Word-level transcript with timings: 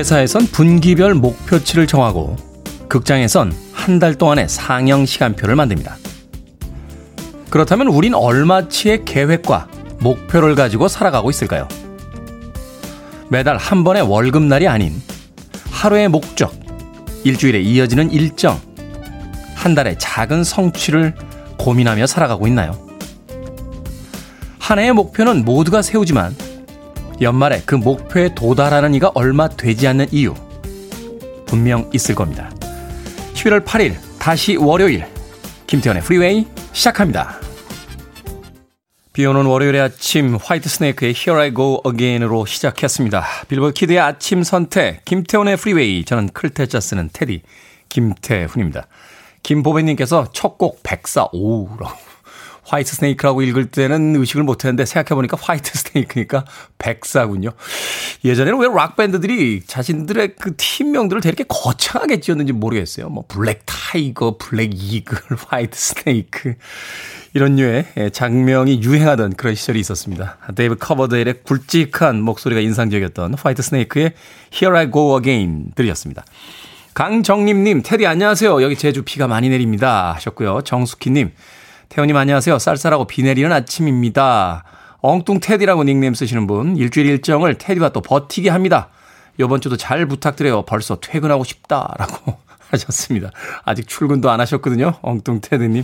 회사에선 0.00 0.46
분기별 0.46 1.12
목표치를 1.14 1.86
정하고 1.86 2.34
극장에선 2.88 3.52
한 3.74 3.98
달 3.98 4.14
동안의 4.14 4.48
상영 4.48 5.04
시간표를 5.04 5.56
만듭니다. 5.56 5.96
그렇다면 7.50 7.88
우린 7.88 8.14
얼마치의 8.14 9.04
계획과 9.04 9.68
목표를 10.00 10.54
가지고 10.54 10.88
살아가고 10.88 11.28
있을까요? 11.28 11.68
매달 13.28 13.58
한 13.58 13.84
번의 13.84 14.02
월급날이 14.02 14.68
아닌 14.68 15.02
하루의 15.70 16.08
목적, 16.08 16.54
일주일에 17.24 17.60
이어지는 17.60 18.10
일정, 18.10 18.58
한 19.54 19.74
달의 19.74 19.98
작은 19.98 20.44
성취를 20.44 21.14
고민하며 21.58 22.06
살아가고 22.06 22.46
있나요? 22.46 22.72
한 24.58 24.78
해의 24.78 24.92
목표는 24.94 25.44
모두가 25.44 25.82
세우지만 25.82 26.34
연말에 27.20 27.62
그 27.66 27.74
목표에 27.74 28.34
도달하는 28.34 28.94
이가 28.94 29.12
얼마 29.14 29.48
되지 29.48 29.86
않는 29.88 30.06
이유 30.12 30.34
분명 31.46 31.90
있을 31.92 32.14
겁니다. 32.14 32.50
11월 33.34 33.64
8일 33.64 33.96
다시 34.18 34.56
월요일 34.56 35.06
김태훈의 35.66 36.02
Freeway 36.02 36.46
시작합니다. 36.72 37.38
비 39.12 39.26
오는 39.26 39.44
월요일의 39.44 39.80
아침 39.80 40.36
Whitesnake의 40.36 41.14
Here 41.16 41.42
I 41.42 41.54
Go 41.54 41.82
Again으로 41.86 42.46
시작했습니다. 42.46 43.24
Billboard 43.48 43.74
Kid의 43.74 43.98
아침 43.98 44.42
선택 44.42 45.04
김태훈의 45.04 45.56
Freeway 45.56 46.04
저는 46.04 46.28
클 46.28 46.51
태자 46.51 46.80
쓰는 46.80 47.10
테디 47.12 47.42
김태훈입니다. 47.88 48.86
김보배님께서 49.42 50.28
첫 50.32 50.56
곡 50.58 50.82
백사 50.82 51.28
오우라고 51.32 51.96
화이트 52.70 52.94
스네이크라고 52.94 53.42
읽을 53.42 53.66
때는 53.66 54.14
의식을 54.14 54.44
못했는데 54.44 54.84
생각해보니까 54.84 55.36
화이트 55.40 55.72
스네이크니까 55.76 56.44
백사군요. 56.78 57.50
예전에는 58.24 58.60
왜 58.60 58.68
락밴드들이 58.68 59.62
자신들의 59.66 60.36
그 60.36 60.54
팀명들을 60.56 61.20
되게 61.20 61.44
거창하게 61.48 62.20
지었는지 62.20 62.52
모르겠어요. 62.52 63.08
뭐 63.08 63.24
블랙 63.26 63.62
타이거, 63.66 64.36
블랙 64.38 64.70
이글, 64.72 65.18
화이트 65.48 65.76
스네이크 65.76 66.54
이런 67.34 67.56
류의 67.56 67.86
작명이 68.12 68.82
유행하던 68.84 69.34
그런 69.34 69.56
시절이 69.56 69.80
있었습니다. 69.80 70.38
데이비드 70.54 70.76
커버데일의 70.76 71.42
굵직한 71.42 72.22
목소리가 72.22 72.60
인상적이었던 72.60 73.34
화이트 73.34 73.62
스네이크의 73.62 74.12
Here 74.54 74.78
I 74.78 74.92
Go 74.92 75.18
Again 75.18 75.72
들으셨습니다. 75.74 76.24
강정림님, 76.94 77.82
테디 77.82 78.06
안녕하세요. 78.06 78.62
여기 78.62 78.76
제주 78.76 79.02
비가 79.02 79.26
많이 79.26 79.48
내립니다. 79.48 80.12
하셨고요. 80.14 80.62
정숙희님, 80.62 81.32
태훈님 81.90 82.16
안녕하세요. 82.16 82.60
쌀쌀하고 82.60 83.04
비 83.06 83.24
내리는 83.24 83.50
아침입니다. 83.50 84.62
엉뚱 85.00 85.40
테디라고 85.40 85.82
닉네임 85.82 86.14
쓰시는 86.14 86.46
분, 86.46 86.76
일주일 86.76 87.06
일정을 87.06 87.58
테디와 87.58 87.88
또 87.88 88.00
버티게 88.00 88.48
합니다. 88.48 88.90
이번 89.40 89.60
주도 89.60 89.76
잘 89.76 90.06
부탁드려요. 90.06 90.62
벌써 90.62 91.00
퇴근하고 91.00 91.42
싶다라고 91.42 92.38
하셨습니다. 92.70 93.32
아직 93.64 93.88
출근도 93.88 94.30
안 94.30 94.38
하셨거든요. 94.38 94.94
엉뚱 95.02 95.40
테디님. 95.40 95.82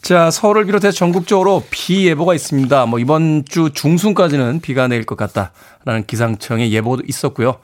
자, 0.00 0.30
서울을 0.30 0.64
비롯해서 0.64 0.96
전국적으로 0.96 1.62
비 1.68 2.06
예보가 2.06 2.32
있습니다. 2.32 2.86
뭐 2.86 2.98
이번 2.98 3.44
주 3.46 3.72
중순까지는 3.74 4.60
비가 4.60 4.88
내릴 4.88 5.04
것 5.04 5.18
같다라는 5.18 6.06
기상청의 6.06 6.72
예보도 6.72 7.02
있었고요. 7.06 7.56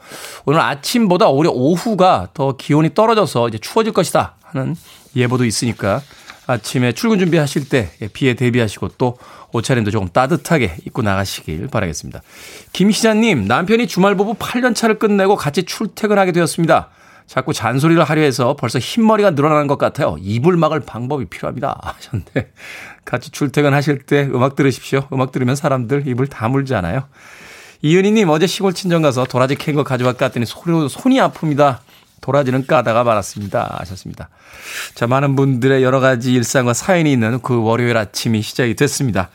오늘 0.45 0.59
아침보다 0.59 1.29
오히려 1.29 1.49
오후가 1.49 2.27
더 2.35 2.55
기온이 2.55 2.93
떨어져서 2.93 3.47
이제 3.47 3.57
추워질 3.57 3.93
것이다 3.93 4.35
하는 4.43 4.75
예보도 5.15 5.45
있으니까 5.45 6.01
아침에 6.47 6.91
출근 6.91 7.19
준비하실 7.19 7.69
때 7.69 7.91
비에 8.13 8.33
대비하시고 8.33 8.89
또 8.97 9.17
옷차림도 9.53 9.91
조금 9.91 10.09
따뜻하게 10.09 10.77
입고 10.85 11.01
나가시길 11.01 11.67
바라겠습니다. 11.67 12.21
김시자님, 12.73 13.47
남편이 13.47 13.87
주말 13.87 14.15
부부 14.15 14.33
8년 14.35 14.75
차를 14.75 14.99
끝내고 14.99 15.35
같이 15.35 15.63
출퇴근하게 15.63 16.31
되었습니다. 16.31 16.89
자꾸 17.27 17.53
잔소리를 17.53 18.03
하려 18.03 18.21
해서 18.21 18.55
벌써 18.59 18.79
흰머리가 18.79 19.31
늘어나는 19.31 19.67
것 19.67 19.77
같아요. 19.77 20.17
이불 20.19 20.57
막을 20.57 20.81
방법이 20.81 21.25
필요합니다. 21.25 21.79
하셨는데 21.81 22.51
같이 23.05 23.31
출퇴근하실 23.31 23.99
때 23.99 24.27
음악 24.33 24.55
들으십시오. 24.55 25.07
음악 25.13 25.31
들으면 25.31 25.55
사람들 25.55 26.07
입을 26.07 26.27
다물잖아요. 26.27 27.03
이은희님 27.83 28.27
어제 28.29 28.47
시골 28.47 28.73
친정 28.73 29.01
가서 29.01 29.23
도라지 29.23 29.55
캔 29.55 29.75
거 29.75 29.83
가져갈까 29.83 30.25
했더니 30.25 30.45
손이 30.45 31.17
아픕니다. 31.19 31.77
도라지는 32.21 32.65
까다가 32.67 33.03
말았습니다. 33.03 33.77
하셨습니다. 33.79 34.29
자, 34.93 35.07
많은 35.07 35.35
분들의 35.35 35.83
여러 35.83 35.99
가지 35.99 36.33
일상과 36.33 36.73
사연이 36.73 37.11
있는 37.11 37.39
그 37.41 37.61
월요일 37.61 37.97
아침이 37.97 38.41
시작이 38.41 38.75
됐습니다. 38.75 39.29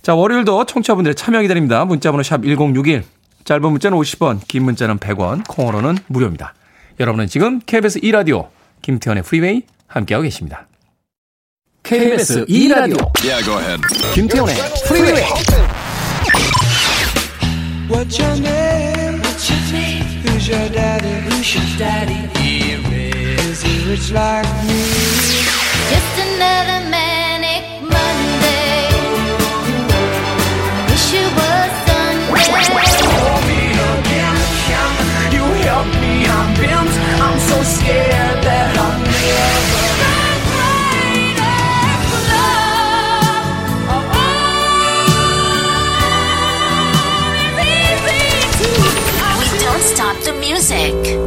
자, 0.00 0.14
월요일도 0.14 0.64
청취자분들의 0.64 1.14
참여 1.14 1.42
기다립니다. 1.42 1.84
문자번호 1.84 2.22
샵 2.22 2.42
1061. 2.42 3.04
짧은 3.44 3.70
문자는 3.70 3.98
50원, 3.98 4.40
긴 4.46 4.64
문자는 4.64 4.98
100원, 4.98 5.46
콩으로는 5.48 5.98
무료입니다. 6.06 6.54
여러분은 7.00 7.26
지금 7.26 7.60
KBS 7.64 8.00
2라디오 8.00 8.48
김태현의 8.82 9.22
프리웨이 9.24 9.62
함께하고 9.86 10.22
계십니다. 10.22 10.66
KBS 11.82 12.46
2라디오 12.46 13.10
yeah, 13.24 13.44
go 13.44 13.58
ahead. 13.58 13.80
김태현의 14.14 14.54
프리웨이 14.86 15.24
What's 17.88 18.18
your 18.18 18.38
name? 18.38 19.01
Your 20.52 20.68
daddy? 20.68 21.08
Who's 21.30 21.54
your 21.54 21.64
daddy? 21.78 22.20
Is 23.48 23.62
he 23.62 23.88
rich 23.88 24.12
like 24.12 24.44
me? 24.68 24.82
Just 25.92 26.14
another 26.28 26.80
manic 26.92 27.64
Monday 27.80 28.92
Wish 30.90 31.08
it 31.20 31.30
was 31.40 31.72
Sunday 31.86 32.32
me 33.48 33.62
again, 33.96 34.36
you 35.32 35.44
help 35.68 35.88
me, 36.02 36.14
I'm 36.26 36.48
bent 36.60 36.92
I'm 37.24 37.38
so 37.50 37.58
scared 37.62 38.38
that 38.44 38.76
I'll 38.76 38.98
never 39.00 39.81
The 50.32 50.38
music. 50.38 51.18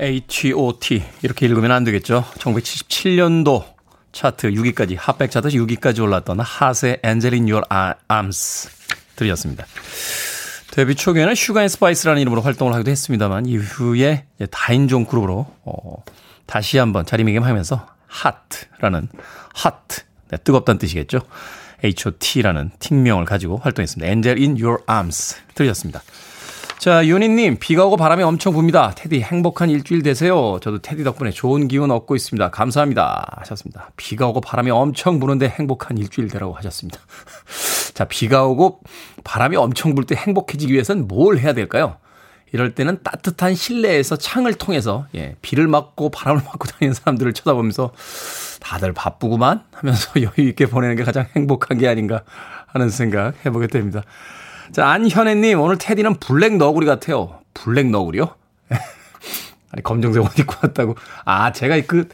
H.O.T. 0.00 1.02
이렇게 1.22 1.46
읽으면 1.46 1.70
안 1.70 1.84
되겠죠. 1.84 2.24
1977년도 2.38 3.64
차트 4.10 4.50
6위까지, 4.50 4.96
Hot백 4.98 5.30
차트 5.30 5.50
6위까지 5.50 6.02
올랐던 6.02 6.40
Hot의 6.40 7.00
Angel 7.02 7.34
In 7.34 7.48
Your 7.48 7.62
Arms 8.08 8.68
들으셨습니다. 9.14 9.64
데뷔 10.72 10.96
초기에는 10.96 11.34
Sugar 11.34 11.62
and 11.62 11.68
Spice라는 11.68 12.20
이름으로 12.20 12.42
활동을 12.42 12.72
하기도 12.74 12.90
했습니다만 12.90 13.46
이후에 13.46 14.26
다인종 14.50 15.04
그룹으로 15.04 15.46
어, 15.64 16.04
다시 16.46 16.78
한번 16.78 17.06
자리매김하면서 17.06 17.86
Hot라는 18.08 19.08
hot 19.54 19.86
네, 20.30 20.36
뜨겁다는 20.38 20.78
뜻이겠죠. 20.78 21.20
H.O.T라는 21.84 22.70
팀명을 22.78 23.24
가지고 23.24 23.58
활동했습니다. 23.58 24.10
Angel 24.10 24.38
In 24.38 24.58
Your 24.58 24.78
Arms 24.86 25.36
들으셨습니다. 25.54 26.02
자, 26.82 27.06
윤희님, 27.06 27.58
비가 27.60 27.84
오고 27.84 27.96
바람이 27.96 28.24
엄청 28.24 28.54
붑니다. 28.54 28.92
테디, 28.96 29.22
행복한 29.22 29.70
일주일 29.70 30.02
되세요. 30.02 30.58
저도 30.60 30.78
테디 30.82 31.04
덕분에 31.04 31.30
좋은 31.30 31.68
기운 31.68 31.92
얻고 31.92 32.16
있습니다. 32.16 32.50
감사합니다. 32.50 33.36
하셨습니다. 33.38 33.90
비가 33.96 34.26
오고 34.26 34.40
바람이 34.40 34.68
엄청 34.72 35.20
부는데 35.20 35.48
행복한 35.48 35.96
일주일 35.96 36.26
되라고 36.26 36.54
하셨습니다. 36.54 36.98
자, 37.94 38.06
비가 38.06 38.46
오고 38.46 38.80
바람이 39.22 39.54
엄청 39.58 39.94
불 39.94 40.06
때 40.06 40.16
행복해지기 40.16 40.72
위해서는 40.72 41.06
뭘 41.06 41.38
해야 41.38 41.52
될까요? 41.52 41.98
이럴 42.52 42.74
때는 42.74 42.98
따뜻한 43.04 43.54
실내에서 43.54 44.16
창을 44.16 44.54
통해서, 44.54 45.06
예, 45.14 45.36
비를 45.40 45.68
맞고 45.68 46.10
바람을 46.10 46.42
맞고 46.42 46.66
다니는 46.66 46.94
사람들을 46.94 47.32
쳐다보면서 47.32 47.92
다들 48.58 48.92
바쁘구만 48.92 49.62
하면서 49.72 50.10
여유 50.20 50.48
있게 50.48 50.66
보내는 50.66 50.96
게 50.96 51.04
가장 51.04 51.28
행복한 51.36 51.78
게 51.78 51.86
아닌가 51.86 52.24
하는 52.66 52.88
생각 52.88 53.34
해보게 53.46 53.68
됩니다. 53.68 54.02
자, 54.70 54.88
안현애님, 54.88 55.58
오늘 55.60 55.76
테디는 55.78 56.16
블랙 56.16 56.56
너구리 56.56 56.86
같아요. 56.86 57.40
블랙 57.54 57.88
너구리요? 57.90 58.34
아니, 59.72 59.82
검정색 59.82 60.22
옷 60.22 60.38
입고 60.38 60.54
왔다고. 60.62 60.94
아, 61.24 61.52
제가 61.52 61.80
그, 61.86 62.08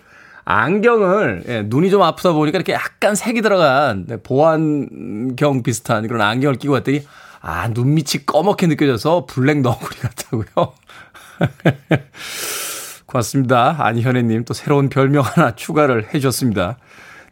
안경을, 0.45 1.45
예, 1.49 1.63
눈이 1.63 1.91
좀 1.91 2.03
아프다 2.03 2.33
보니까 2.33 2.57
이렇게 2.57 2.73
약간 2.73 3.15
색이 3.15 3.43
들어간 3.43 4.07
네, 4.07 4.17
보안경 4.17 5.63
비슷한 5.63 6.09
그런 6.09 6.23
안경을 6.23 6.57
끼고 6.57 6.73
왔더니, 6.75 7.03
아, 7.41 7.69
눈밑이 7.69 8.25
꺼멓게 8.25 8.67
느껴져서 8.67 9.27
블랙 9.27 9.61
너구리 9.61 9.97
같다고요? 9.99 10.73
고맙습니다. 13.07 13.77
안현애님, 13.79 14.45
또 14.45 14.55
새로운 14.55 14.89
별명 14.89 15.23
하나 15.23 15.55
추가를 15.55 16.09
해주셨습니다. 16.15 16.79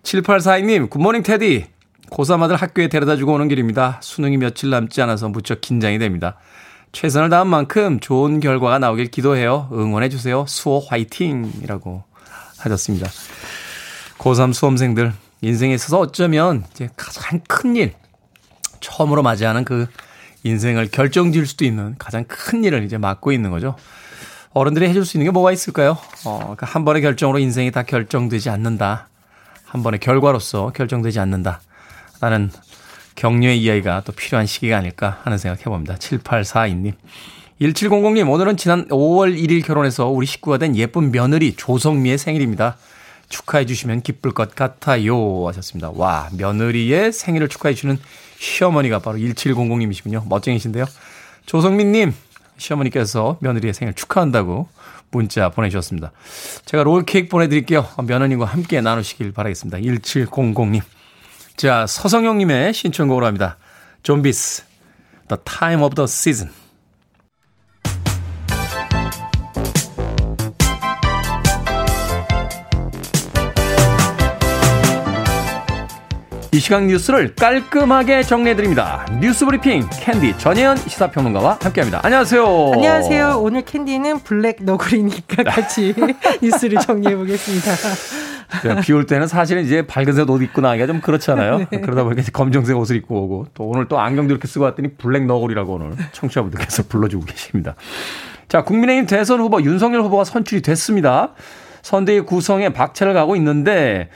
7842님, 0.02 0.90
굿모닝 0.90 1.22
테디. 1.22 1.66
고3 2.10 2.42
아들 2.42 2.56
학교에 2.56 2.88
데려다 2.88 3.16
주고 3.16 3.34
오는 3.34 3.48
길입니다. 3.48 4.00
수능이 4.02 4.36
며칠 4.36 4.70
남지 4.70 5.00
않아서 5.02 5.28
무척 5.28 5.60
긴장이 5.60 5.98
됩니다. 5.98 6.36
최선을 6.92 7.28
다한 7.28 7.48
만큼 7.48 8.00
좋은 8.00 8.40
결과가 8.40 8.78
나오길 8.78 9.06
기도해요. 9.06 9.68
응원해 9.72 10.08
주세요. 10.08 10.44
수호 10.48 10.80
화이팅! 10.80 11.52
이라고 11.62 12.04
하셨습니다. 12.58 13.08
고3 14.18 14.54
수험생들 14.54 15.12
인생에 15.42 15.74
있어서 15.74 15.98
어쩌면 15.98 16.64
이제 16.70 16.88
가장 16.96 17.40
큰 17.46 17.76
일, 17.76 17.94
처음으로 18.80 19.22
맞이하는 19.22 19.64
그 19.64 19.86
인생을 20.42 20.88
결정 20.90 21.32
지을 21.32 21.46
수도 21.46 21.64
있는 21.64 21.96
가장 21.98 22.24
큰 22.26 22.64
일을 22.64 22.84
이제 22.84 22.98
맡고 22.98 23.32
있는 23.32 23.50
거죠. 23.50 23.76
어른들이 24.52 24.88
해줄 24.88 25.04
수 25.04 25.18
있는 25.18 25.26
게 25.26 25.30
뭐가 25.32 25.52
있을까요? 25.52 25.98
어, 26.24 26.38
그러니까 26.38 26.66
한 26.66 26.84
번의 26.84 27.02
결정으로 27.02 27.38
인생이 27.38 27.70
다 27.72 27.82
결정되지 27.82 28.48
않는다. 28.48 29.08
한 29.64 29.82
번의 29.82 30.00
결과로서 30.00 30.72
결정되지 30.74 31.20
않는다. 31.20 31.60
라는 32.20 32.50
격려의 33.14 33.60
이야기가 33.62 34.02
또 34.04 34.12
필요한 34.12 34.46
시기가 34.46 34.76
아닐까 34.76 35.20
하는 35.24 35.38
생각 35.38 35.60
해봅니다. 35.60 35.96
7842님. 35.96 36.92
1700님, 37.60 38.30
오늘은 38.30 38.58
지난 38.58 38.86
5월 38.88 39.34
1일 39.34 39.64
결혼해서 39.64 40.08
우리 40.08 40.26
식구가 40.26 40.58
된 40.58 40.76
예쁜 40.76 41.10
며느리 41.10 41.54
조성미의 41.56 42.18
생일입니다. 42.18 42.76
축하해 43.30 43.64
주시면 43.64 44.02
기쁠 44.02 44.32
것 44.32 44.54
같아요. 44.54 45.48
하셨습니다. 45.48 45.90
와, 45.94 46.28
며느리의 46.36 47.12
생일을 47.12 47.48
축하해 47.48 47.74
주는 47.74 47.98
시어머니가 48.38 48.98
바로 48.98 49.16
1700님이시군요. 49.18 50.28
멋쟁이신데요. 50.28 50.84
조성민님, 51.46 52.12
시어머니께서 52.58 53.38
며느리의 53.40 53.72
생일 53.72 53.94
축하한다고 53.94 54.68
문자 55.10 55.48
보내주셨습니다. 55.48 56.12
제가 56.66 56.82
롤케이크 56.82 57.28
보내드릴게요. 57.28 57.86
며느님과 58.04 58.44
함께 58.44 58.80
나누시길 58.80 59.32
바라겠습니다. 59.32 59.78
1700님. 59.78 60.82
자, 61.56 61.86
서성영님의 61.86 62.74
신청곡으로 62.74 63.24
합니다. 63.24 63.56
좀비스, 64.02 64.64
The 65.28 65.40
Time 65.44 65.82
of 65.82 65.94
the 65.94 66.04
Season. 66.04 66.52
이 76.52 76.58
시각 76.58 76.84
뉴스를 76.86 77.34
깔끔하게 77.34 78.22
정리해드립니다. 78.22 79.06
뉴스 79.20 79.44
브리핑 79.44 79.86
캔디 80.00 80.38
전예현 80.38 80.76
시사평론가와 80.76 81.58
함께합니다. 81.60 82.00
안녕하세요. 82.02 82.72
안녕하세요. 82.74 83.38
오늘 83.40 83.62
캔디는 83.62 84.20
블랙 84.20 84.58
너구리니까 84.62 85.42
같이 85.42 85.94
뉴스를 86.42 86.80
정리해보겠습니다. 86.80 87.72
비 88.82 88.92
올 88.92 89.06
때는 89.06 89.26
사실은 89.26 89.64
이제 89.64 89.86
밝은색 89.86 90.28
옷 90.30 90.42
입고 90.42 90.60
나기가 90.60 90.86
좀 90.86 91.00
그렇잖아요. 91.00 91.66
네. 91.70 91.80
그러다 91.80 92.04
보니까 92.04 92.22
검정색 92.32 92.76
옷을 92.76 92.96
입고 92.96 93.24
오고 93.24 93.46
또 93.54 93.64
오늘 93.64 93.88
또 93.88 93.98
안경도 93.98 94.32
이렇게 94.32 94.46
쓰고 94.48 94.64
왔더니 94.64 94.94
블랙 94.96 95.24
너구리라고 95.26 95.74
오늘 95.74 95.92
청취자분들께서 96.12 96.84
불러주고 96.88 97.24
계십니다. 97.24 97.74
자, 98.48 98.62
국민의힘 98.62 99.06
대선 99.06 99.40
후보 99.40 99.60
윤석열 99.62 100.02
후보가 100.02 100.24
선출이 100.24 100.62
됐습니다. 100.62 101.34
선대위 101.82 102.20
구성에 102.20 102.70
박차를 102.70 103.14
가고 103.14 103.36
있는데 103.36 104.08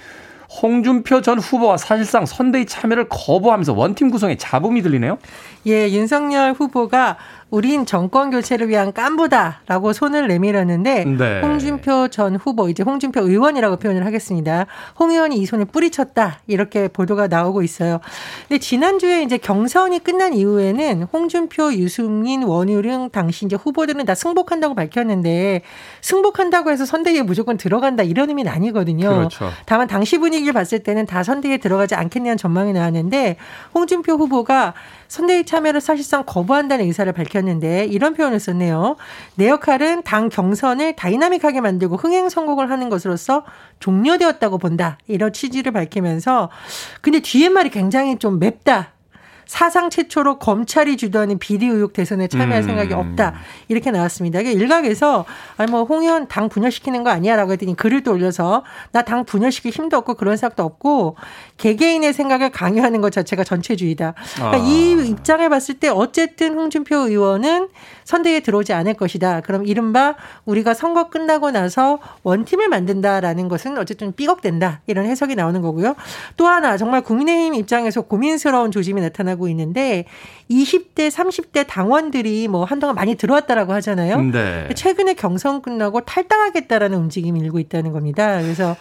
홍준표 0.63 1.21
전 1.23 1.39
후보와 1.39 1.77
사실상 1.77 2.27
선대위 2.27 2.67
참여를 2.67 3.07
거부하면서 3.09 3.73
원팀 3.73 4.11
구성에 4.11 4.37
잡음이 4.37 4.83
들리네요. 4.83 5.19
예, 5.67 5.91
윤석열 5.91 6.53
후보가 6.53 7.17
우린 7.51 7.85
정권 7.85 8.31
교체를 8.31 8.69
위한 8.69 8.93
깐부다라고 8.93 9.93
손을 9.93 10.29
내밀었는데 10.29 11.05
네. 11.05 11.41
홍준표 11.41 12.09
전 12.09 12.37
후보 12.37 12.69
이제 12.69 12.83
홍준표 12.85 13.23
의원이라고 13.23 13.77
표현을 13.77 14.07
하겠습니다. 14.07 14.67
홍 14.99 15.11
의원이 15.11 15.37
이 15.37 15.47
손을 15.47 15.65
뿌리쳤다 15.65 16.41
이렇게 16.47 16.87
보도가 16.87 17.27
나오고 17.27 17.63
있어요. 17.63 18.01
근데 18.49 18.61
지난주에 18.61 19.23
이제 19.23 19.37
경선이 19.37 20.05
끝난 20.05 20.33
이후에는 20.33 21.09
홍준표, 21.13 21.75
유승민, 21.75 22.45
원유령 22.45 23.11
당시 23.11 23.47
이제 23.47 23.57
후보들은 23.57 24.05
다 24.05 24.15
승복한다고 24.15 24.75
밝혔는데 24.77 25.63
승복한다고 26.03 26.71
해서 26.71 26.85
선대위에 26.87 27.23
무조건 27.23 27.57
들어간다 27.57 28.05
이런 28.05 28.29
의미는 28.29 28.53
아니거든요. 28.53 29.09
그렇죠. 29.09 29.51
다만 29.67 29.89
당시 29.89 30.19
분위기를 30.19 30.53
봤을 30.53 30.79
때는 30.79 31.07
다 31.07 31.25
선대위에 31.25 31.57
들어가지 31.57 31.97
않겠냐는 31.97 32.37
전망이 32.37 32.73
나왔는데 32.73 33.37
홍준표 33.75 34.13
후보가 34.13 34.75
선대위 35.09 35.45
참여를 35.51 35.81
사실상 35.81 36.23
거부한다는 36.25 36.85
의사를 36.85 37.13
밝혔는데 37.13 37.87
이런 37.87 38.15
표현을 38.15 38.39
썼네요. 38.39 38.95
내 39.35 39.49
역할은 39.49 40.05
당 40.05 40.29
경선을 40.29 40.95
다이나믹하게 40.95 41.61
만들고 41.61 41.97
흥행 41.97 42.29
성공을 42.29 42.71
하는 42.71 42.89
것으로서 42.89 43.45
종료되었다고 43.81 44.59
본다. 44.59 44.99
이런 45.09 45.33
취지를 45.33 45.73
밝히면서 45.73 46.51
근데 47.01 47.19
뒤에 47.19 47.49
말이 47.49 47.69
굉장히 47.71 48.17
좀 48.17 48.39
맵다. 48.39 48.93
사상 49.51 49.91
최초로 49.91 50.39
검찰이 50.39 50.97
주도하는 50.97 51.41
비리 51.41 51.67
의혹 51.67 51.93
대선에 51.93 52.29
참여할 52.29 52.63
음. 52.63 52.67
생각이 52.69 52.95
없다. 52.95 53.35
이렇게 53.67 53.91
나왔습니다. 53.91 54.39
이게 54.39 54.53
일각에서 54.53 55.25
아니 55.57 55.69
뭐 55.73 55.83
홍의원 55.83 56.29
당 56.29 56.49
분열시키는 56.49 57.03
거 57.03 57.11
아니야라고 57.11 57.51
했더니 57.51 57.75
글을 57.75 58.05
또 58.05 58.13
올려서 58.13 58.63
나 58.93 59.03
당 59.03 59.25
분열시킬 59.25 59.73
힘도 59.73 59.97
없고 59.97 60.15
그런 60.15 60.37
생각도 60.37 60.63
없고 60.63 61.17
개개인의 61.57 62.13
생각을 62.13 62.51
강요하는 62.51 63.01
것 63.01 63.11
자체가 63.11 63.43
전체주의다. 63.43 64.15
그러니까 64.37 64.57
아. 64.57 64.61
이 64.65 64.93
입장을 65.09 65.49
봤을 65.49 65.75
때 65.81 65.89
어쨌든 65.89 66.55
홍준표 66.55 66.95
의원은 67.09 67.71
선대에 68.11 68.41
들어오지 68.41 68.73
않을 68.73 68.95
것이다. 68.95 69.41
그럼 69.43 69.65
이른바 69.65 70.17
우리가 70.45 70.75
선거 70.75 71.09
끝나고 71.09 71.53
나서 71.53 72.01
원팀을 72.25 72.69
만든다라는 72.69 73.49
것은 73.49 73.79
어쨌든 73.79 74.13
삐걱된다. 74.13 74.81
이런 74.89 75.07
해석이 75.07 75.37
나오는 75.37 75.63
거고요. 75.63 75.95
또 76.37 76.49
하나 76.49 76.77
정말 76.77 77.03
국민의힘 77.03 77.55
입장에서 77.55 78.03
고민스러운 78.03 78.73
조짐이 78.73 79.01
나타나고 79.01 79.49
있는데 79.49 80.07
20대, 80.51 81.09
30대 81.11 81.67
당원들이 81.69 82.49
뭐 82.49 82.65
한동안 82.65 82.97
많이 82.97 83.15
들어왔다라고 83.15 83.73
하잖아요. 83.75 84.21
네. 84.23 84.69
최근에 84.75 85.15
경선 85.15 85.63
끝나고 85.63 86.01
탈당하겠다라는 86.01 86.99
움직임이 86.99 87.39
일고 87.41 87.61
있다는 87.61 87.93
겁니다. 87.93 88.41
그래서 88.43 88.77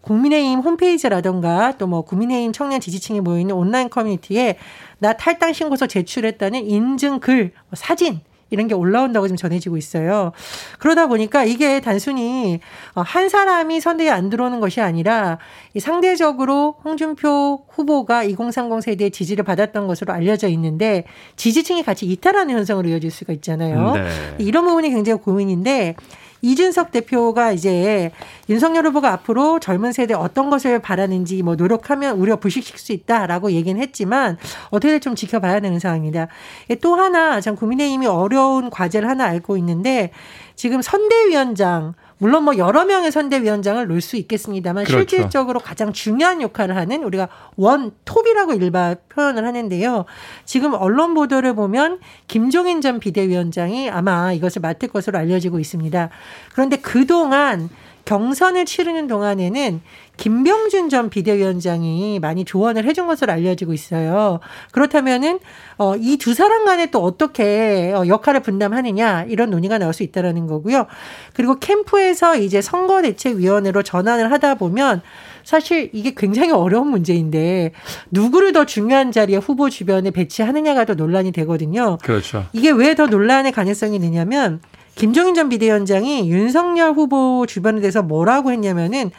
국민의힘 0.00 0.60
홈페이지라던가 0.60 1.74
또 1.78 1.86
뭐 1.86 2.02
국민의힘 2.02 2.52
청년 2.52 2.80
지지층이 2.80 3.20
모여있는 3.20 3.54
온라인 3.54 3.88
커뮤니티에 3.88 4.56
나 4.98 5.12
탈당 5.12 5.52
신고서 5.52 5.86
제출했다는 5.86 6.66
인증 6.66 7.20
글, 7.20 7.52
뭐 7.68 7.74
사진 7.74 8.20
이런 8.54 8.68
게 8.68 8.74
올라온다고 8.74 9.26
지금 9.26 9.36
전해지고 9.36 9.76
있어요. 9.76 10.32
그러다 10.78 11.06
보니까 11.08 11.44
이게 11.44 11.80
단순히 11.80 12.60
어, 12.94 13.02
한 13.02 13.28
사람이 13.28 13.80
선대에 13.80 14.08
안 14.08 14.30
들어오는 14.30 14.60
것이 14.60 14.80
아니라 14.80 15.38
상대적으로 15.78 16.76
홍준표 16.84 17.66
후보가 17.68 18.24
2030 18.24 18.82
세대의 18.82 19.10
지지를 19.10 19.44
받았던 19.44 19.86
것으로 19.86 20.12
알려져 20.12 20.48
있는데 20.48 21.04
지지층이 21.36 21.82
같이 21.82 22.06
이탈하는 22.06 22.54
현상으로 22.54 22.88
이어질 22.88 23.10
수가 23.10 23.32
있잖아요. 23.34 23.94
네. 23.94 24.08
이런 24.38 24.64
부분이 24.64 24.90
굉장히 24.90 25.20
고민인데 25.20 25.96
이준석 26.44 26.92
대표가 26.92 27.52
이제 27.52 28.10
윤석열 28.50 28.86
후보가 28.86 29.10
앞으로 29.12 29.60
젊은 29.60 29.92
세대 29.92 30.12
어떤 30.12 30.50
것을 30.50 30.78
바라는지 30.78 31.42
뭐 31.42 31.56
노력하면 31.56 32.18
우려 32.18 32.36
불식시킬 32.36 32.78
수 32.78 32.92
있다라고 32.92 33.52
얘기는 33.52 33.80
했지만 33.80 34.36
어떻게 34.68 34.98
좀 34.98 35.14
지켜봐야 35.14 35.60
되는 35.60 35.78
상황입니다. 35.78 36.28
예, 36.68 36.74
또 36.74 36.96
하나 36.96 37.40
참 37.40 37.56
국민의힘이 37.56 38.06
어려운 38.06 38.68
과제를 38.68 39.08
하나 39.08 39.24
알고 39.24 39.56
있는데 39.56 40.10
지금 40.54 40.82
선대위원장 40.82 41.94
물론 42.24 42.44
뭐 42.44 42.56
여러 42.56 42.86
명의 42.86 43.12
선대위원장을 43.12 43.86
놓을 43.86 44.00
수 44.00 44.16
있겠습니다만 44.16 44.84
그렇죠. 44.84 45.06
실질적으로 45.10 45.60
가장 45.60 45.92
중요한 45.92 46.40
역할을 46.40 46.74
하는 46.74 47.02
우리가 47.04 47.28
원톱이라고 47.56 48.54
일반 48.54 48.96
표현을 49.10 49.46
하는데요. 49.46 50.06
지금 50.46 50.72
언론 50.72 51.12
보도를 51.12 51.54
보면 51.54 52.00
김종인 52.26 52.80
전 52.80 52.98
비대위원장이 52.98 53.90
아마 53.90 54.32
이것을 54.32 54.62
맡을 54.62 54.88
것으로 54.88 55.18
알려지고 55.18 55.60
있습니다. 55.60 56.08
그런데 56.54 56.78
그동안 56.78 57.68
경선을 58.04 58.64
치르는 58.66 59.06
동안에는 59.06 59.80
김병준 60.16 60.90
전 60.90 61.10
비대위원장이 61.10 62.20
많이 62.20 62.44
조언을 62.44 62.84
해준 62.84 63.06
것으로 63.06 63.32
알려지고 63.32 63.72
있어요. 63.72 64.38
그렇다면은 64.70 65.40
어, 65.76 65.96
이 65.96 66.16
두 66.18 66.34
사람 66.34 66.64
간에 66.64 66.90
또 66.90 67.02
어떻게 67.02 67.92
어, 67.96 68.06
역할을 68.06 68.40
분담하느냐 68.40 69.24
이런 69.28 69.50
논의가 69.50 69.78
나올 69.78 69.92
수 69.92 70.02
있다라는 70.04 70.46
거고요. 70.46 70.86
그리고 71.34 71.58
캠프에서 71.58 72.36
이제 72.36 72.60
선거대책위원회로 72.62 73.82
전환을 73.82 74.30
하다 74.30 74.54
보면 74.56 75.02
사실 75.42 75.90
이게 75.92 76.14
굉장히 76.16 76.52
어려운 76.52 76.88
문제인데 76.88 77.72
누구를 78.10 78.52
더 78.52 78.64
중요한 78.64 79.12
자리에 79.12 79.36
후보 79.36 79.68
주변에 79.68 80.10
배치하느냐가 80.10 80.84
더 80.84 80.94
논란이 80.94 81.32
되거든요. 81.32 81.98
그렇죠. 82.02 82.46
이게 82.52 82.70
왜 82.70 82.94
더 82.94 83.06
논란의 83.06 83.50
가능성이 83.50 83.96
있느냐면 83.96 84.60
김종인 84.94 85.34
전 85.34 85.48
비대위원장이 85.48 86.30
윤석열 86.30 86.92
후보 86.92 87.46
주변에 87.46 87.80
대해서 87.80 88.02
뭐라고 88.02 88.52
했냐면은 88.52 89.10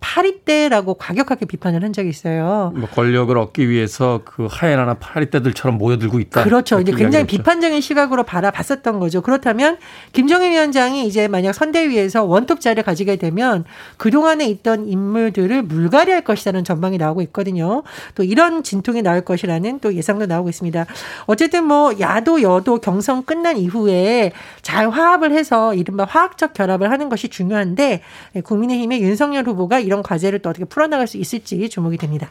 파리떼라고 0.00 0.94
과격하게 0.94 1.46
비판을 1.46 1.82
한 1.82 1.92
적이 1.92 2.10
있어요. 2.10 2.72
뭐 2.74 2.88
권력을 2.88 3.36
얻기 3.36 3.68
위해서 3.68 4.20
그 4.24 4.46
하이에나나 4.50 4.94
파리떼들처럼 4.94 5.78
모여들고 5.78 6.20
있다. 6.20 6.44
그렇죠. 6.44 6.80
이제 6.80 6.92
굉장히. 6.92 7.26
비판적인 7.26 7.80
시각으로 7.80 8.22
바라봤었던 8.22 8.98
거죠. 9.00 9.20
그렇다면 9.20 9.78
김정일 10.12 10.52
위원장이 10.52 11.06
이제 11.06 11.28
만약 11.28 11.52
선대위에서 11.52 12.24
원톱 12.24 12.60
자리를 12.60 12.82
가지게 12.82 13.16
되면 13.16 13.64
그동안에 13.96 14.46
있던 14.46 14.86
인물들을 14.86 15.62
물갈이할 15.62 16.22
것이라는 16.22 16.64
전망이 16.64 16.98
나오고 16.98 17.22
있거든요. 17.22 17.82
또 18.14 18.22
이런 18.22 18.62
진통이 18.62 19.02
나올 19.02 19.22
것이라는 19.22 19.80
또 19.80 19.94
예상도 19.94 20.26
나오고 20.26 20.48
있습니다. 20.48 20.86
어쨌든 21.26 21.64
뭐 21.64 21.92
야도 21.98 22.42
여도 22.42 22.78
경선 22.78 23.24
끝난 23.24 23.56
이후에 23.56 24.32
잘 24.62 24.88
화합을 24.90 25.32
해서 25.32 25.74
이른바 25.74 26.04
화학적 26.04 26.54
결합을 26.54 26.90
하는 26.90 27.08
것이 27.08 27.28
중요한데 27.28 28.02
국민의힘의 28.44 29.02
윤석열 29.02 29.44
후보가 29.46 29.85
이런 29.86 30.02
과제를 30.02 30.40
또 30.40 30.50
어떻게 30.50 30.64
풀어나갈 30.64 31.06
수 31.06 31.16
있을지 31.16 31.68
주목이 31.68 31.96
됩니다. 31.96 32.28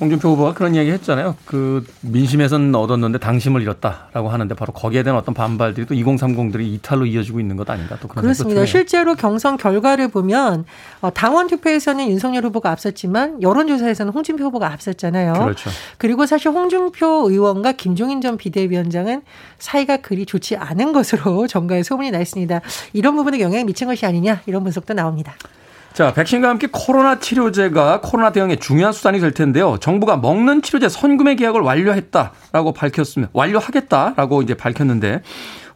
홍준표 0.00 0.30
후보가 0.30 0.52
그런 0.52 0.74
이야기 0.74 0.90
했잖아요. 0.90 1.36
그 1.46 1.84
민심에선 2.02 2.74
얻었는데 2.74 3.18
당심을 3.18 3.62
잃었다라고 3.62 4.28
하는데 4.28 4.54
바로 4.54 4.72
거기에 4.72 5.02
대한 5.02 5.18
어떤 5.18 5.34
반발들이 5.34 5.86
또 5.86 5.94
2030들이 5.94 6.62
이탈로 6.74 7.06
이어지고 7.06 7.40
있는 7.40 7.56
것 7.56 7.68
아닌가 7.70 7.96
또 8.00 8.08
그런 8.08 8.22
그렇습니다. 8.22 8.66
실제로 8.66 9.14
경선 9.14 9.56
결과를 9.56 10.08
보면 10.08 10.66
어, 11.00 11.10
당원 11.10 11.46
투표에서는 11.46 12.10
윤석열 12.10 12.44
후보가 12.44 12.70
앞섰지만 12.72 13.42
여론조사에서는 13.42 14.12
홍준표 14.12 14.44
후보가 14.44 14.70
앞섰잖아요. 14.72 15.32
그렇죠. 15.32 15.70
그리고 15.96 16.26
사실 16.26 16.50
홍준표 16.50 17.30
의원과 17.30 17.72
김종인 17.72 18.20
전 18.20 18.36
비대위원장은 18.36 19.22
사이가 19.58 19.98
그리 19.98 20.26
좋지 20.26 20.56
않은 20.56 20.92
것으로 20.92 21.46
정가에 21.48 21.82
소문이 21.82 22.10
나 22.10 22.20
있습니다. 22.20 22.60
이런 22.92 23.16
부분에 23.16 23.40
영향이 23.40 23.64
미친 23.64 23.86
것이 23.86 24.04
아니냐 24.04 24.42
이런 24.46 24.62
분석도 24.62 24.92
나옵니다. 24.92 25.34
자, 25.96 26.12
백신과 26.12 26.50
함께 26.50 26.68
코로나 26.70 27.18
치료제가 27.18 28.02
코로나 28.02 28.30
대응에 28.30 28.56
중요한 28.56 28.92
수단이 28.92 29.18
될 29.18 29.30
텐데요. 29.30 29.78
정부가 29.80 30.18
먹는 30.18 30.60
치료제 30.60 30.90
선구매 30.90 31.36
계약을 31.36 31.62
완료했다라고 31.62 32.74
밝혔습니다. 32.74 33.30
완료하겠다라고 33.32 34.42
이제 34.42 34.52
밝혔는데 34.52 35.22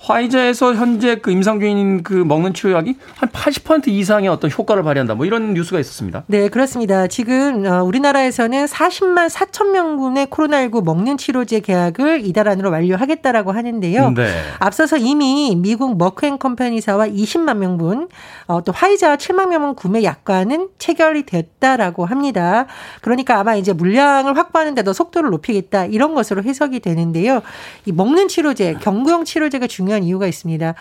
화이자에서 0.00 0.74
현재 0.74 1.16
그 1.16 1.30
임상 1.30 1.60
중인 1.60 2.02
그 2.02 2.14
먹는 2.14 2.54
치료약이 2.54 2.96
한 3.16 3.28
80% 3.28 3.88
이상의 3.88 4.28
어떤 4.28 4.50
효과를 4.50 4.82
발휘한다. 4.82 5.14
뭐 5.14 5.26
이런 5.26 5.52
뉴스가 5.52 5.78
있었습니다. 5.78 6.24
네, 6.26 6.48
그렇습니다. 6.48 7.06
지금 7.06 7.66
어, 7.66 7.82
우리나라에서는 7.82 8.64
40만 8.64 9.28
4천 9.28 9.72
명분의 9.72 10.28
코로나19 10.28 10.84
먹는 10.84 11.18
치료제 11.18 11.60
계약을 11.60 12.24
이달 12.24 12.48
안으로 12.48 12.70
완료하겠다라고 12.70 13.52
하는데요. 13.52 14.10
네. 14.12 14.28
앞서서 14.58 14.96
이미 14.96 15.54
미국 15.56 15.98
머크앤 15.98 16.38
컴퍼니사와 16.38 17.08
20만 17.08 17.58
명분, 17.58 18.08
어, 18.46 18.64
또 18.64 18.72
화이자 18.72 19.16
7만 19.16 19.48
명분 19.48 19.74
구매 19.74 20.02
약관은 20.02 20.68
체결이 20.78 21.26
됐다라고 21.26 22.06
합니다. 22.06 22.66
그러니까 23.02 23.38
아마 23.38 23.54
이제 23.54 23.74
물량을 23.74 24.36
확보하는데 24.36 24.82
도 24.82 24.94
속도를 24.94 25.30
높이겠다 25.30 25.84
이런 25.84 26.14
것으로 26.14 26.42
해석이 26.42 26.80
되는데요. 26.80 27.42
이 27.84 27.92
먹는 27.92 28.28
치료제, 28.28 28.74
경구용 28.80 29.24
치료제가 29.24 29.66
중요 29.66 29.89
중요한 29.90 30.04
이유가 30.04 30.26
있습니다. 30.26 30.74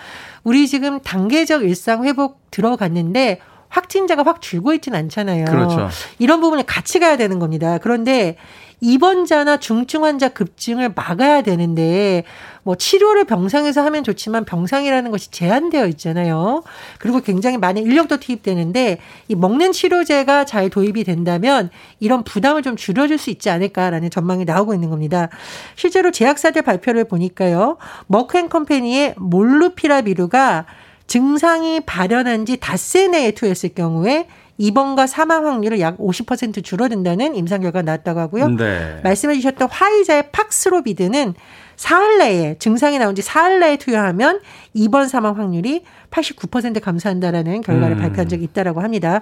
우리 0.43 0.67
지금 0.67 0.99
단계적 1.01 1.63
일상 1.63 2.05
회복 2.05 2.39
들어갔는데 2.51 3.39
확진자가 3.69 4.23
확 4.23 4.41
줄고 4.41 4.73
있지는 4.73 4.97
않잖아요. 4.99 5.45
그렇죠. 5.45 5.89
이런 6.19 6.41
부분에 6.41 6.63
같이 6.63 6.99
가야 6.99 7.17
되는 7.17 7.39
겁니다. 7.39 7.79
그런데 7.79 8.37
입원자나 8.81 9.57
중증 9.57 10.03
환자 10.03 10.29
급증을 10.29 10.93
막아야 10.95 11.41
되는데 11.41 12.23
뭐 12.63 12.75
치료를 12.75 13.25
병상에서 13.25 13.83
하면 13.85 14.03
좋지만 14.03 14.45
병상이라는 14.45 15.11
것이 15.11 15.31
제한되어 15.31 15.87
있잖아요. 15.87 16.63
그리고 16.99 17.19
굉장히 17.21 17.57
많은 17.57 17.81
인력도 17.81 18.17
투입되는데 18.17 18.99
이 19.27 19.35
먹는 19.35 19.71
치료제가 19.71 20.45
잘 20.45 20.69
도입이 20.69 21.03
된다면 21.03 21.69
이런 21.99 22.23
부담을 22.23 22.61
좀 22.61 22.75
줄여줄 22.75 23.17
수 23.17 23.29
있지 23.29 23.49
않을까라는 23.49 24.09
전망이 24.09 24.45
나오고 24.45 24.73
있는 24.73 24.89
겁니다. 24.89 25.29
실제로 25.75 26.11
제약사들 26.11 26.61
발표를 26.61 27.05
보니까요. 27.05 27.77
머크앤컴퍼니의 28.07 29.15
몰루피라비루가 29.17 30.65
증상이 31.07 31.79
발현한 31.81 32.45
지 32.45 32.57
닷새 32.57 33.07
내에 33.07 33.31
투여했을 33.31 33.69
경우에 33.69 34.27
입원과 34.59 35.07
사망 35.07 35.47
확률을 35.47 35.79
약 35.79 35.97
50% 35.97 36.63
줄어든다는 36.63 37.33
임상 37.33 37.61
결과가 37.61 37.81
나왔다고 37.81 38.19
하고요. 38.19 38.49
네. 38.49 38.99
말씀해 39.03 39.35
주셨던 39.35 39.69
화이자의 39.71 40.31
팍스로비드는 40.31 41.33
사흘 41.77 42.17
내에 42.17 42.57
증상이 42.59 42.99
나온 42.99 43.15
지 43.15 43.21
사흘 43.21 43.61
내에 43.61 43.77
투여하면 43.77 44.41
입원 44.73 45.07
사망 45.07 45.37
확률이 45.37 45.85
89% 46.11 46.81
감소한다라는 46.81 47.61
결과를 47.61 47.95
음. 47.95 48.01
발표한 48.01 48.27
적이 48.27 48.43
있다라고 48.43 48.81
합니다. 48.81 49.21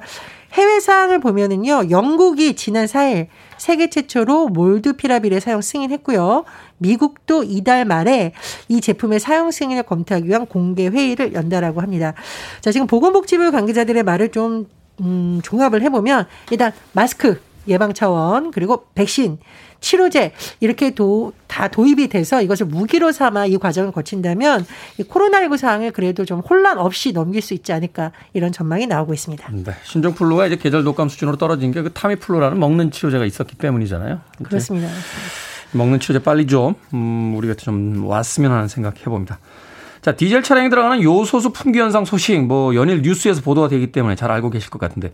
해외 0.53 0.79
사항을 0.79 1.20
보면은요. 1.20 1.91
영국이 1.91 2.56
지난 2.56 2.88
4일 2.88 3.27
세계 3.58 3.91
최초로 3.91 4.48
몰드피라빌의 4.48 5.39
사용 5.39 5.62
승인했고요. 5.62 6.46
미국도 6.79 7.44
이달 7.44 7.86
말에 7.86 8.32
이 8.70 8.82
제품의 8.82 9.20
사용 9.20 9.51
승인을 9.51 9.84
검토하기 9.84 10.27
위한 10.27 10.48
공개 10.48 10.88
회의를 10.88 11.34
연다라고 11.34 11.82
합니다. 11.82 12.15
자, 12.62 12.72
지금 12.72 12.88
보건복지부 12.88 13.51
관계자들의 13.51 14.01
말을 14.01 14.29
좀 14.29 14.65
음, 15.01 15.39
종합을 15.44 15.82
해보면 15.84 16.25
일단 16.51 16.72
마스크 16.94 17.42
예방 17.68 17.94
차원 17.94 18.51
그리고 18.51 18.88
백신 18.96 19.38
치료제 19.80 20.32
이렇게 20.60 20.92
도, 20.96 21.34
다 21.46 21.68
도입이 21.68 22.08
돼서 22.08 22.42
이것을 22.42 22.66
무기로 22.66 23.12
삼아 23.12 23.46
이 23.46 23.58
과정을 23.58 23.92
거친다면 23.92 24.66
이 24.98 25.04
코로나19 25.04 25.58
상황을 25.58 25.92
그래도 25.92 26.25
좀 26.25 26.39
혼란 26.39 26.80
없이 26.80 27.12
넘길 27.12 27.42
수 27.44 27.54
있지 27.54 27.74
않을까 27.74 28.12
이런 28.34 28.51
전망이 28.51 28.88
나오고 28.88 29.13
있습니다. 29.13 29.51
네. 29.51 29.72
신종플루가 29.84 30.48
이제 30.48 30.56
계절 30.56 30.84
독감 30.84 31.10
수준으로 31.10 31.38
떨어진 31.38 31.72
게 31.72 31.84
그 31.84 31.92
타미플루라는 31.94 32.60
먹는 32.60 32.89
치료제가 32.89 33.25
있었기 33.25 33.56
때문이잖아요. 33.58 34.20
그렇습니다. 34.42 34.89
먹는 35.74 36.00
치료제 36.00 36.24
빨리 36.24 36.48
좀 36.48 36.74
음, 36.94 37.36
우리가 37.36 37.54
좀 37.54 38.06
왔으면 38.06 38.51
하는 38.51 38.68
생각 38.68 39.00
해봅니다. 39.01 39.38
자, 40.08 40.16
디젤 40.16 40.42
차량에 40.42 40.70
들어가는 40.70 41.04
요소수 41.04 41.50
품귀 41.50 41.78
현상 41.78 42.06
소식 42.06 42.42
뭐 42.42 42.74
연일 42.76 43.02
뉴스에서 43.02 43.42
보도가 43.42 43.68
되기 43.68 43.92
때문에 43.92 44.16
잘 44.16 44.32
알고 44.32 44.52
계실 44.52 44.70
것 44.70 44.80
같은데 44.80 45.12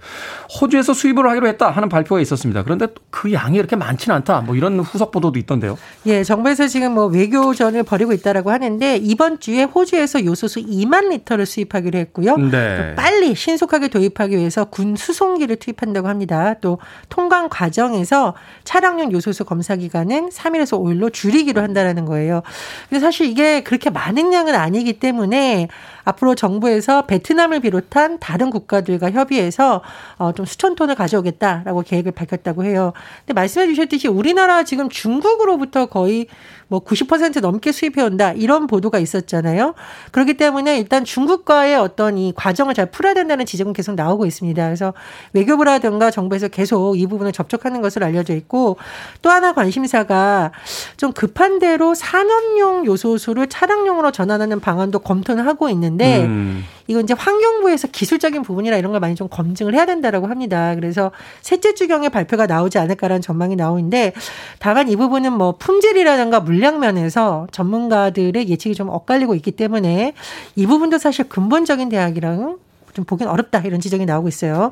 호주에서 0.61 0.93
수입을 0.93 1.27
하기로 1.31 1.47
했다 1.47 1.71
하는 1.71 1.89
발표가 1.89 2.21
있었습니다. 2.21 2.61
그런데 2.61 2.85
그 3.09 3.33
양이 3.33 3.57
이렇게 3.57 3.75
많지는 3.75 4.15
않다. 4.17 4.41
뭐 4.41 4.55
이런 4.55 4.79
후속 4.79 5.09
보도도 5.09 5.39
있던데요. 5.39 5.79
예, 6.05 6.23
정부에서 6.23 6.67
지금 6.67 6.93
뭐 6.93 7.07
외교전을 7.07 7.81
벌이고 7.81 8.13
있다라고 8.13 8.51
하는데 8.51 8.97
이번 8.97 9.39
주에 9.39 9.63
호주에서 9.63 10.25
요소수 10.25 10.59
2만 10.59 11.09
리터를 11.09 11.47
수입하기로 11.47 11.97
했고요. 11.97 12.37
네. 12.37 12.93
빨리 12.95 13.33
신속하게 13.33 13.87
도입하기 13.87 14.37
위해서 14.37 14.65
군 14.65 14.95
수송기를 14.95 15.55
투입한다고 15.55 16.07
합니다. 16.07 16.53
또 16.61 16.77
통관 17.09 17.49
과정에서 17.49 18.35
차량용 18.63 19.11
요소수 19.11 19.43
검사 19.45 19.75
기간은 19.75 20.29
3일에서 20.29 20.79
5일로 20.79 21.11
줄이기로 21.11 21.63
한다라는 21.63 22.05
거예요. 22.05 22.43
근데 22.89 22.99
사실 22.99 23.25
이게 23.25 23.63
그렇게 23.63 23.89
많은 23.89 24.31
양은 24.31 24.53
아니 24.53 24.82
아니기 24.83 24.99
때문에 24.99 25.69
앞으로 26.03 26.35
정부에서 26.35 27.05
베트남을 27.05 27.61
비롯한 27.61 28.19
다른 28.19 28.49
국가들과 28.49 29.11
협의해서 29.11 29.81
어, 30.17 30.31
좀 30.33 30.45
수천 30.45 30.75
톤을 30.75 30.95
가져오겠다라고 30.95 31.81
계획을 31.83 32.11
밝혔다고 32.11 32.63
해요. 32.63 32.93
근데 33.19 33.33
말씀해 33.33 33.67
주셨듯이 33.67 34.07
우리나라 34.07 34.63
지금 34.63 34.89
중국으로부터 34.89 35.85
거의 35.85 36.27
뭐 36.73 36.79
90% 36.79 37.39
넘게 37.39 37.71
수입해 37.71 38.01
온다 38.01 38.31
이런 38.31 38.65
보도가 38.65 38.97
있었잖아요. 38.97 39.75
그렇기 40.11 40.35
때문에 40.35 40.79
일단 40.79 41.03
중국과의 41.05 41.75
어떤 41.75 42.17
이 42.17 42.33
과정을 42.35 42.73
잘 42.73 42.87
풀어야 42.87 43.13
된다는 43.13 43.45
지적은 43.45 43.73
계속 43.73 43.93
나오고 43.93 44.25
있습니다. 44.25 44.65
그래서 44.65 44.93
외교부라든가 45.33 46.09
정부에서 46.09 46.47
계속 46.47 46.97
이 46.97 47.05
부분을 47.05 47.31
접촉하는 47.31 47.81
것으로 47.81 48.07
알려져 48.07 48.33
있고 48.33 48.77
또 49.21 49.29
하나 49.29 49.53
관심사가 49.53 50.51
좀 50.97 51.11
급한 51.11 51.59
대로 51.59 51.93
산업용 51.93 52.87
요소수를 52.87 53.47
차량용으로 53.47 54.11
전환하는 54.11 54.59
방안도 54.59 54.99
검토는 54.99 55.45
하고 55.45 55.69
있는 55.69 55.92
데 55.97 56.23
음. 56.23 56.63
이건 56.87 57.03
이제 57.03 57.13
환경부에서 57.13 57.87
기술적인 57.87 58.41
부분이나 58.41 58.77
이런 58.77 58.91
걸 58.91 58.99
많이 58.99 59.15
좀 59.15 59.27
검증을 59.29 59.73
해야 59.73 59.85
된다라고 59.85 60.27
합니다. 60.27 60.75
그래서 60.75 61.11
셋째 61.41 61.73
주경에 61.73 62.09
발표가 62.09 62.45
나오지 62.45 62.77
않을까라는 62.77 63.21
전망이 63.21 63.55
나오는데 63.55 64.13
다만 64.59 64.89
이 64.89 64.95
부분은 64.95 65.33
뭐 65.33 65.55
품질이라든가 65.57 66.41
물량 66.41 66.79
면에서 66.79 67.47
전문가들의 67.51 68.49
예측이 68.49 68.75
좀 68.75 68.89
엇갈리고 68.89 69.35
있기 69.35 69.51
때문에 69.51 70.13
이 70.55 70.67
부분도 70.67 70.97
사실 70.97 71.29
근본적인 71.29 71.89
대학이랑 71.89 72.57
좀 72.93 73.05
보기는 73.05 73.31
어렵다 73.31 73.59
이런 73.59 73.79
지적이 73.79 74.05
나오고 74.05 74.27
있어요. 74.27 74.71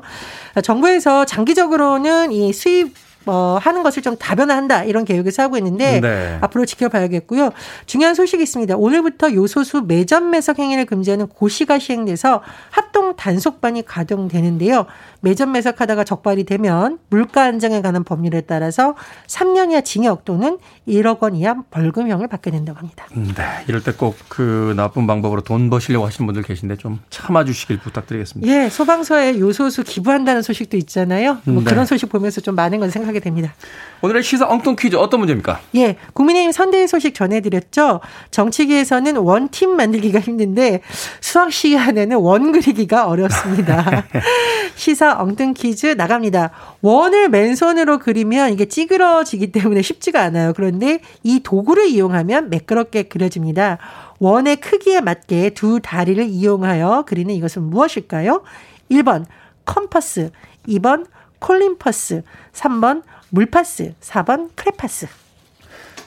정부에서 0.62 1.24
장기적으로는 1.24 2.32
이 2.32 2.52
수입 2.52 2.94
뭐 3.24 3.58
하는 3.58 3.82
것을 3.82 4.02
좀 4.02 4.16
다변화한다 4.16 4.84
이런 4.84 5.04
계획을 5.04 5.32
세우고 5.32 5.56
있는데 5.58 6.00
네. 6.00 6.38
앞으로 6.40 6.64
지켜봐야겠고요. 6.66 7.50
중요한 7.86 8.14
소식이 8.14 8.42
있습니다. 8.42 8.76
오늘부터 8.76 9.32
요소수 9.32 9.82
매점 9.86 10.30
매석 10.30 10.58
행위를 10.58 10.86
금지하는 10.86 11.28
고시가 11.28 11.78
시행돼서 11.78 12.42
합동 12.70 13.16
단속반이 13.16 13.84
가동되는데요. 13.84 14.86
매점 15.20 15.52
매석하다가 15.52 16.04
적발이 16.04 16.44
되면 16.44 16.98
물가 17.10 17.44
안정에 17.44 17.80
관한 17.82 18.04
법률에 18.04 18.42
따라서 18.42 18.94
3년 19.26 19.70
이하 19.70 19.80
징역 19.82 20.24
또는 20.24 20.58
1억 20.88 21.22
원 21.22 21.36
이하 21.36 21.54
벌금형을 21.70 22.28
받게 22.28 22.50
된다고 22.50 22.78
합니다. 22.78 23.06
네, 23.14 23.64
이럴 23.68 23.82
때 23.82 23.92
꼭 23.92 24.14
그 24.28 24.72
나쁜 24.76 25.06
방법으로 25.06 25.42
돈 25.42 25.68
버시려고 25.70 26.06
하시는 26.06 26.26
분들 26.26 26.42
계신데 26.42 26.76
좀 26.76 27.00
참아주시길 27.10 27.78
부탁드리겠습니다. 27.78 28.50
예, 28.50 28.68
소방서에 28.68 29.38
요소수 29.38 29.84
기부한다는 29.84 30.42
소식도 30.42 30.76
있잖아요. 30.78 31.38
뭐 31.44 31.62
네. 31.62 31.70
그런 31.70 31.86
소식 31.86 32.08
보면서 32.08 32.40
좀 32.40 32.54
많은 32.54 32.80
걸 32.80 32.90
생각 32.90 33.11
하게 33.12 33.20
됩니다. 33.20 33.54
오늘의 34.00 34.24
시사 34.24 34.48
엉뚱 34.48 34.74
퀴즈 34.74 34.96
어떤 34.96 35.20
문제입니까? 35.20 35.60
예, 35.76 35.96
국민의힘 36.12 36.50
선대위 36.50 36.88
소식 36.88 37.14
전해드렸죠. 37.14 38.00
정치계에서는 38.32 39.16
원팀 39.16 39.76
만들기가 39.76 40.18
힘든데 40.18 40.80
수학 41.20 41.52
시간에는 41.52 42.16
원 42.16 42.50
그리기가 42.50 43.06
어렵습니다. 43.06 44.04
시사 44.74 45.18
엉뚱 45.20 45.54
퀴즈 45.54 45.86
나갑니다. 45.86 46.50
원을 46.80 47.28
맨손으로 47.28 48.00
그리면 48.00 48.52
이게 48.52 48.64
찌그러지기 48.64 49.52
때문에 49.52 49.82
쉽지가 49.82 50.20
않아요. 50.20 50.52
그런데 50.56 51.00
이 51.22 51.40
도구를 51.40 51.86
이용하면 51.86 52.50
매끄럽게 52.50 53.04
그려집니다. 53.04 53.78
원의 54.18 54.56
크기에 54.56 55.00
맞게 55.00 55.50
두 55.50 55.78
다리를 55.80 56.24
이용하여 56.24 57.04
그리는 57.06 57.32
이것은 57.34 57.62
무엇일까요? 57.62 58.42
1번 58.90 59.26
컴퍼스, 59.64 60.30
2번 60.68 61.06
콜린퍼스, 61.42 62.22
3번 62.52 63.02
물파스, 63.30 63.94
4번 64.00 64.50
크레파스. 64.54 65.08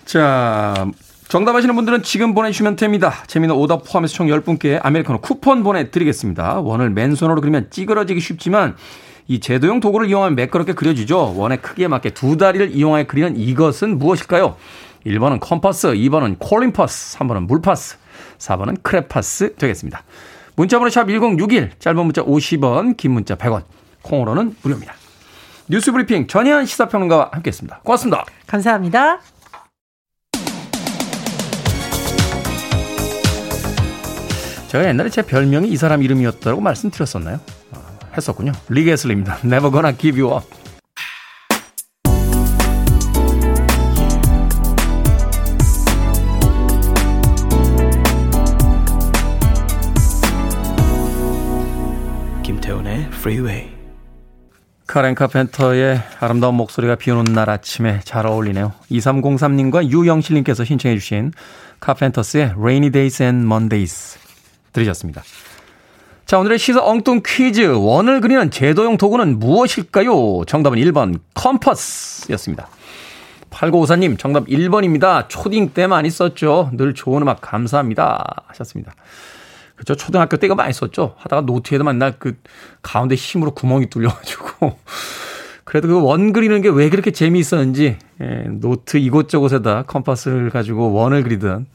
자, 0.06 0.88
정답 1.28 1.56
하시는 1.56 1.76
분들은 1.76 2.04
지금 2.04 2.34
보내주시면 2.34 2.78
됩니다. 2.78 3.14
재밌는 3.28 3.56
오답 3.56 3.84
포함해서 3.84 4.14
총 4.14 4.28
10분께 4.28 4.80
아메리카노 4.82 5.20
쿠폰 5.20 5.64
보내드리겠습니다. 5.64 6.62
원을 6.62 6.90
맨손으로 6.92 7.42
그리면 7.42 7.68
찌그러지기 7.70 8.20
쉽지만 8.20 8.76
이 9.28 9.40
제도용 9.40 9.80
도구를 9.80 10.08
이용하면 10.08 10.36
매끄럽게 10.36 10.74
그려지죠. 10.74 11.36
원의 11.36 11.62
크기에 11.62 11.88
맞게 11.88 12.12
두 12.12 12.38
다리를 12.38 12.74
이용하여 12.74 13.06
그리는 13.08 13.36
이것은 13.36 13.98
무엇일까요? 13.98 14.56
1번은 15.06 15.40
컴퍼스, 15.42 15.90
2번은 15.90 16.38
콜린퍼스, 16.40 17.18
3번은 17.18 17.48
물파스, 17.48 17.98
4번은 18.38 18.84
크레파스 18.84 19.56
되겠습니다. 19.56 20.04
문자번호 20.56 20.90
샵 20.90 21.08
1061, 21.08 21.72
짧은 21.80 21.98
문자 22.06 22.24
50원, 22.24 22.96
긴 22.98 23.12
문자 23.12 23.36
100원, 23.36 23.64
콩으로는 24.04 24.56
무료입니다. 24.62 24.94
뉴스 25.68 25.92
브리핑 25.92 26.28
전예현 26.28 26.66
시사평론가와 26.68 27.30
함께했습니다. 27.34 27.80
고맙습니다. 27.84 28.24
감사합니다. 28.46 29.20
제가 34.68 34.88
옛날에 34.90 35.10
제 35.10 35.22
별명이 35.22 35.70
이 35.70 35.78
사람 35.78 36.04
이름이었다고 36.04 36.62
말씀드렸었나요? 36.62 37.40
아, 37.72 38.00
했었군요. 38.16 38.52
리게슬입니다. 38.70 39.40
Never 39.44 39.72
gonna 39.72 39.98
give 39.98 40.22
you 40.22 40.36
up. 40.36 40.46
김태훈의 52.44 53.06
Freeway. 53.14 53.85
카렌 54.88 55.16
카펜터의 55.16 56.00
아름다운 56.20 56.56
목소리가 56.56 56.96
비 56.96 57.12
오는 57.12 57.24
날 57.34 57.50
아침에 57.50 58.02
잘 58.04 58.28
어울리네요. 58.28 58.74
2303님과 58.92 59.90
유영실님께서 59.90 60.64
신청해 60.64 60.98
주신 60.98 61.32
카펜터스의 61.80 62.54
Rainy 62.58 62.92
Days 62.92 63.24
and 63.24 63.46
Mondays 63.46 64.20
들으셨습니다. 64.74 65.24
자, 66.26 66.40
오늘의 66.40 66.60
시사 66.60 66.84
엉뚱 66.84 67.22
퀴즈. 67.26 67.62
원을 67.62 68.22
그리는 68.22 68.50
제도용 68.50 68.98
도구는 68.98 69.40
무엇일까요? 69.40 70.46
정답은 70.46 70.80
1번 70.80 71.20
컴퍼스였습니다. 71.34 72.68
8954님, 73.52 74.20
정답 74.20 74.48
1번입니다. 74.48 75.30
초딩 75.30 75.74
때 75.74 75.88
많이 75.88 76.10
썼죠. 76.10 76.72
늘 76.74 76.94
좋은 76.94 77.22
음악 77.22 77.42
감사합니다. 77.42 78.44
하셨습니다. 78.48 78.94
그죠? 79.76 79.96
초등학교 79.96 80.38
때 80.38 80.48
이거 80.48 80.56
많이 80.56 80.72
썼죠? 80.74 81.16
하다가 81.18 81.42
노트에도 81.42 81.84
만날 81.84 82.16
그 82.18 82.38
가운데 82.82 83.16
힘으로 83.16 83.52
구멍이 83.52 83.90
뚫려가지고. 83.90 84.78
그래도 85.66 85.88
그 85.88 86.00
원 86.02 86.32
그리는 86.32 86.62
게 86.62 86.70
왜 86.70 86.90
그렇게 86.90 87.12
재미있었는지, 87.12 87.98
예, 88.22 88.26
노트 88.50 88.98
이곳저곳에다 88.98 89.84
컴퍼스를 89.84 90.50
가지고 90.52 90.94
원을 90.94 91.24
그리던 91.24 91.66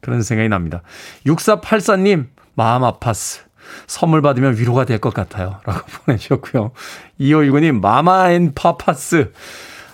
그런 0.00 0.22
생각이 0.22 0.48
납니다. 0.48 0.82
6484님, 1.26 2.26
마음 2.54 2.82
아파스. 2.82 3.40
선물 3.86 4.20
받으면 4.22 4.56
위로가 4.56 4.84
될 4.84 4.98
것 4.98 5.14
같아요. 5.14 5.58
라고 5.64 5.80
보내주셨고요. 6.06 6.72
2519님, 7.20 7.80
마마 7.80 8.30
앤 8.32 8.52
파파스. 8.54 9.32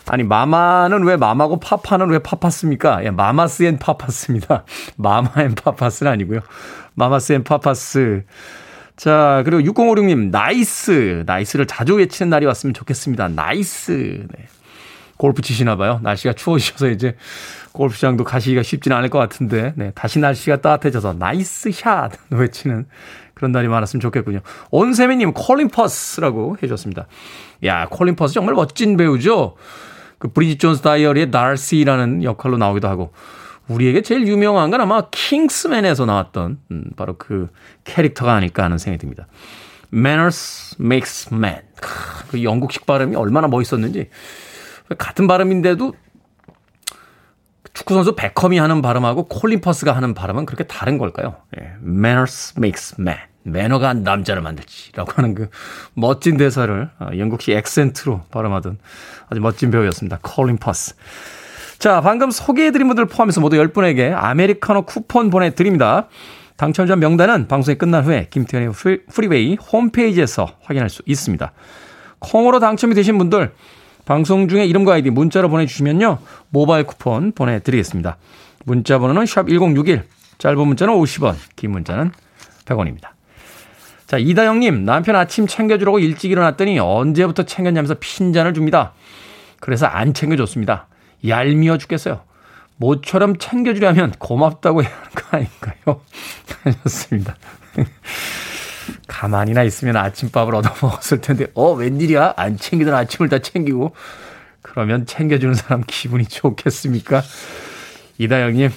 아니, 0.09 0.23
마마는 0.23 1.03
왜 1.05 1.16
마마고 1.16 1.59
파파는 1.59 2.09
왜 2.11 2.19
파파스입니까? 2.21 3.05
예, 3.05 3.11
마마스 3.11 3.62
앤 3.64 3.79
파파스입니다. 3.79 4.64
마마 4.97 5.31
앤 5.38 5.55
파파스는 5.55 6.11
아니고요. 6.12 6.40
마마스 6.96 7.32
앤 7.35 7.44
파파스. 7.44 8.24
자, 8.96 9.42
그리고 9.44 9.72
6056님, 9.72 10.30
nice. 10.31 11.25
Nice를 11.27 11.66
자주 11.66 11.96
외치는 11.96 12.30
날이 12.30 12.46
왔으면 12.46 12.72
좋겠습니다. 12.74 13.28
Nice. 13.29 14.27
네. 14.37 14.46
골프 15.18 15.42
치시나 15.42 15.76
봐요. 15.76 16.00
날씨가 16.02 16.32
추워지셔서 16.32 16.88
이제 16.88 17.16
골프장도 17.72 18.24
가시기가 18.24 18.62
쉽지는 18.62 18.96
않을 18.96 19.11
것 19.11 19.18
같은데, 19.18 19.74
네. 19.76 19.92
다시 19.94 20.18
날씨가 20.18 20.62
따뜻해져서 20.62 21.14
nice 21.18 21.72
shot 21.72 22.11
외치는 22.30 22.87
그런 23.35 23.52
날이 23.52 23.68
많았으면 23.68 24.00
좋겠군요. 24.00 24.40
온세미님, 24.70 25.35
콜린 25.35 25.68
퍼스라고 25.68 26.56
해주셨습니다. 26.62 27.06
야, 27.64 27.87
콜린 27.90 28.16
퍼스 28.16 28.32
정말 28.32 28.54
멋진 28.54 28.96
배우죠? 28.96 29.56
그 30.18 30.28
브리짓 30.28 30.59
존스 30.59 30.80
다이어리의 30.80 31.30
달시라는 31.30 32.24
역할로 32.24 32.56
나오기도 32.56 32.88
하고, 32.88 33.12
우리에게 33.68 34.02
제일 34.02 34.26
유명한 34.26 34.70
건 34.70 34.81
아마 34.81 35.09
킹스맨에서 35.11 36.07
나왔던, 36.07 36.59
음, 36.70 36.85
바로 36.96 37.16
그 37.18 37.48
캐릭터가 37.85 38.33
아닐까 38.35 38.64
하는 38.64 38.79
생각이 38.79 39.00
듭니다. 39.00 39.26
Manners 39.92 40.76
makes 40.81 41.35
man. 41.35 41.62
그 42.29 42.42
영국식 42.42 42.87
발음이 42.87 43.16
얼마나 43.16 43.48
멋있었는지. 43.48 44.09
같은 44.98 45.26
발음인데도 45.26 45.94
축구 47.72 47.94
선수 47.94 48.14
베컴이 48.14 48.59
하는 48.59 48.81
발음하고 48.81 49.24
콜린 49.24 49.61
퍼스가 49.61 49.94
하는 49.94 50.14
발음은 50.14 50.46
그렇게 50.46 50.64
다른 50.64 50.96
걸까요? 50.96 51.37
예, 51.61 51.74
manners 51.83 52.55
makes 52.57 52.96
man. 53.00 53.18
매너가 53.42 53.94
남자를 53.94 54.42
만들지라고 54.42 55.12
하는 55.14 55.35
그 55.35 55.48
멋진 55.94 56.37
대사를 56.37 56.90
어, 56.98 57.09
영국식 57.16 57.55
액센트로 57.55 58.22
발음하던 58.31 58.79
아주 59.29 59.40
멋진 59.40 59.70
배우였습니다. 59.70 60.18
콜린 60.22 60.57
퍼스. 60.57 60.94
자, 61.79 62.01
방금 62.01 62.31
소개해드린 62.31 62.87
분들 62.87 63.07
포함해서 63.07 63.41
모두 63.41 63.57
10분에게 63.57 64.15
아메리카노 64.15 64.83
쿠폰 64.83 65.31
보내드립니다. 65.31 66.09
당첨자 66.57 66.97
명단은 66.97 67.49
방송이 67.49 67.77
끝난 67.77 68.03
후에 68.05 68.29
김태훈의 68.31 68.72
프리웨이 69.12 69.57
홈페이지에서 69.57 70.49
확인할 70.62 70.89
수 70.89 71.03
있습니다. 71.05 71.53
콩으로 72.19 72.61
당첨이 72.61 72.95
되신 72.95 73.19
분들 73.19 73.53
방송 74.07 74.49
중에 74.49 74.65
이름과 74.65 74.95
아이디 74.95 75.11
문자로 75.11 75.51
보내주시면요. 75.51 76.19
모바일 76.49 76.85
쿠폰 76.85 77.33
보내드리겠습니다. 77.33 78.17
문자 78.65 78.99
번호는 78.99 79.27
샵 79.27 79.49
1061, 79.49 80.05
짧은 80.39 80.59
문자는 80.59 80.95
50원, 80.95 81.35
긴 81.57 81.73
문자는 81.73 82.11
100원입니다. 82.65 83.11
자, 84.07 84.17
이다영님, 84.17 84.85
남편 84.85 85.17
아침 85.17 85.47
챙겨주라고 85.47 85.99
일찍 85.99 86.31
일어났더니 86.31 86.79
언제부터 86.79 87.43
챙겼냐면서 87.43 87.97
핀잔을 88.01 88.55
줍니다. 88.55 88.93
그래서 89.61 89.87
안 89.87 90.15
챙겨줬습니다. 90.15 90.87
얄미워 91.29 91.79
죽겠어요. 91.79 92.21
모처럼 92.77 93.39
챙겨주려면 93.39 94.12
고맙다고 94.19 94.83
해야 94.83 94.93
하는 94.93 95.11
거 95.15 95.37
아닌가요? 95.37 96.01
하셨습니다. 96.62 97.37
가만히나 99.09 99.62
있으면 99.62 99.97
아침밥을 99.97 100.55
얻어 100.55 100.75
먹었을 100.83 101.21
텐데, 101.21 101.47
어, 101.55 101.73
웬일이야? 101.73 102.35
안 102.37 102.57
챙기던 102.57 102.95
아침을 102.95 103.29
다 103.29 103.39
챙기고, 103.39 103.95
그러면 104.62 105.07
챙겨주는 105.07 105.55
사람 105.55 105.83
기분이 105.87 106.27
좋겠습니까? 106.27 107.23
이다영님, 108.19 108.71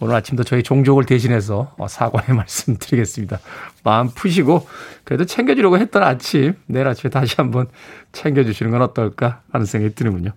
오늘 0.00 0.14
아침도 0.14 0.44
저희 0.44 0.62
종족을 0.62 1.04
대신해서 1.04 1.74
어, 1.76 1.88
사과의 1.88 2.34
말씀 2.36 2.76
드리겠습니다. 2.78 3.40
마음 3.84 4.08
푸시고, 4.08 4.66
그래도 5.04 5.24
챙겨주려고 5.24 5.78
했던 5.78 6.02
아침, 6.02 6.54
내일 6.66 6.88
아침에 6.88 7.10
다시 7.10 7.36
한번 7.36 7.68
챙겨주시는 8.12 8.72
건 8.72 8.82
어떨까 8.82 9.42
하는 9.52 9.66
생각이 9.66 9.94
드는군요. 9.94 10.32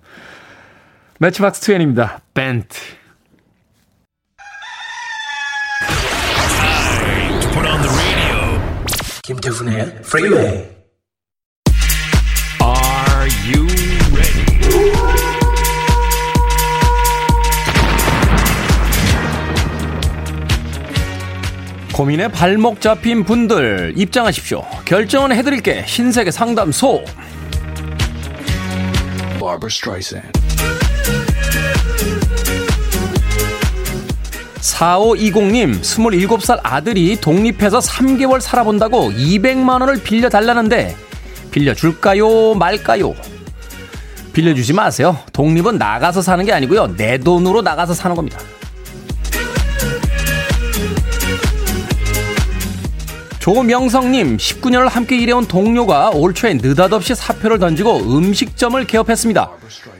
매치박스 1.21 1.61
트웬입니다. 1.61 2.19
밴트. 2.33 2.79
김태훈의 9.21 10.01
프리웨이 10.01 10.41
Are 12.59 13.29
you 13.45 13.67
ready? 14.15 14.45
고민에 21.93 22.29
발목 22.29 22.81
잡힌 22.81 23.23
분들 23.23 23.93
입장하십시오. 23.95 24.63
결정은 24.85 25.35
해드릴게 25.35 25.85
신세계 25.85 26.31
상담소. 26.31 27.05
4520님, 34.61 35.81
27살 35.81 36.59
아들이 36.63 37.15
독립해서 37.19 37.79
3개월 37.79 38.39
살아본다고 38.39 39.11
200만원을 39.11 40.03
빌려달라는데, 40.03 40.95
빌려줄까요? 41.49 42.53
말까요? 42.55 43.13
빌려주지 44.33 44.73
마세요. 44.73 45.17
독립은 45.33 45.77
나가서 45.77 46.21
사는 46.21 46.45
게 46.45 46.53
아니고요. 46.53 46.95
내 46.95 47.17
돈으로 47.17 47.61
나가서 47.61 47.93
사는 47.93 48.15
겁니다. 48.15 48.39
조명성님, 53.39 54.37
19년을 54.37 54.87
함께 54.87 55.17
일해온 55.17 55.47
동료가 55.47 56.11
올 56.11 56.35
초에 56.35 56.53
느닷없이 56.53 57.15
사표를 57.15 57.57
던지고 57.57 57.97
음식점을 57.97 58.85
개업했습니다. 58.85 59.49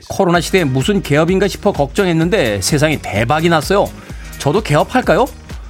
코로나 0.08 0.40
시대에 0.40 0.64
무슨 0.64 1.02
개업인가 1.02 1.48
싶어 1.48 1.72
걱정했는데 1.72 2.62
세상에 2.62 3.02
대박이 3.02 3.50
났어요. 3.50 3.90
저도 4.42 4.62
개업할까요? 4.62 5.28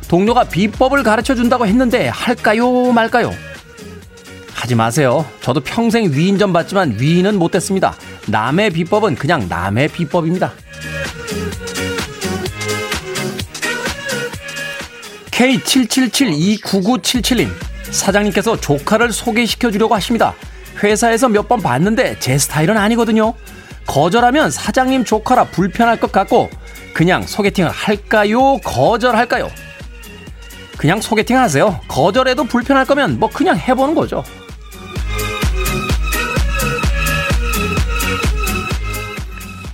동료가 0.08 0.46
비법을 0.46 1.04
가르쳐 1.04 1.36
준다고 1.36 1.68
했는데 1.68 2.08
할까요 2.08 2.94
말까요? 2.94 3.34
하지 4.54 4.76
마세요. 4.76 5.26
저도 5.42 5.60
평생 5.60 6.10
위인전 6.14 6.54
받지만 6.54 6.96
위인은 6.98 7.38
못됐습니다. 7.38 7.96
남의 8.28 8.70
비법은 8.70 9.16
그냥 9.16 9.48
남의 9.50 9.90
비법입니다. 9.90 10.54
K77729977님 15.32 17.50
사장님께서 17.92 18.60
조카를 18.60 19.12
소개시켜 19.12 19.72
주려고 19.72 19.96
하십니다. 19.96 20.34
회사에서 20.84 21.30
몇 21.30 21.48
번 21.48 21.62
봤는데 21.62 22.18
제 22.20 22.38
스타일은 22.38 22.78
아니거든요. 22.78 23.34
거절하면 23.88 24.52
사장님 24.52 25.04
조카라 25.04 25.46
불편할 25.46 26.00
것 26.00 26.12
같고 26.12 26.50
그냥 26.94 27.24
소개팅을 27.24 27.70
할까요? 27.70 28.58
거절할까요? 28.58 29.50
그냥 30.78 31.00
소개팅 31.00 31.38
하세요. 31.38 31.80
거절해도 31.88 32.46
불편할 32.46 32.86
거면 32.86 33.20
뭐 33.20 33.30
그냥 33.30 33.58
해보는 33.58 33.94
거죠. 33.96 34.24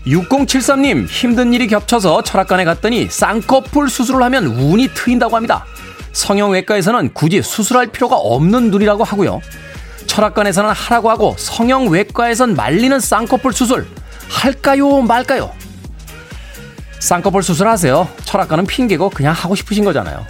6073님, 0.06 1.08
힘든 1.08 1.54
일이 1.54 1.68
겹쳐서 1.68 2.24
철학관에 2.24 2.64
갔더니 2.64 3.08
쌍꺼풀 3.10 3.90
수술을 3.90 4.24
하면 4.24 4.46
운이 4.48 4.90
트인다고 4.94 5.36
합니다. 5.36 5.66
성형외과에서는 6.14 7.14
굳이 7.14 7.42
수술할 7.42 7.88
필요가 7.88 8.16
없는 8.16 8.72
눈이라고 8.72 9.04
하고요. 9.04 9.42
철학관에서는 10.08 10.70
하라고 10.72 11.10
하고 11.10 11.36
성형외과에선 11.38 12.56
말리는 12.56 13.00
쌍꺼풀 13.00 13.52
수술 13.54 13.86
할까요 14.30 15.02
말까요? 15.02 15.52
쌍꺼풀 17.08 17.42
수술하세요. 17.42 18.08
철학관은 18.26 18.66
핑계고 18.66 19.10
그냥 19.12 19.34
하고 19.34 19.56
싶으신 19.56 19.86
거잖아요. 19.86 20.26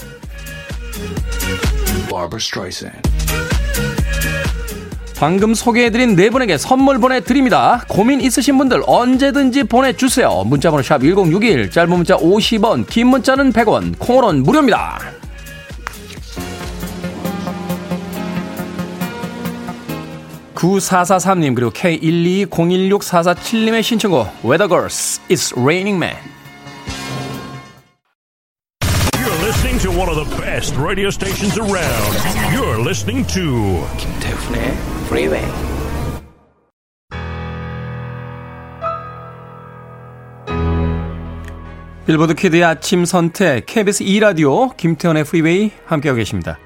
방금 5.15 5.55
소개해드린 5.55 6.15
네 6.15 6.29
분에게 6.29 6.59
선물 6.59 6.99
보내드립니다. 6.99 7.83
고민 7.87 8.21
있으신 8.21 8.59
분들 8.59 8.83
언제든지 8.85 9.63
보내주세요. 9.63 10.43
문자번호 10.45 10.83
샵 10.83 10.99
1061, 10.99 11.71
짧은 11.71 11.89
문자 11.89 12.15
50원, 12.15 12.85
긴 12.85 13.07
문자는 13.07 13.53
100원, 13.53 13.97
콩으로는 13.97 14.43
무료입니다. 14.43 14.99
9443님 20.53 21.55
그리고 21.55 21.71
K120164447님의 21.71 23.81
신청곡 23.81 24.27
Weather 24.43 24.69
Girls 24.69 25.19
It's 25.29 25.59
Raining 25.59 25.97
Man 25.97 26.36
best 30.35 30.75
radio 30.77 31.09
stations 31.09 31.57
around. 31.57 32.13
You're 32.51 32.79
listening 32.79 33.25
to 33.33 33.85
김태훈의 33.97 34.73
Freeway. 35.05 35.77
빌보드 42.07 42.35
키드의 42.35 42.63
아침 42.63 43.03
선택 43.03 43.65
KBS 43.65 44.03
2 44.03 44.19
라디오 44.21 44.69
김태현의 44.69 45.25
프리웨이 45.25 45.71
함께하고 45.85 46.17
계십니다. 46.17 46.57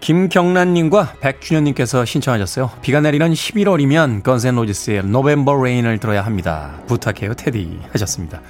김경란님과 0.00 1.14
백준현님께서 1.20 2.04
신청하셨어요. 2.04 2.72
비가 2.82 3.00
내리는 3.00 3.32
11월이면 3.32 4.24
건센로지스의 4.24 5.04
노벤버 5.04 5.62
레인을 5.62 5.98
들어야 5.98 6.22
합니다. 6.22 6.80
부탁해요 6.88 7.34
테디 7.34 7.78
하셨습니다. 7.92 8.42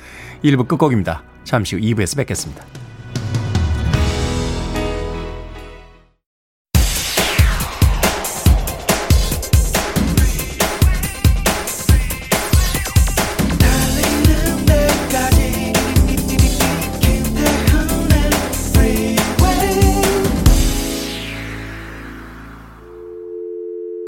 1부 0.43 0.67
끝곡입니다. 0.67 1.23
잠시 1.45 1.77
후 1.77 1.83
2부에서 1.83 2.17
뵙겠습니다. 2.17 2.65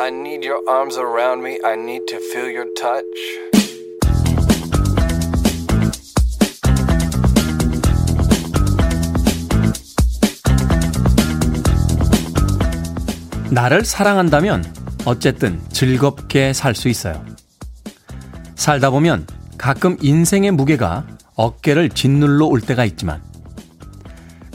Arms 0.00 0.96
around 0.96 1.42
me. 1.42 1.58
I 1.64 1.74
need 1.74 2.06
to 2.08 2.18
feel 2.32 2.48
your 2.48 2.66
touch. 2.74 3.04
나를 13.50 13.84
사랑한다면 13.84 14.64
어쨌든 15.04 15.60
즐겁게 15.72 16.52
살 16.52 16.74
수 16.74 16.88
있어요. 16.88 17.24
살다 18.54 18.90
보면 18.90 19.26
가끔 19.56 19.96
인생의 20.00 20.52
무게가 20.52 21.06
어깨를 21.34 21.88
짓눌러 21.90 22.46
올 22.46 22.60
때가 22.60 22.84
있지만 22.84 23.22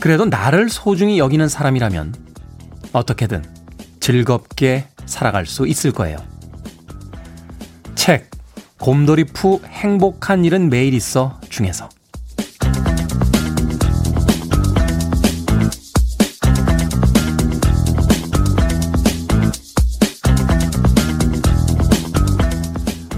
그래도 0.00 0.24
나를 0.24 0.70
소중히 0.70 1.18
여기는 1.18 1.48
사람이라면 1.48 2.14
어떻게든 2.92 3.44
즐겁게 4.00 4.88
살아갈 5.06 5.46
수 5.46 5.66
있을 5.66 5.92
거예요. 5.92 6.18
책, 7.94 8.30
곰돌이 8.78 9.24
푸 9.24 9.60
행복한 9.66 10.44
일은 10.44 10.68
매일 10.68 10.94
있어 10.94 11.40
중에서. 11.48 11.88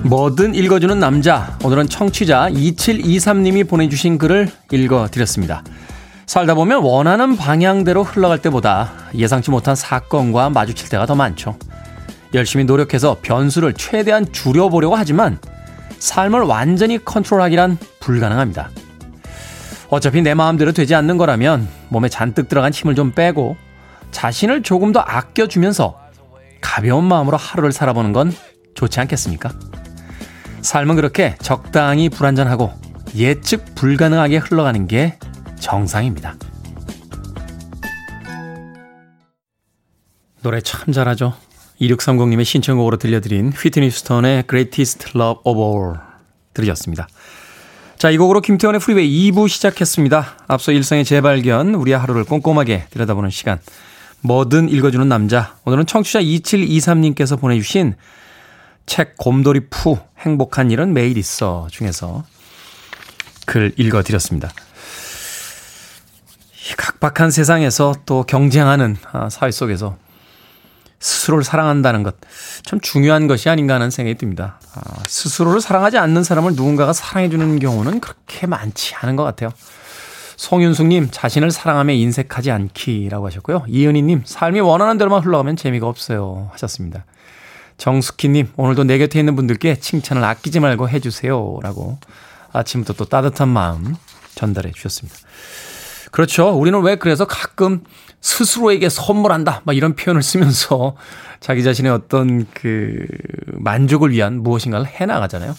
뭐든 0.06 0.54
읽어주는 0.54 1.00
남자. 1.00 1.58
오늘은 1.64 1.88
청취자 1.88 2.50
2723님이 2.50 3.68
보내주신 3.68 4.18
글을 4.18 4.48
읽어드렸습니다. 4.70 5.64
살다 6.26 6.54
보면 6.54 6.82
원하는 6.82 7.36
방향대로 7.36 8.04
흘러갈 8.04 8.40
때보다 8.40 8.92
예상치 9.14 9.50
못한 9.50 9.74
사건과 9.74 10.50
마주칠 10.50 10.88
때가 10.88 11.06
더 11.06 11.16
많죠. 11.16 11.56
열심히 12.36 12.64
노력해서 12.64 13.16
변수를 13.22 13.72
최대한 13.72 14.30
줄여보려고 14.30 14.94
하지만 14.94 15.38
삶을 15.98 16.42
완전히 16.42 17.02
컨트롤하기란 17.02 17.78
불가능합니다. 18.00 18.70
어차피 19.88 20.20
내 20.20 20.34
마음대로 20.34 20.72
되지 20.72 20.94
않는 20.94 21.16
거라면 21.16 21.66
몸에 21.88 22.08
잔뜩 22.08 22.48
들어간 22.48 22.72
힘을 22.72 22.94
좀 22.94 23.12
빼고 23.12 23.56
자신을 24.10 24.62
조금 24.62 24.92
더 24.92 25.00
아껴주면서 25.00 25.98
가벼운 26.60 27.04
마음으로 27.04 27.36
하루를 27.36 27.72
살아보는 27.72 28.12
건 28.12 28.32
좋지 28.74 29.00
않겠습니까? 29.00 29.52
삶은 30.60 30.96
그렇게 30.96 31.36
적당히 31.40 32.08
불안전하고 32.08 32.72
예측 33.14 33.74
불가능하게 33.74 34.38
흘러가는 34.38 34.86
게 34.86 35.18
정상입니다. 35.58 36.34
노래 40.42 40.60
참 40.60 40.92
잘하죠. 40.92 41.34
2630님의 41.80 42.44
신청곡으로 42.44 42.96
들려드린 42.96 43.52
휘트니 43.52 43.90
휴스턴의 43.90 44.44
Greatest 44.48 45.10
Love 45.14 45.40
of 45.44 45.60
All 45.60 45.98
들으셨습니다. 46.54 47.08
자, 47.98 48.10
이 48.10 48.18
곡으로 48.18 48.40
김태훈의 48.40 48.80
프리웨이 48.80 49.30
2부 49.30 49.48
시작했습니다. 49.48 50.36
앞서 50.48 50.72
일상의 50.72 51.04
재발견, 51.04 51.74
우리의 51.74 51.98
하루를 51.98 52.24
꼼꼼하게 52.24 52.86
들여다보는 52.90 53.30
시간. 53.30 53.58
뭐든 54.20 54.68
읽어주는 54.68 55.08
남자. 55.08 55.56
오늘은 55.64 55.86
청취자 55.86 56.20
2723님께서 56.20 57.38
보내주신 57.38 57.94
책 58.84 59.16
곰돌이 59.16 59.68
푸 59.70 59.98
행복한 60.18 60.70
일은 60.70 60.92
매일 60.92 61.16
있어 61.18 61.68
중에서 61.70 62.24
글 63.46 63.72
읽어드렸습니다. 63.76 64.50
각박한 66.76 67.30
세상에서 67.30 67.94
또 68.06 68.24
경쟁하는 68.24 68.96
아, 69.12 69.28
사회 69.28 69.50
속에서 69.50 69.96
스스로를 70.98 71.44
사랑한다는 71.44 72.02
것 72.02 72.16
참 72.66 72.80
중요한 72.80 73.28
것이 73.28 73.48
아닌가 73.48 73.74
하는 73.74 73.90
생각이 73.90 74.18
듭니다. 74.18 74.58
아, 74.74 74.80
스스로를 75.06 75.60
사랑하지 75.60 75.98
않는 75.98 76.24
사람을 76.24 76.54
누군가가 76.54 76.92
사랑해주는 76.92 77.60
경우는 77.60 78.00
그렇게 78.00 78.48
많지 78.48 78.96
않은 78.96 79.14
것 79.14 79.22
같아요. 79.22 79.50
송윤숙님, 80.36 81.08
자신을 81.12 81.52
사랑하며 81.52 81.92
인색하지 81.94 82.50
않기라고 82.50 83.26
하셨고요. 83.26 83.64
이은희님, 83.68 84.22
삶이 84.26 84.60
원하는 84.60 84.98
대로만 84.98 85.22
흘러가면 85.22 85.56
재미가 85.56 85.86
없어요. 85.86 86.50
하셨습니다. 86.52 87.04
정숙희님, 87.78 88.52
오늘도 88.56 88.84
내 88.84 88.98
곁에 88.98 89.20
있는 89.20 89.36
분들께 89.36 89.76
칭찬을 89.78 90.24
아끼지 90.24 90.58
말고 90.58 90.88
해주세요. 90.88 91.58
라고 91.62 91.98
아침부터 92.52 92.94
또 92.94 93.04
따뜻한 93.04 93.48
마음 93.48 93.94
전달해 94.34 94.72
주셨습니다. 94.72 95.16
그렇죠. 96.10 96.48
우리는 96.50 96.80
왜 96.82 96.96
그래서 96.96 97.26
가끔 97.26 97.84
스스로에게 98.20 98.88
선물한다. 98.88 99.62
막 99.64 99.76
이런 99.76 99.94
표현을 99.94 100.22
쓰면서 100.22 100.96
자기 101.40 101.62
자신의 101.62 101.92
어떤 101.92 102.46
그 102.54 103.06
만족을 103.52 104.10
위한 104.10 104.42
무엇인가를 104.42 104.86
해 104.86 105.06
나가잖아요. 105.06 105.54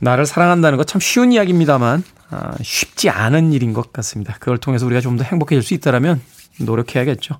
나를 0.00 0.24
사랑한다는 0.26 0.78
것 0.78 0.84
참 0.86 1.00
쉬운 1.00 1.32
이야기입니다만 1.32 2.02
아, 2.30 2.52
쉽지 2.62 3.10
않은 3.10 3.52
일인 3.52 3.72
것 3.74 3.92
같습니다. 3.92 4.34
그걸 4.38 4.56
통해서 4.58 4.86
우리가 4.86 5.00
좀 5.00 5.16
더 5.18 5.24
행복해질 5.24 5.62
수 5.62 5.74
있다라면 5.74 6.20
노력해야겠죠. 6.60 7.38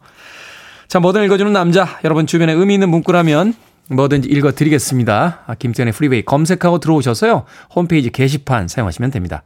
자, 0.88 0.98
뭐든 1.00 1.24
읽어주는 1.24 1.52
남자. 1.52 1.98
여러분 2.04 2.26
주변에 2.26 2.52
의미 2.52 2.74
있는 2.74 2.90
문구라면 2.90 3.54
뭐든지 3.90 4.28
읽어드리겠습니다. 4.28 5.40
아, 5.46 5.54
김태훈의 5.54 5.92
프리웨이 5.92 6.24
검색하고 6.24 6.78
들어오셔서요. 6.80 7.44
홈페이지 7.74 8.10
게시판 8.10 8.68
사용하시면 8.68 9.10
됩니다. 9.10 9.42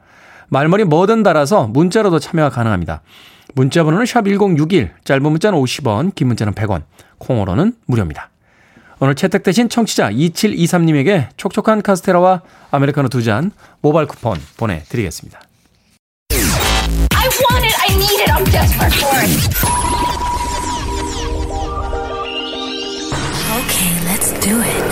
말머리 0.48 0.84
뭐든 0.84 1.22
달아서 1.22 1.68
문자로도 1.68 2.18
참여가 2.18 2.50
가능합니다. 2.50 3.02
문자 3.54 3.84
번호는 3.84 4.04
샵 4.06 4.24
1061, 4.24 4.90
짧은 5.04 5.22
문자는 5.22 5.58
50원, 5.58 6.14
긴 6.14 6.26
문자는 6.28 6.54
100원, 6.54 6.82
콩으로는 7.18 7.74
무료입니다. 7.86 8.30
오늘 9.00 9.14
채택되신 9.14 9.68
청취자 9.68 10.10
2723님에게 10.10 11.28
촉촉한 11.36 11.82
카스테라와 11.82 12.42
아메리카노 12.70 13.08
두 13.08 13.22
잔 13.22 13.50
모바일 13.80 14.06
쿠폰 14.06 14.40
보내드리겠습니다. 14.56 15.40
I 16.30 17.28
want 17.28 17.64
it, 17.64 17.76
I 17.80 17.94
need 17.94 18.20
it, 18.22 18.30
I'm 18.30 18.44
desperate 18.50 18.94
for 18.94 19.18
it. 19.22 19.30
Okay, 23.54 23.90
let's 24.08 24.32
do 24.40 24.60
it. 24.60 24.84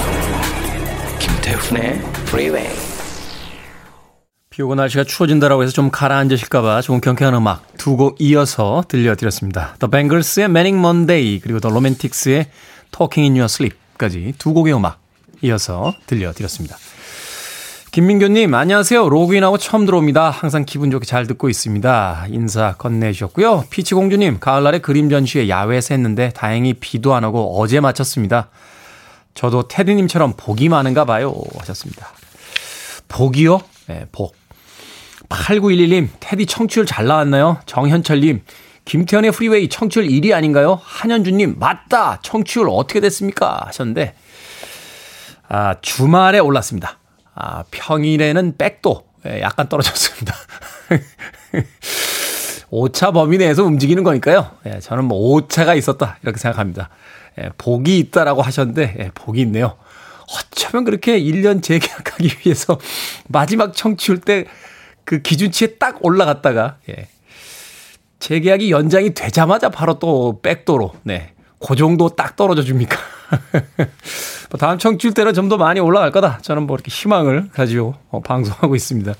김태훈의 1.20 1.98
Freeway. 2.26 2.91
비 4.52 4.60
오고 4.60 4.74
날씨가 4.74 5.04
추워진다라고 5.04 5.62
해서 5.62 5.72
좀 5.72 5.90
가라앉으실까봐 5.90 6.82
조금 6.82 7.00
경쾌한 7.00 7.34
음악 7.34 7.64
두 7.78 7.96
곡 7.96 8.16
이어서 8.20 8.84
들려드렸습니다. 8.86 9.76
The 9.78 9.90
Bangles의 9.90 10.44
Manic 10.44 10.78
Monday 10.78 11.40
그리고 11.40 11.58
The 11.58 11.72
Romantics의 11.72 12.50
Talking 12.90 13.32
in 13.32 13.40
Your 13.40 13.44
Sleep까지 13.50 14.34
두 14.36 14.52
곡의 14.52 14.74
음악 14.74 14.98
이어서 15.40 15.94
들려드렸습니다. 16.06 16.76
김민교님, 17.92 18.52
안녕하세요. 18.54 19.08
로그인하고 19.08 19.56
처음 19.56 19.86
들어옵니다. 19.86 20.28
항상 20.30 20.64
기분 20.66 20.90
좋게 20.90 21.06
잘 21.06 21.26
듣고 21.26 21.48
있습니다. 21.48 22.26
인사 22.28 22.74
건네주셨고요. 22.74 23.64
피치공주님, 23.70 24.38
가을날에 24.40 24.80
그림 24.80 25.08
전시회 25.08 25.48
야외에서 25.48 25.94
했는데 25.94 26.30
다행히 26.30 26.74
비도 26.74 27.14
안 27.14 27.24
오고 27.24 27.58
어제 27.58 27.80
마쳤습니다. 27.80 28.48
저도 29.34 29.68
테디님처럼 29.68 30.34
복이 30.36 30.68
많은가 30.68 31.06
봐요. 31.06 31.34
하셨습니다. 31.58 32.08
복이요? 33.08 33.60
네, 33.88 34.06
복. 34.12 34.41
8911님, 35.32 36.08
테디 36.20 36.46
청취율 36.46 36.86
잘 36.86 37.06
나왔나요? 37.06 37.58
정현철님, 37.66 38.42
김태훈의 38.84 39.32
프리웨이 39.32 39.68
청취율 39.68 40.06
1위 40.06 40.32
아닌가요? 40.32 40.80
한현주님, 40.82 41.56
맞다! 41.58 42.20
청취율 42.22 42.68
어떻게 42.68 43.00
됐습니까? 43.00 43.62
하셨는데, 43.66 44.14
아, 45.48 45.76
주말에 45.80 46.38
올랐습니다. 46.38 46.98
아, 47.34 47.64
평일에는 47.70 48.56
백도 48.56 49.12
예, 49.26 49.40
약간 49.40 49.68
떨어졌습니다. 49.68 50.34
오차 52.70 53.12
범위 53.12 53.38
내에서 53.38 53.64
움직이는 53.64 54.02
거니까요. 54.02 54.50
예, 54.66 54.80
저는 54.80 55.04
뭐 55.04 55.34
오차가 55.34 55.74
있었다 55.74 56.18
이렇게 56.22 56.38
생각합니다. 56.38 56.88
예, 57.38 57.50
복이 57.56 57.98
있다라고 57.98 58.42
하셨는데 58.42 58.96
예, 58.98 59.10
복이 59.14 59.40
있네요. 59.42 59.76
어쩌면 60.34 60.84
그렇게 60.84 61.20
1년 61.20 61.62
재계약하기 61.62 62.38
위해서 62.44 62.78
마지막 63.28 63.74
청취율 63.74 64.20
때 64.20 64.46
그 65.04 65.22
기준치에 65.22 65.76
딱 65.78 66.04
올라갔다가 66.04 66.76
예. 66.90 67.08
재계약이 68.18 68.70
연장이 68.70 69.14
되자마자 69.14 69.68
바로 69.68 69.98
또 69.98 70.40
백도로 70.42 70.92
네. 71.02 71.32
그 71.64 71.76
정도 71.76 72.08
딱 72.08 72.34
떨어져 72.36 72.62
줍니까? 72.62 72.96
뭐 74.50 74.58
다음 74.58 74.78
청취율 74.78 75.14
때는 75.14 75.32
좀 75.34 75.48
더 75.48 75.56
많이 75.56 75.80
올라갈 75.80 76.10
거다. 76.12 76.38
저는 76.42 76.64
뭐 76.64 76.76
이렇게 76.76 76.90
희망을 76.90 77.48
가지고 77.52 77.94
어, 78.10 78.20
방송하고 78.20 78.74
있습니다. 78.76 79.12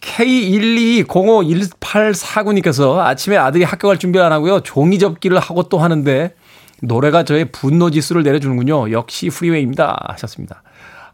K1205184님께서 0.00 2.98
아침에 2.98 3.36
아들이 3.36 3.64
학교 3.64 3.88
갈 3.88 3.98
준비 3.98 4.20
안 4.20 4.32
하고요. 4.32 4.60
종이 4.60 4.98
접기를 4.98 5.38
하고 5.38 5.64
또 5.64 5.78
하는데 5.78 6.34
노래가 6.82 7.24
저의 7.24 7.46
분노 7.46 7.90
지수를 7.90 8.22
내려주는군요. 8.22 8.92
역시 8.92 9.30
프리웨이입니다. 9.30 10.08
하셨습니다. 10.10 10.62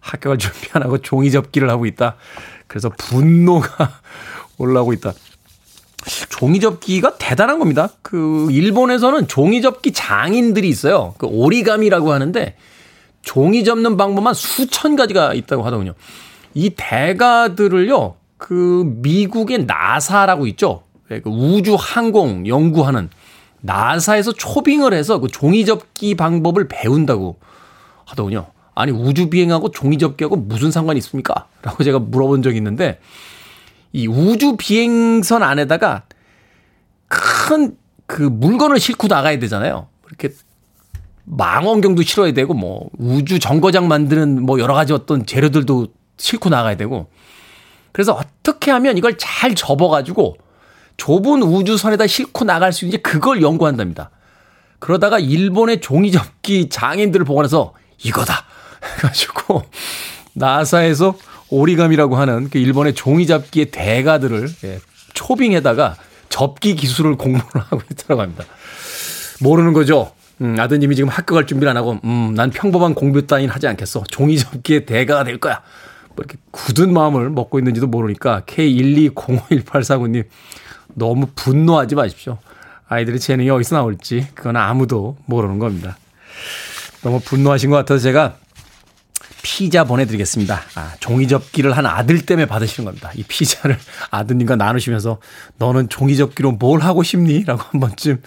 학교 0.01 0.31
갈 0.31 0.39
준비 0.39 0.69
안 0.73 0.83
하고 0.83 0.99
종이 0.99 1.31
접기를 1.31 1.71
하고 1.71 1.87
있다. 1.87 2.17
그래서 2.71 2.89
분노가 2.89 4.01
올라오고 4.57 4.93
있다. 4.93 5.13
종이접기가 6.29 7.19
대단한 7.19 7.59
겁니다. 7.59 7.89
그 8.01 8.47
일본에서는 8.53 9.27
종이접기 9.27 9.93
장인들이 9.93 10.69
있어요. 10.69 11.15
그 11.19 11.27
오리감이라고 11.27 12.13
하는데 12.13 12.57
종이 13.23 13.65
접는 13.65 13.97
방법만 13.97 14.35
수천 14.35 14.95
가지가 14.95 15.35
있다고 15.35 15.65
하더군요. 15.65 15.95
이 16.55 16.71
대가들을요. 16.77 18.15
그 18.37 18.85
미국의 19.03 19.65
나사라고 19.65 20.47
있죠. 20.47 20.85
예, 21.11 21.21
그 21.21 21.29
우주 21.29 21.77
항공 21.79 22.47
연구하는 22.47 23.11
나사에서 23.63 24.33
초빙을 24.33 24.95
해서 24.95 25.19
그 25.19 25.27
종이 25.27 25.65
접기 25.65 26.15
방법을 26.15 26.69
배운다고 26.69 27.37
하더군요. 28.07 28.47
아니 28.75 28.93
우주 28.93 29.31
비행하고 29.31 29.71
종이 29.71 29.99
접기하고 29.99 30.37
무슨 30.37 30.71
상관이 30.71 30.99
있습니까? 30.99 31.49
라고 31.63 31.85
제가 31.85 31.99
물어본 31.99 32.43
적이 32.43 32.59
있는데 32.59 33.01
이 33.93 34.07
우주 34.07 34.57
비행선 34.57 35.43
안에다가 35.43 36.05
큰 37.09 37.81
그 38.11 38.23
물건을 38.23 38.81
싣고 38.81 39.07
나가야 39.07 39.39
되잖아요. 39.39 39.87
이렇게 40.09 40.35
망원경도 41.27 42.03
실어야 42.03 42.33
되고 42.33 42.55
뭐 42.55 42.91
우주 42.99 43.39
정거장 43.39 43.87
만드는 43.87 44.43
뭐 44.43 44.59
여러 44.59 44.75
가지 44.75 44.93
어떤 44.93 45.25
재료들도 45.25 45.87
싣고 46.17 46.49
나가야 46.49 46.77
되고 46.77 47.09
그래서 47.93 48.13
어떻게 48.13 48.73
하면 48.73 48.99
이걸 48.99 49.17
잘 49.17 49.55
접어가지고 49.55 50.39
좁은 50.97 51.43
우주선에다 51.45 52.09
싣고 52.09 52.45
나갈 52.45 52.73
수 52.73 52.85
있는지 52.85 53.01
그걸 53.01 53.43
연구한답니다. 53.43 54.11
그러다가 54.81 55.21
일본의 55.21 55.81
종이접기 55.81 56.69
장인들을 56.69 57.25
보고 57.25 57.43
나서 57.43 57.75
이거다 58.03 58.45
해가지고 58.99 59.65
나사에서 60.35 61.17
오리감이라고 61.51 62.17
하는 62.17 62.49
그 62.49 62.59
일본의 62.59 62.95
종이접기의 62.95 63.67
대가들을 63.67 64.49
예, 64.65 64.81
초빙에다가 65.15 65.97
접기 66.29 66.77
기술을 66.77 67.17
공부를 67.17 67.63
하고 67.69 67.83
있다고 67.91 68.21
합니다. 68.21 68.45
모르는 69.41 69.73
거죠. 69.73 70.13
음, 70.41 70.57
아드님이 70.59 70.97
지금 70.97 71.11
학교 71.11 71.35
갈 71.35 71.47
준비를 71.47 71.69
안 71.69 71.77
하고, 71.77 71.99
음, 72.05 72.33
난 72.35 72.51
평범한 72.51 72.95
공부 72.95 73.27
따윈 73.27 73.51
하지 73.51 73.67
않겠어. 73.67 74.05
종이접기의 74.09 74.87
대가가 74.87 75.25
될 75.25 75.39
거야. 75.39 75.63
뭐 76.11 76.17
이렇게 76.19 76.39
굳은 76.51 76.93
마음을 76.93 77.31
먹고 77.31 77.59
있는지도 77.59 77.87
모르니까 77.87 78.43
K1205184님 78.47 80.25
너무 80.95 81.27
분노하지 81.35 81.95
마십시오. 81.95 82.39
아이들의 82.89 83.21
재능이 83.21 83.51
어디서 83.51 83.77
나올지 83.77 84.27
그건 84.35 84.57
아무도 84.57 85.17
모르는 85.27 85.59
겁니다. 85.59 85.97
너무 87.03 87.21
분노하신 87.21 87.71
것 87.71 87.77
같아서 87.77 88.03
제가 88.03 88.37
피자 89.43 89.85
보내드리겠습니다. 89.85 90.61
아, 90.75 90.95
종이접기를 91.01 91.77
한 91.77 91.87
아들 91.87 92.21
때문에 92.21 92.47
받으시는 92.47 92.85
겁니다. 92.85 93.11
이 93.15 93.23
피자를 93.23 93.79
아드님과 94.11 94.57
나누시면서 94.57 95.19
너는 95.59 95.89
종이접기로 95.89 96.53
뭘 96.53 96.81
하고 96.81 97.03
싶니? 97.03 97.45
라고 97.45 97.63
한 97.63 97.81
번쯤 97.81 98.23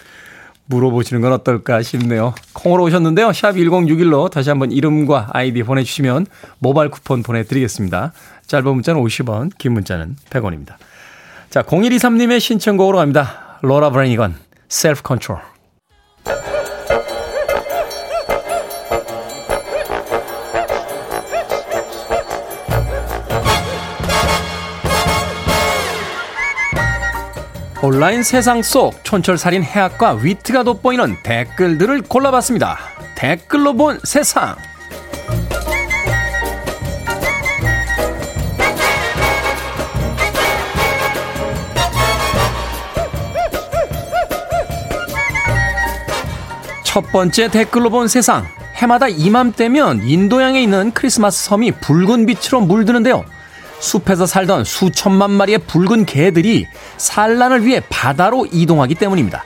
물어보시는 0.65 1.21
건 1.21 1.33
어떨까 1.33 1.81
싶네요. 1.81 2.33
콩으로 2.53 2.83
오셨는데요. 2.83 3.33
샵 3.33 3.53
1061로 3.53 4.31
다시 4.31 4.49
한번 4.49 4.71
이름과 4.71 5.29
아이디 5.33 5.63
보내주시면 5.63 6.25
모바일 6.59 6.89
쿠폰 6.89 7.21
보내드리겠습니다. 7.21 8.13
짧은 8.47 8.73
문자는 8.73 9.01
50원, 9.01 9.51
긴 9.57 9.73
문자는 9.73 10.15
100원입니다. 10.29 10.75
자, 11.49 11.61
0123님의 11.63 12.39
신청곡으로 12.39 12.97
갑니다. 12.97 13.59
로라 13.61 13.91
브레니건, 13.91 14.35
Self 14.69 15.01
Control. 15.03 15.39
온라인 27.85 28.23
세상 28.23 28.61
속 28.61 29.03
촌철살인 29.03 29.61
해학과 29.61 30.13
위트가 30.13 30.63
돋보이는 30.63 31.17
댓글들을 31.21 32.03
골라봤습니다. 32.03 32.77
댓글로 33.13 33.73
본 33.73 33.99
세상. 34.05 34.55
첫 46.85 47.01
번째 47.11 47.49
댓글로 47.49 47.89
본 47.89 48.07
세상. 48.07 48.45
해마다 48.75 49.09
이맘때면 49.09 50.03
인도양에 50.07 50.63
있는 50.63 50.93
크리스마스 50.93 51.43
섬이 51.43 51.71
붉은 51.81 52.27
빛으로 52.27 52.61
물드는데요. 52.61 53.25
숲에서 53.83 54.25
살던 54.25 54.63
수천만 54.63 55.29
마리의 55.31 55.59
붉은 55.59 56.05
개들이 56.05 56.65
산란을 56.97 57.65
위해 57.65 57.81
바다로 57.89 58.47
이동하기 58.51 58.95
때문입니다. 58.95 59.43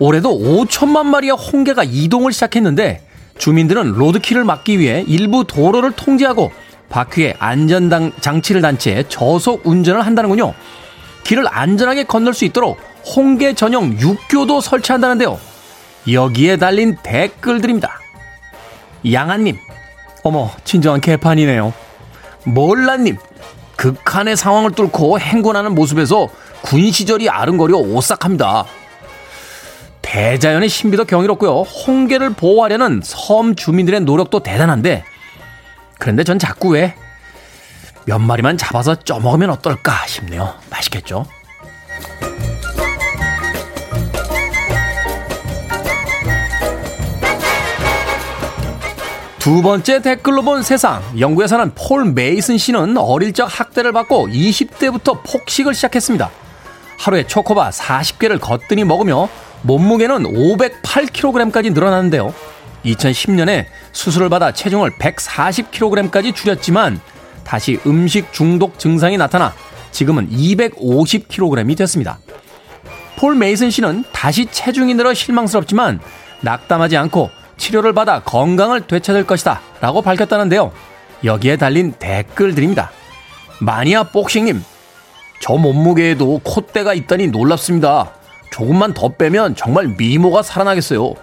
올해도 0.00 0.36
5천만 0.36 1.06
마리의 1.06 1.32
홍게가 1.32 1.84
이동을 1.84 2.32
시작했는데 2.32 3.06
주민들은 3.38 3.92
로드킬을 3.92 4.44
막기 4.44 4.80
위해 4.80 5.04
일부 5.06 5.44
도로를 5.44 5.92
통제하고 5.92 6.50
바퀴에 6.88 7.36
안전 7.38 8.12
장치를 8.20 8.60
단체해 8.60 9.04
저속 9.08 9.64
운전을 9.64 10.04
한다는군요. 10.04 10.52
길을 11.22 11.46
안전하게 11.48 12.04
건널 12.04 12.34
수 12.34 12.44
있도록 12.44 12.78
홍게 13.16 13.54
전용 13.54 13.98
육교도 13.98 14.60
설치한다는데요. 14.60 15.38
여기에 16.10 16.56
달린 16.56 16.96
댓글들입니다. 17.02 18.00
양아님, 19.10 19.56
어머, 20.22 20.50
진정한 20.64 21.00
개판이네요. 21.00 21.72
몰라님, 22.44 23.16
극한의 23.76 24.36
상황을 24.36 24.72
뚫고 24.72 25.18
행군하는 25.18 25.74
모습에서 25.74 26.28
군 26.62 26.90
시절이 26.90 27.28
아른거려 27.28 27.76
오싹합니다. 27.76 28.64
대자연의 30.02 30.68
신비도 30.68 31.04
경이롭고요. 31.06 31.62
홍게를 31.62 32.30
보호하려는 32.30 33.00
섬 33.02 33.54
주민들의 33.56 34.00
노력도 34.00 34.40
대단한데, 34.40 35.04
그런데 35.98 36.24
전 36.24 36.38
자꾸 36.38 36.68
왜 36.68 36.94
몇 38.06 38.18
마리만 38.18 38.58
잡아서 38.58 38.94
쪄먹으면 38.94 39.50
어떨까 39.50 40.06
싶네요. 40.06 40.54
맛있겠죠? 40.70 41.26
두 49.44 49.60
번째 49.60 50.00
댓글로 50.00 50.40
본 50.40 50.62
세상. 50.62 51.02
영국에 51.18 51.46
사는 51.46 51.70
폴 51.74 52.06
메이슨 52.14 52.56
씨는 52.56 52.96
어릴 52.96 53.34
적 53.34 53.44
학대를 53.44 53.92
받고 53.92 54.28
20대부터 54.28 55.20
폭식을 55.22 55.74
시작했습니다. 55.74 56.30
하루에 56.98 57.26
초코바 57.26 57.68
40개를 57.68 58.40
거뜬히 58.40 58.84
먹으며 58.84 59.28
몸무게는 59.60 60.22
508kg까지 60.22 61.74
늘어났는데요. 61.74 62.32
2010년에 62.86 63.66
수술을 63.92 64.30
받아 64.30 64.50
체중을 64.50 64.92
140kg까지 64.92 66.34
줄였지만 66.34 66.98
다시 67.44 67.78
음식 67.86 68.32
중독 68.32 68.78
증상이 68.78 69.18
나타나 69.18 69.52
지금은 69.90 70.30
250kg이 70.30 71.76
됐습니다. 71.76 72.18
폴 73.16 73.34
메이슨 73.34 73.68
씨는 73.68 74.04
다시 74.10 74.46
체중이 74.46 74.94
늘어 74.94 75.12
실망스럽지만 75.12 76.00
낙담하지 76.40 76.96
않고 76.96 77.43
치료를 77.56 77.92
받아 77.92 78.20
건강을 78.20 78.86
되찾을 78.86 79.26
것이다 79.26 79.60
라고 79.80 80.02
밝혔다는데요. 80.02 80.72
여기에 81.24 81.56
달린 81.56 81.92
댓글들입니다. 81.92 82.90
마니아 83.60 84.04
복싱님, 84.04 84.62
저 85.40 85.54
몸무게에도 85.54 86.40
콧대가 86.42 86.94
있다니 86.94 87.28
놀랍습니다. 87.28 88.12
조금만 88.50 88.94
더 88.94 89.08
빼면 89.08 89.56
정말 89.56 89.88
미모가 89.88 90.42
살아나겠어요. 90.42 91.14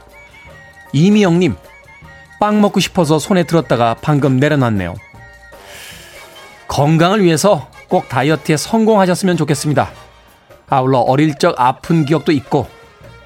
이미영님, 0.93 1.55
빵 2.39 2.61
먹고 2.61 2.79
싶어서 2.79 3.19
손에 3.19 3.43
들었다가 3.43 3.95
방금 4.01 4.37
내려놨네요. 4.37 4.95
건강을 6.67 7.23
위해서 7.23 7.69
꼭 7.87 8.09
다이어트에 8.09 8.57
성공하셨으면 8.57 9.37
좋겠습니다. 9.37 9.89
아울러 10.69 10.99
어릴 10.99 11.35
적 11.35 11.59
아픈 11.59 12.05
기억도 12.05 12.31
잊고 12.31 12.67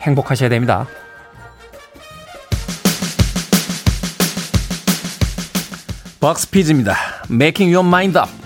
행복하셔야 0.01 0.49
됩니다. 0.49 0.87
박스피즈입니다. 6.25 6.95
Making 7.29 7.75
Your 7.75 7.87
Mind 7.87 8.17
Up. 8.17 8.44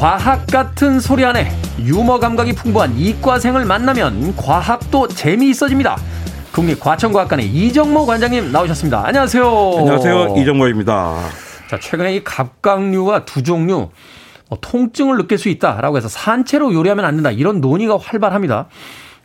과학 0.00 0.46
같은 0.46 0.98
소리 0.98 1.26
안에 1.26 1.52
유머 1.78 2.18
감각이 2.20 2.54
풍부한 2.54 2.96
이과생을 2.96 3.66
만나면 3.66 4.34
과학도 4.34 5.08
재미있어집니다. 5.08 5.98
국립과천과학관의 6.52 7.46
이정모 7.46 8.06
관장님 8.06 8.50
나오셨습니다. 8.50 9.06
안녕하세요. 9.06 9.44
안녕하세요. 9.76 10.36
이정모입니다. 10.38 11.16
자, 11.68 11.78
최근에 11.78 12.14
이 12.16 12.24
갑각류가 12.24 13.26
두 13.26 13.42
종류 13.42 13.90
뭐 14.48 14.58
통증을 14.62 15.18
느낄 15.18 15.36
수 15.36 15.50
있다라고 15.50 15.98
해서 15.98 16.08
산채로 16.08 16.72
요리하면 16.72 17.04
안 17.04 17.16
된다. 17.16 17.30
이런 17.30 17.60
논의가 17.60 17.98
활발합니다. 17.98 18.68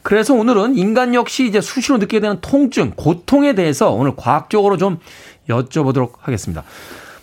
그래서 0.03 0.33
오늘은 0.33 0.77
인간 0.77 1.15
역시 1.15 1.47
이제 1.47 1.61
수시로 1.61 1.99
느끼게 1.99 2.19
되는 2.19 2.39
통증, 2.41 2.91
고통에 2.97 3.55
대해서 3.55 3.91
오늘 3.91 4.17
과학적으로 4.17 4.75
좀 4.75 4.99
여쭤보도록 5.47 6.15
하겠습니다. 6.19 6.63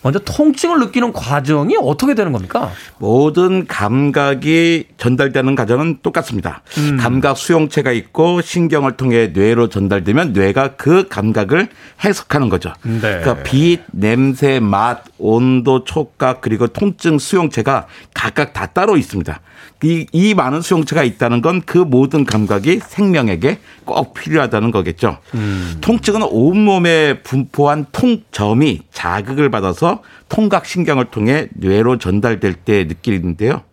먼저 0.03 0.19
통증을 0.19 0.79
느끼는 0.79 1.13
과정이 1.13 1.75
어떻게 1.81 2.13
되는 2.13 2.31
겁니까? 2.31 2.71
모든 2.99 3.65
감각이 3.65 4.85
전달되는 4.97 5.55
과정은 5.55 5.99
똑같습니다. 6.03 6.61
음. 6.77 6.97
감각 6.97 7.37
수용체가 7.37 7.91
있고 7.91 8.41
신경을 8.41 8.97
통해 8.97 9.31
뇌로 9.33 9.69
전달되면 9.69 10.33
뇌가 10.33 10.75
그 10.75 11.07
감각을 11.07 11.69
해석하는 12.03 12.49
거죠. 12.49 12.73
네. 12.83 12.99
그러니까 12.99 13.43
빛, 13.43 13.81
냄새, 13.91 14.59
맛, 14.59 15.03
온도, 15.17 15.83
촉각 15.83 16.41
그리고 16.41 16.67
통증 16.67 17.17
수용체가 17.17 17.87
각각 18.13 18.53
다 18.53 18.67
따로 18.67 18.97
있습니다. 18.97 19.39
이, 19.83 20.05
이 20.11 20.33
많은 20.33 20.61
수용체가 20.61 21.03
있다는 21.03 21.41
건 21.41 21.63
그 21.65 21.77
모든 21.77 22.25
감각이 22.25 22.81
생명에게 22.85 23.59
꼭 23.85 24.13
필요하다는 24.13 24.71
거겠죠. 24.71 25.17
음. 25.33 25.77
통증은 25.81 26.23
온몸에 26.23 27.21
분포한 27.21 27.85
통점이 27.91 28.81
자극을 28.91 29.49
받아서 29.49 29.92
통각신경을 30.29 31.05
통해 31.05 31.47
뇌로 31.53 31.97
전달될 31.97 32.53
때 32.53 32.85
느끼는데요. 32.85 33.63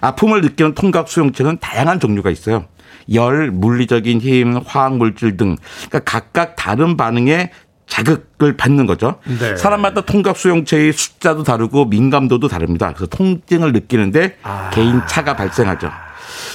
아픔을 0.00 0.40
느끼는 0.40 0.74
통각 0.74 1.08
수용체는 1.08 1.58
다양한 1.60 2.00
종류가 2.00 2.30
있어요. 2.30 2.66
열, 3.12 3.50
물리적인 3.50 4.20
힘, 4.20 4.56
화학 4.64 4.96
물질 4.96 5.36
등 5.36 5.56
그러니까 5.88 5.98
각각 6.00 6.56
다른 6.56 6.96
반응에 6.96 7.50
자극을 7.86 8.56
받는 8.56 8.86
거죠. 8.86 9.16
네. 9.38 9.56
사람마다 9.56 10.00
통각 10.02 10.36
수용체의 10.36 10.92
숫자도 10.92 11.42
다르고 11.42 11.84
민감도도 11.86 12.48
다릅니다. 12.48 12.88
그래서 12.88 13.06
통증을 13.06 13.72
느끼는데 13.72 14.38
아. 14.42 14.70
개인 14.72 15.02
차가 15.06 15.36
발생하죠. 15.36 15.90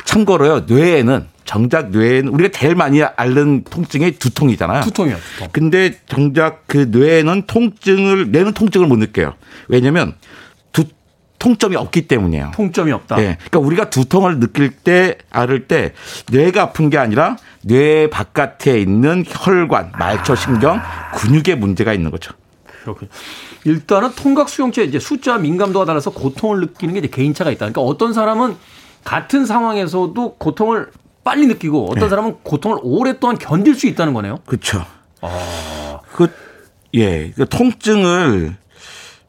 참고로요, 0.05 0.61
뇌에는 0.61 1.27
정작 1.49 1.89
뇌에는 1.89 2.31
우리가 2.31 2.51
제일 2.53 2.75
많이 2.75 3.01
앓는 3.01 3.63
통증이 3.63 4.19
두통이잖아요. 4.19 4.83
두통이요. 4.83 5.15
두통. 5.15 5.49
근데 5.51 5.99
정작 6.05 6.67
그 6.67 6.89
뇌에는 6.91 7.47
통증을 7.47 8.29
뇌는 8.29 8.53
통증을 8.53 8.85
못 8.85 8.97
느껴요. 8.97 9.33
왜냐면 9.67 10.13
두 10.71 10.83
통점이 11.39 11.75
없기 11.75 12.07
때문이에요. 12.07 12.51
통점이 12.53 12.91
없다. 12.91 13.15
네. 13.15 13.37
그러니까 13.49 13.59
우리가 13.61 13.89
두통을 13.89 14.39
느낄 14.39 14.69
때 14.69 15.17
앓을 15.31 15.67
때 15.67 15.93
뇌가 16.31 16.61
아픈 16.61 16.91
게 16.91 16.99
아니라 16.99 17.35
뇌 17.63 18.11
바깥에 18.11 18.79
있는 18.79 19.25
혈관, 19.27 19.93
말초 19.97 20.35
신경, 20.35 20.79
근육에 21.15 21.55
문제가 21.55 21.93
있는 21.93 22.11
거죠. 22.11 22.31
그렇군요. 22.83 23.09
일단은 23.63 24.11
통각 24.15 24.49
수용체 24.49 24.83
이제 24.83 24.99
숫자 24.99 25.39
민감도가 25.39 25.85
달라서 25.85 26.11
고통을 26.11 26.59
느끼는 26.59 26.93
게 26.93 26.99
이제 26.99 27.07
개인차가 27.07 27.49
있다. 27.49 27.61
그러니까 27.61 27.81
어떤 27.81 28.13
사람은 28.13 28.55
같은 29.03 29.47
상황에서도 29.47 30.35
고통을 30.35 30.91
빨리 31.29 31.45
느끼고 31.45 31.91
어떤 31.91 32.05
네. 32.05 32.09
사람은 32.09 32.37
고통을 32.41 32.79
오랫동안 32.81 33.37
견딜 33.37 33.75
수 33.75 33.85
있다는 33.85 34.15
거네요. 34.15 34.39
그렇죠. 34.47 34.83
아. 35.21 35.99
그 36.11 36.27
예, 36.95 37.31
그 37.35 37.47
통증을 37.47 38.55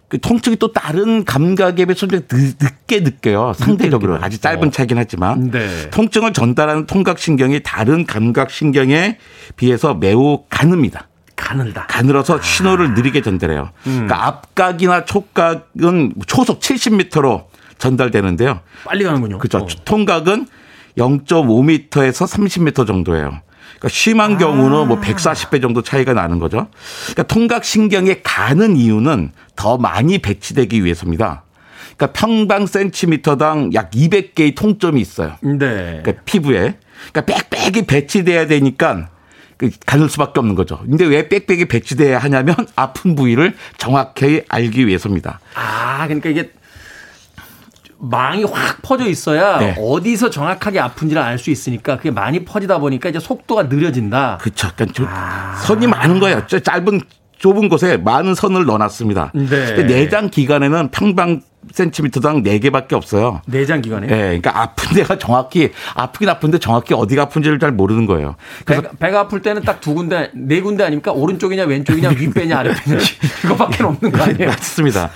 그 0.09 0.19
통증이 0.19 0.57
또 0.57 0.73
다른 0.73 1.27
감각에 1.27 1.85
비해서 1.85 2.07
좀 2.07 2.09
늦게 2.09 3.01
느껴요. 3.01 3.53
상대적으로 3.55 4.17
아주 4.23 4.41
짧은 4.41 4.69
어. 4.69 4.71
차이긴 4.71 4.97
하지만 4.97 5.51
네. 5.51 5.91
통증을 5.91 6.33
전달하는 6.33 6.87
통각신경이 6.87 7.61
다른 7.63 8.07
감각신경에 8.07 9.19
비해서 9.57 9.93
매우 9.93 10.45
가늡니다. 10.49 11.03
가늘다. 11.37 11.87
가늘어서 11.89 12.39
아. 12.39 12.41
신호를 12.41 12.95
느리게 12.95 13.21
전달해요. 13.21 13.73
음. 13.87 14.07
그러니까 14.07 14.27
앞각이나 14.27 15.05
촉각은 15.05 16.15
초속 16.27 16.61
70m로 16.61 17.45
전달되는데요. 17.77 18.61
빨리 18.85 19.05
가는군요. 19.05 19.37
그렇죠. 19.37 19.59
어. 19.59 19.85
통각은 19.85 20.47
0.5m에서 21.01 22.27
30m 22.27 22.87
정도예요. 22.87 23.41
그러니까 23.71 23.89
심한 23.89 24.37
경우는 24.37 24.89
뭐 24.89 25.01
140배 25.01 25.63
정도 25.63 25.83
차이가 25.83 26.13
나는 26.13 26.39
거죠. 26.39 26.69
그러니까 27.07 27.23
통각 27.23 27.65
신경에 27.65 28.21
가는 28.23 28.77
이유는 28.77 29.33
더 29.57 29.79
많이 29.79 30.19
배치되기 30.19 30.85
위해서입니다. 30.85 31.45
그러니까 31.97 32.19
평방 32.19 32.67
센티미터당 32.67 33.73
약 33.75 33.91
200개의 33.91 34.55
통점이 34.55 35.01
있어요. 35.01 35.37
네. 35.41 36.01
그러니까 36.03 36.13
피부에. 36.25 36.77
그러니까 37.13 37.41
빽빽이 37.51 37.87
배치돼야 37.87 38.47
되니까 38.47 39.09
그 39.57 39.71
가는 39.87 40.09
수밖에 40.09 40.41
없는 40.41 40.55
거죠. 40.55 40.79
근데 40.79 41.05
왜 41.05 41.29
빽빽이 41.29 41.67
배치돼야 41.67 42.19
하냐면 42.19 42.57
아픈 42.77 43.15
부위를 43.15 43.55
정확히 43.79 44.43
알기 44.49 44.87
위해서입니다. 44.87 45.41
아, 45.55 46.07
그러니까 46.07 46.31
이게 46.31 46.51
망이 48.01 48.45
확 48.45 48.81
퍼져 48.83 49.07
있어야 49.07 49.59
네. 49.59 49.77
어디서 49.79 50.31
정확하게 50.31 50.81
아픈지를 50.81 51.21
알 51.21 51.39
수 51.39 51.51
있으니까 51.51 51.97
그게 51.97 52.11
많이 52.11 52.45
퍼지다 52.45 52.79
보니까 52.79 53.09
이제 53.09 53.19
속도가 53.19 53.65
느려진다. 53.65 54.39
그렇죠. 54.41 54.69
그러니까 54.77 55.05
아. 55.09 55.57
선이 55.65 55.87
많은 55.87 56.19
거예요. 56.21 56.47
짧은 56.47 57.01
좁은 57.39 57.69
곳에 57.71 57.97
많은 57.97 58.35
선을 58.35 58.67
넣어놨습니다. 58.67 59.33
네. 59.35 59.87
내장 59.87 60.29
기관에는 60.29 60.91
평방 60.91 61.41
센티미터당 61.73 62.43
4개밖에 62.43 62.95
없어요. 62.95 63.43
내장 63.47 63.81
기관에? 63.83 64.07
네. 64.07 64.17
그러니까 64.17 64.61
아픈 64.61 64.95
데가 64.97 65.19
정확히 65.19 65.71
아프긴 65.95 66.29
아픈데 66.29 66.59
정확히 66.59 66.95
어디가 66.95 67.23
아픈지를 67.23 67.59
잘 67.59 67.71
모르는 67.73 68.07
거예요. 68.07 68.37
그래서 68.65 68.83
배가, 68.83 68.95
배가 68.99 69.21
아플 69.21 69.43
때는 69.43 69.63
딱 69.63 69.81
두 69.81 69.95
군데, 69.95 70.31
네 70.35 70.61
군데 70.61 70.85
아닙니까? 70.85 71.13
오른쪽이냐 71.13 71.65
왼쪽이냐 71.65 72.11
윗배냐 72.11 72.59
아랫배냐 72.59 72.99
그거밖에 73.43 73.83
없는 73.85 74.13
거 74.13 74.23
아니에요? 74.23 74.49
맞습니다. 74.51 75.11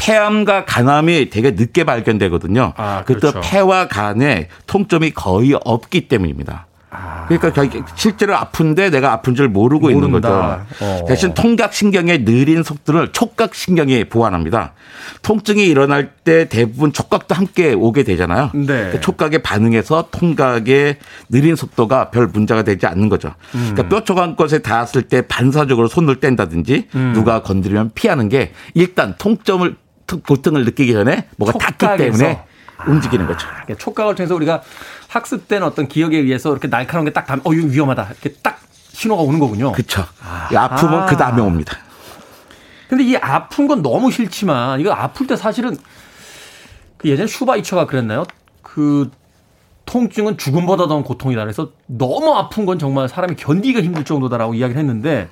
폐암과 0.00 0.64
간암이 0.66 1.30
되게 1.30 1.52
늦게 1.52 1.84
발견되거든요. 1.84 2.74
아, 2.76 3.04
그렇죠. 3.04 3.32
그때 3.32 3.40
폐와 3.50 3.88
간에 3.88 4.48
통점이 4.66 5.12
거의 5.12 5.54
없기 5.64 6.08
때문입니다. 6.08 6.66
아. 6.90 7.26
그러니까 7.28 7.80
실제로 7.94 8.34
아픈데 8.36 8.90
내가 8.90 9.12
아픈 9.12 9.34
줄 9.34 9.48
모르고 9.48 9.90
모른다. 9.90 9.96
있는 10.06 10.20
거죠. 10.20 10.84
어. 10.84 11.04
대신 11.06 11.34
통각신경의 11.34 12.24
느린 12.24 12.62
속도를 12.62 13.12
촉각신경이 13.12 14.04
보완합니다. 14.04 14.72
통증이 15.22 15.66
일어날 15.66 16.10
때 16.24 16.48
대부분 16.48 16.92
촉각도 16.92 17.34
함께 17.34 17.72
오게 17.72 18.02
되잖아요. 18.02 18.50
네. 18.54 18.90
그 18.90 19.00
촉각에 19.00 19.38
반응해서 19.38 20.08
통각의 20.10 20.96
느린 21.28 21.54
속도가 21.54 22.10
별 22.10 22.26
문제가 22.26 22.62
되지 22.62 22.86
않는 22.86 23.08
거죠. 23.08 23.34
음. 23.54 23.70
그러니까 23.72 23.88
뼈초간 23.88 24.34
것에 24.34 24.58
닿았을 24.58 25.02
때 25.02 25.22
반사적으로 25.22 25.86
손을 25.86 26.16
뗀다든지 26.16 26.88
음. 26.94 27.12
누가 27.14 27.42
건드리면 27.42 27.92
피하는 27.94 28.28
게 28.28 28.52
일단 28.74 29.14
통점을 29.16 29.76
고통을 30.26 30.64
느끼기 30.64 30.92
전에 30.92 31.26
뭐가 31.36 31.56
닿기 31.56 31.86
때문에 31.96 32.42
움직이는 32.86 33.26
거죠. 33.26 33.46
아, 33.48 33.74
촉각을 33.74 34.14
통해서 34.14 34.34
우리가 34.34 34.62
학습된 35.08 35.62
어떤 35.62 35.88
기억에 35.88 36.16
의해서 36.16 36.50
이렇게 36.50 36.68
날카로운 36.68 37.06
게딱 37.06 37.26
닿으면 37.26 37.42
어, 37.46 37.52
이거 37.52 37.66
위험하다. 37.66 38.08
이렇게 38.10 38.34
딱 38.42 38.60
신호가 38.92 39.22
오는 39.22 39.38
거군요. 39.38 39.72
그렇죠. 39.72 40.04
아. 40.22 40.48
아프면 40.54 41.06
그 41.06 41.16
다음에 41.16 41.40
옵니다. 41.40 41.76
근데 42.88 43.04
이 43.04 43.16
아픈 43.16 43.68
건 43.68 43.82
너무 43.82 44.10
싫지만 44.10 44.80
이거 44.80 44.92
아플 44.92 45.26
때 45.26 45.36
사실은 45.36 45.76
그 46.96 47.08
예전 47.08 47.26
슈바이처가 47.26 47.86
그랬나요? 47.86 48.24
그 48.62 49.10
통증은 49.86 50.38
죽음보다 50.38 50.86
더 50.86 51.02
고통이다. 51.02 51.42
그래서 51.42 51.70
너무 51.86 52.34
아픈 52.34 52.66
건 52.66 52.78
정말 52.78 53.08
사람이 53.08 53.36
견디기가 53.36 53.82
힘들 53.82 54.04
정도다라고 54.04 54.54
이야기를 54.54 54.80
했는데 54.80 55.28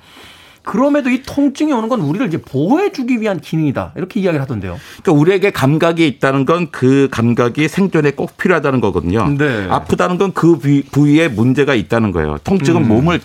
그럼에도 0.63 1.09
이 1.09 1.23
통증이 1.23 1.71
오는 1.73 1.89
건 1.89 2.01
우리를 2.01 2.27
이제 2.27 2.37
보호해주기 2.37 3.21
위한 3.21 3.39
기능이다. 3.39 3.93
이렇게 3.95 4.19
이야기를 4.19 4.41
하던데요. 4.41 4.77
그러니까 5.03 5.11
우리에게 5.21 5.51
감각이 5.51 6.05
있다는 6.07 6.45
건 6.45 6.67
그 6.71 7.07
감각이 7.11 7.67
생존에 7.67 8.11
꼭 8.11 8.37
필요하다는 8.37 8.81
거거든요. 8.81 9.27
네. 9.37 9.67
아프다는 9.69 10.17
건 10.17 10.31
그 10.33 10.57
부위에 10.91 11.27
문제가 11.27 11.73
있다는 11.75 12.11
거예요. 12.11 12.37
통증은 12.43 12.83
음. 12.83 12.87
몸을 12.87 13.19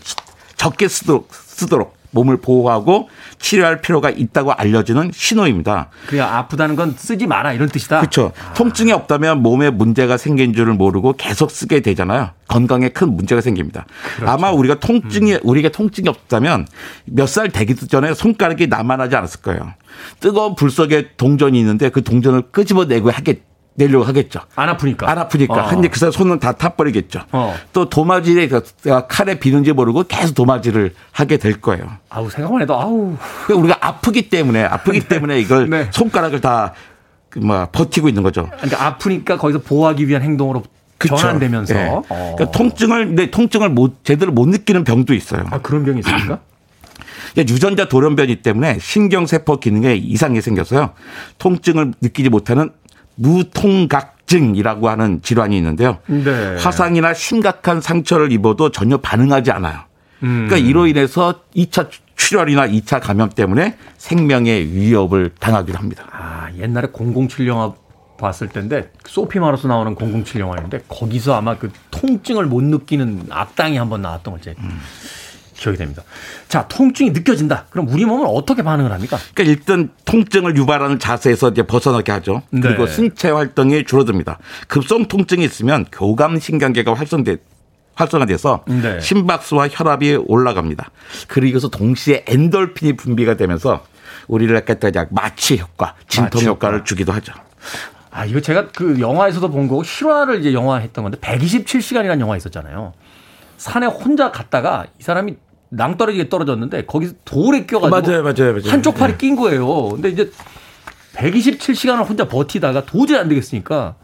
적게 0.57 0.89
쓰도록, 0.89 1.29
쓰도록 1.33 1.95
몸을 2.15 2.39
보호하고 2.39 3.09
치료할 3.39 3.81
필요가 3.81 4.09
있다고 4.09 4.53
알려주는 4.53 5.11
신호입니다. 5.13 5.91
그냥 6.07 6.33
아프다는 6.33 6.77
건 6.77 6.95
쓰지 6.97 7.27
마라 7.27 7.53
이런 7.53 7.69
뜻이다. 7.69 8.01
그렇죠. 8.01 8.33
아. 8.49 8.55
통증이 8.55 8.93
없다면 8.93 9.43
몸에 9.43 9.71
문제가 9.71 10.17
생긴 10.17 10.55
줄을 10.55 10.73
모르고 10.75 11.15
계속 11.19 11.51
쓰게 11.51 11.81
되잖아요. 11.81 12.31
건강에 12.49 12.89
큰 12.91 13.15
문제가 13.17 13.41
생깁니다. 13.41 13.87
그렇죠. 14.17 14.31
아마 14.33 14.51
우리가 14.51 14.79
통증이 14.81 15.35
음. 15.35 15.41
우리에게 15.43 15.71
통증이 15.71 16.09
없다면 16.09 16.67
몇 17.07 17.35
살 17.35 17.49
되기도 17.51 17.89
전에 17.89 18.15
손가락이 18.15 18.69
남아나지 18.69 19.17
않았을 19.17 19.41
거예요. 19.41 19.73
뜨거운 20.21 20.55
불 20.55 20.71
속에 20.71 21.09
동전이 21.17 21.59
있는데 21.59 21.89
그 21.89 22.05
동전을 22.05 22.43
끄집어내고 22.53 23.11
하겠 23.11 23.41
내려고 23.75 24.05
하겠죠. 24.05 24.41
안 24.55 24.69
아프니까. 24.69 25.11
안 25.11 25.19
아프니까. 25.19 25.55
어. 25.55 25.61
한데 25.63 25.89
그 25.89 25.99
사람 25.99 26.13
손은 26.13 26.39
다 26.39 26.53
타버리겠죠. 26.53 27.23
어. 27.33 27.55
또 27.73 27.89
도마질에 27.89 28.49
그 28.49 28.63
칼에 29.09 29.39
비는지 29.39 29.73
모르고 29.73 30.05
계속 30.05 30.35
도마질을 30.35 30.95
하게 31.13 31.37
될 31.37 31.61
거예요. 31.61 31.85
아우 32.09 32.31
생각만 32.31 32.63
해도 32.63 32.81
아우. 32.81 33.17
그러니까 33.47 33.63
우리가 33.65 33.79
아프기 33.89 34.29
때문에 34.29 34.63
아프기 34.65 35.01
네. 35.01 35.09
때문에 35.09 35.41
이걸 35.41 35.69
네. 35.71 35.89
손가락을 35.93 36.41
다뭐 36.41 36.71
그 37.29 37.41
버티고 37.73 38.09
있는 38.09 38.23
거죠. 38.23 38.49
그러니까 38.59 38.87
아프니까 38.87 39.37
거기서 39.37 39.61
보호하기 39.61 40.07
위한 40.07 40.23
행동으로 40.23 40.63
그쵸. 40.97 41.17
전환되면서 41.17 41.75
네. 41.75 41.89
어. 41.89 42.03
그러니까 42.09 42.51
통증을 42.53 43.15
내 43.17 43.31
통증을 43.31 43.69
못 43.71 44.05
제대로 44.05 44.31
못 44.31 44.49
느끼는 44.49 44.85
병도 44.85 45.15
있어요. 45.15 45.45
아 45.51 45.59
그런 45.59 45.85
병이 45.85 45.99
있습니까? 45.99 46.39
유전자 47.37 47.89
돌연변이 47.89 48.37
때문에 48.37 48.79
신경세포 48.81 49.59
기능에 49.59 49.97
이상이 49.97 50.41
생겨서요. 50.41 50.93
통증을 51.39 51.95
느끼지 52.01 52.29
못하는 52.29 52.71
무통각증이라고 53.17 54.89
하는 54.89 55.23
질환이 55.23 55.57
있는데요. 55.57 55.99
네. 56.07 56.57
화상이나 56.59 57.15
심각한 57.15 57.81
상처를 57.81 58.33
입어도 58.33 58.71
전혀 58.71 58.97
반응하지 58.97 59.51
않아요. 59.53 59.81
음. 60.23 60.47
그러니까 60.49 60.57
이로 60.57 60.87
인해서 60.87 61.41
2차 61.57 61.91
출혈이나 62.17 62.69
2차 62.69 63.01
감염 63.01 63.29
때문에 63.29 63.77
생명의 63.99 64.73
위협을 64.73 65.33
당하기도 65.39 65.79
합니다. 65.79 66.05
아, 66.13 66.49
옛날에 66.57 66.89
007 66.93 67.47
영화 67.47 67.75
봤을 68.19 68.49
때인데 68.49 68.91
소피 69.05 69.41
마로스 69.41 69.67
나오는 69.67 69.95
007 69.97 70.41
영화인데 70.41 70.83
거기서 70.89 71.35
아마 71.35 71.59
그 71.59 71.71
통증을 71.91 72.47
못 72.47 72.63
느끼는 72.63 73.27
악당이 73.31 73.77
한번 73.77 74.03
나왔던 74.03 74.35
걸제 74.35 74.55
음. 74.59 74.81
기억이 75.55 75.79
됩니다. 75.79 76.03
자, 76.49 76.67
통증이 76.69 77.11
느껴진다. 77.11 77.67
그럼 77.71 77.89
우리 77.89 78.05
몸은 78.05 78.27
어떻게 78.27 78.63
반응을 78.63 78.93
합니까? 78.93 79.19
그러니까 79.35 79.53
일단 79.53 79.91
통증을 80.05 80.57
유발하는 80.57 80.99
자세에서 80.99 81.51
이제 81.51 81.63
벗어나게 81.63 82.13
하죠. 82.13 82.43
네. 82.51 82.61
그리고 82.61 82.87
신체 82.87 83.31
활동이 83.31 83.85
줄어듭니다. 83.85 84.39
급성 84.69 85.07
통증이 85.07 85.45
있으면 85.45 85.87
교감 85.91 86.39
신경계가 86.39 86.95
활성돼 86.95 87.39
활성화돼서 87.95 88.65
네. 88.67 89.01
심박수와 89.01 89.69
혈압이 89.71 90.19
올라갑니다. 90.27 90.91
그리고서 91.29 91.69
동시에 91.69 92.25
엔돌핀이 92.27 92.95
분비가 92.97 93.37
되면서 93.37 93.85
우리를 94.27 94.65
약 94.97 95.09
마취 95.11 95.59
효과, 95.59 95.95
진통 96.09 96.41
마취 96.41 96.47
효과를 96.49 96.79
효과. 96.79 96.85
주기도 96.85 97.13
하죠. 97.13 97.33
아, 98.11 98.25
이거 98.25 98.41
제가 98.41 98.69
그 98.69 99.01
영화에서도 99.01 99.49
본 99.51 99.69
거고 99.69 99.83
실화를 99.83 100.41
이제 100.41 100.53
영화 100.53 100.79
했던 100.79 101.05
건데 101.05 101.19
127시간이라는 101.19 102.21
영화 102.21 102.37
있었잖아요. 102.37 102.93
산에 103.57 103.87
혼자 103.87 104.31
갔다가 104.31 104.87
이 105.01 105.03
사람이 105.03 105.37
낭떠러지게 105.77 106.29
떨어졌는데 106.29 106.87
거기서 106.87 107.15
돌에 107.25 107.67
껴가지고 107.67 108.01
맞아요, 108.01 108.23
맞아요, 108.23 108.53
맞아요. 108.53 108.71
한쪽 108.71 108.95
팔이 108.97 109.13
네. 109.13 109.19
낀 109.19 109.37
거예요. 109.37 109.91
근데 109.91 110.09
이제 110.11 110.31
127시간을 111.17 112.09
혼자 112.09 112.27
버티다가 112.29 112.85
도저히 112.85 113.19
안 113.19 113.29
되겠으니까 113.29 113.95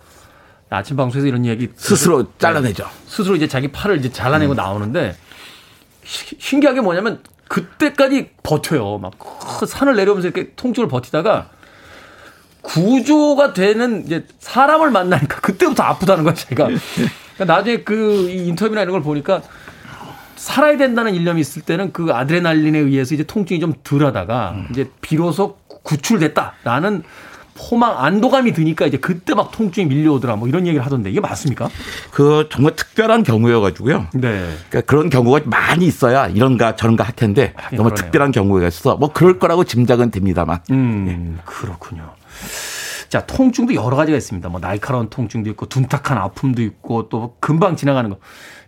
아침 0.69 0.97
방송에서 0.97 1.27
이런 1.27 1.45
이야기 1.45 1.69
스스로 1.77 2.27
잘라내죠. 2.39 2.87
스스로 3.07 3.35
이제 3.35 3.49
자기 3.49 3.69
팔을 3.69 3.99
이제 3.99 4.11
잘라내고 4.13 4.55
음. 4.55 4.57
나오는데 4.57 5.17
신기하게 6.05 6.81
뭐냐면 6.81 7.21
그때까지 7.49 8.31
버텨요. 8.43 8.99
막그 8.99 9.67
산을 9.67 9.97
내려오면서 9.97 10.29
이렇게 10.29 10.53
통증을 10.55 10.89
버티다가 10.89 11.51
구조가 12.63 13.53
되는 13.55 14.05
이제 14.07 14.27
사람을 14.39 14.91
만나니까 14.91 15.41
그때부터 15.41 15.83
아프다는 15.83 16.25
거야, 16.25 16.35
제가. 16.35 16.67
그러니까 16.67 17.45
나중에 17.45 17.79
그 17.79 18.29
인터뷰나 18.31 18.83
이런 18.83 18.93
걸 18.93 19.03
보니까 19.03 19.43
살아야 20.41 20.79
된다는 20.79 21.15
일념이 21.15 21.43
있을 21.43 21.61
때는 21.61 21.93
그 21.93 22.13
아드레날린에 22.15 22.79
의해서 22.79 23.15
이제 23.15 23.25
통증이 23.25 23.61
좀 23.61 23.75
덜하다가 23.85 24.53
음. 24.53 24.69
이제 24.71 24.91
비로소 25.03 25.59
구출됐다라는 25.83 27.03
포망 27.55 28.03
안도감이 28.03 28.55
드니까 28.55 28.87
이제 28.87 28.97
그때 28.97 29.35
막 29.35 29.51
통증이 29.51 29.87
밀려오더라 29.89 30.37
뭐 30.37 30.49
이런 30.49 30.67
얘기를 30.67 30.83
하던데 30.83 31.11
이게 31.11 31.21
맞습니까? 31.21 31.69
그 32.11 32.49
정말 32.51 32.75
특별한 32.75 33.23
경우여가지고요. 33.23 34.07
네. 34.15 34.49
그러니까 34.71 34.81
그런 34.87 35.11
경우가 35.11 35.41
많이 35.45 35.87
있어야 35.87 36.27
이런가 36.29 36.75
저런가 36.75 37.05
할 37.05 37.15
텐데 37.15 37.53
아, 37.59 37.65
너무 37.77 37.91
그러네요. 37.91 37.95
특별한 37.97 38.33
경우가 38.33 38.67
있어서 38.67 38.97
뭐 38.97 39.13
그럴 39.13 39.39
거라고 39.39 39.65
짐작은 39.65 40.11
됩니다만. 40.11 40.61
음 40.71 41.37
예. 41.37 41.43
그렇군요. 41.45 42.15
자 43.11 43.27
통증도 43.27 43.75
여러 43.75 43.95
가지가 43.95 44.17
있습니다. 44.17 44.49
뭐 44.49 44.59
날카로운 44.59 45.11
통증도 45.11 45.51
있고 45.51 45.67
둔탁한 45.67 46.17
아픔도 46.17 46.63
있고 46.63 47.11
또 47.11 47.37
금방 47.41 47.77
지나가는 47.77 48.09
거. 48.09 48.17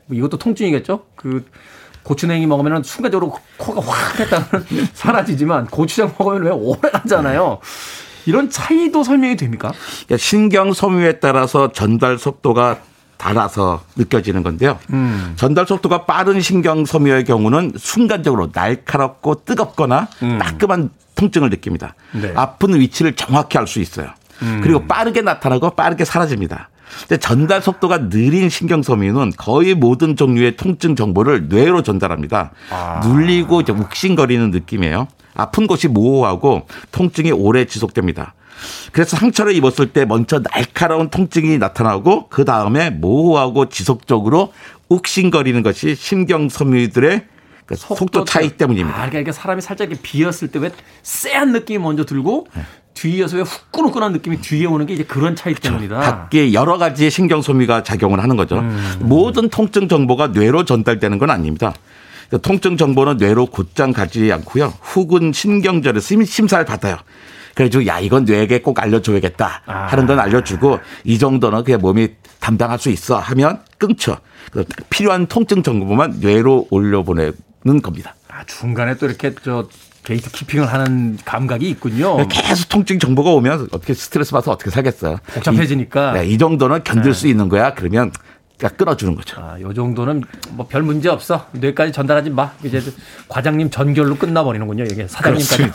뭐 0.07 0.17
이것도 0.17 0.39
통증이겠죠? 0.39 1.05
그 1.17 1.45
고추냉이 2.03 2.47
먹으면 2.47 2.83
순간적으로 2.83 3.39
코가 3.59 3.81
확 3.81 4.19
했다가 4.21 4.63
사라지지만 4.95 5.67
고추장 5.67 6.13
먹으면 6.19 6.43
왜 6.43 6.51
오래 6.51 6.91
가잖아요. 6.91 7.59
이런 8.27 8.51
차이도 8.51 9.03
설명이 9.05 9.37
됩니까? 9.37 9.73
그러니까 10.07 10.17
신경 10.17 10.73
섬유에 10.73 11.19
따라서 11.21 11.73
전달 11.73 12.19
속도가 12.19 12.79
달아서 13.17 13.85
느껴지는 13.97 14.43
건데요. 14.43 14.79
음. 14.93 15.35
전달 15.37 15.67
속도가 15.67 16.07
빠른 16.07 16.41
신경 16.41 16.85
섬유의 16.85 17.25
경우는 17.25 17.73
순간적으로 17.79 18.51
날카롭고 18.53 19.45
뜨겁거나 19.45 20.09
음. 20.25 20.39
따끔한 20.39 20.91
통증을 21.15 21.51
느낍니다. 21.51 21.95
네. 22.13 22.33
아픈 22.35 22.75
위치를 22.79 23.15
정확히 23.15 23.59
알 23.59 23.67
수 23.69 23.79
있어요. 23.81 24.09
음. 24.43 24.61
그리고 24.63 24.87
빠르게 24.87 25.21
나타나고 25.23 25.71
빠르게 25.71 26.05
사라집니다. 26.05 26.69
전달 27.21 27.63
속도가 27.63 28.09
느린 28.09 28.49
신경섬유는 28.49 29.33
거의 29.37 29.75
모든 29.75 30.17
종류의 30.17 30.57
통증 30.57 30.97
정보를 30.97 31.49
뇌로 31.49 31.83
전달합니다. 31.83 32.53
아. 32.71 33.01
눌리고 33.05 33.61
이제 33.61 33.73
욱신거리는 33.73 34.51
느낌이에요. 34.51 35.09
아픈 35.35 35.67
곳이 35.67 35.89
모호하고 35.89 36.67
통증이 36.93 37.33
오래 37.33 37.65
지속됩니다. 37.65 38.35
그래서 38.93 39.17
상처를 39.17 39.55
입었을 39.57 39.93
때 39.93 40.05
먼저 40.05 40.41
날카로운 40.41 41.09
통증이 41.09 41.59
나타나고 41.59 42.29
그 42.29 42.45
다음에 42.45 42.91
모호하고 42.91 43.69
지속적으로 43.69 44.53
욱신거리는 44.89 45.63
것이 45.63 45.95
신경섬유들의 45.95 47.32
그 47.73 47.95
속도, 47.97 48.25
차이 48.25 48.51
때문입니다. 48.57 49.03
아, 49.03 49.09
그러니까 49.09 49.33
사람이 49.33 49.61
살짝 49.63 49.89
이렇게 49.89 50.01
비었을 50.03 50.49
때 50.49 50.59
왜 50.59 50.71
쎄한 51.03 51.53
느낌이 51.53 51.79
먼저 51.79 52.05
들고 52.05 52.47
네. 52.55 52.63
뒤에서 52.95 53.37
왜 53.39 53.43
후끈후끈한 53.43 54.13
느낌이 54.13 54.41
뒤에 54.41 54.67
오는 54.67 54.85
게 54.87 54.95
이제 54.95 55.03
그런 55.05 55.35
차이 55.35 55.55
그렇죠. 55.55 55.71
때문이다. 55.71 55.99
밖에 56.01 56.53
여러 56.53 56.77
가지 56.79 57.11
신경 57.11 57.41
소미가 57.43 57.83
작용을 57.83 58.23
하는 58.23 58.37
거죠. 58.37 58.59
음. 58.59 58.97
모든 59.01 59.49
통증 59.49 59.89
정보가 59.89 60.29
뇌로 60.29 60.65
전달되는 60.65 61.19
건 61.19 61.31
아닙니다. 61.31 61.73
통증 62.43 62.77
정보는 62.77 63.17
뇌로 63.17 63.47
곧장 63.47 63.93
가지 63.93 64.31
않고요. 64.33 64.73
후근 64.81 65.33
신경절에 65.33 66.01
심사를 66.01 66.65
받아요. 66.65 66.97
그래가지고 67.55 67.87
야 67.87 68.01
이건 68.01 68.25
뇌에게 68.25 68.63
꼭 68.63 68.79
알려줘야겠다 68.81 69.63
하는 69.67 70.07
건 70.07 70.19
알려주고 70.21 70.79
이 71.05 71.19
정도는 71.19 71.65
그냥 71.65 71.81
몸이 71.81 72.09
담당할 72.41 72.79
수 72.79 72.89
있어 72.91 73.19
하면 73.19 73.61
끊죠. 73.79 74.17
필요한 74.91 75.27
통증 75.27 75.63
정보만 75.63 76.21
뇌로 76.21 76.69
올려보내 76.71 77.33
는 77.65 77.81
겁니다. 77.81 78.15
아, 78.29 78.45
중간에 78.45 78.97
또 78.97 79.07
이렇게 79.07 79.33
저 79.45 79.69
gatekeeping을 80.05 80.67
하는 80.73 81.17
감각이 81.25 81.69
있군요. 81.71 82.27
계속 82.29 82.69
통증 82.69 82.99
정보가 82.99 83.31
오면 83.31 83.69
어떻게 83.71 83.95
스트레스 83.95 84.33
받아서 84.33 84.51
어떻게 84.51 84.71
살겠어요. 84.71 85.19
복잡해지니까. 85.35 86.11
이, 86.11 86.15
네, 86.21 86.27
이 86.27 86.39
정도는 86.39 86.83
견딜 86.83 87.13
네. 87.13 87.19
수 87.19 87.29
있는 87.29 87.49
거야. 87.49 87.75
그러면 87.75 88.11
끊어주는 88.77 89.15
거죠. 89.15 89.41
아, 89.41 89.61
요 89.61 89.73
정도는 89.73 90.23
뭐 90.51 90.67
별 90.67 90.83
문제 90.83 91.09
없어. 91.09 91.47
뇌까지 91.53 91.93
전달하지 91.93 92.31
마. 92.31 92.51
이제 92.65 92.81
과장님 93.29 93.71
전결로 93.71 94.17
끝나버리는군요. 94.17 94.85
이게 94.85 95.07
사장님까지. 95.07 95.71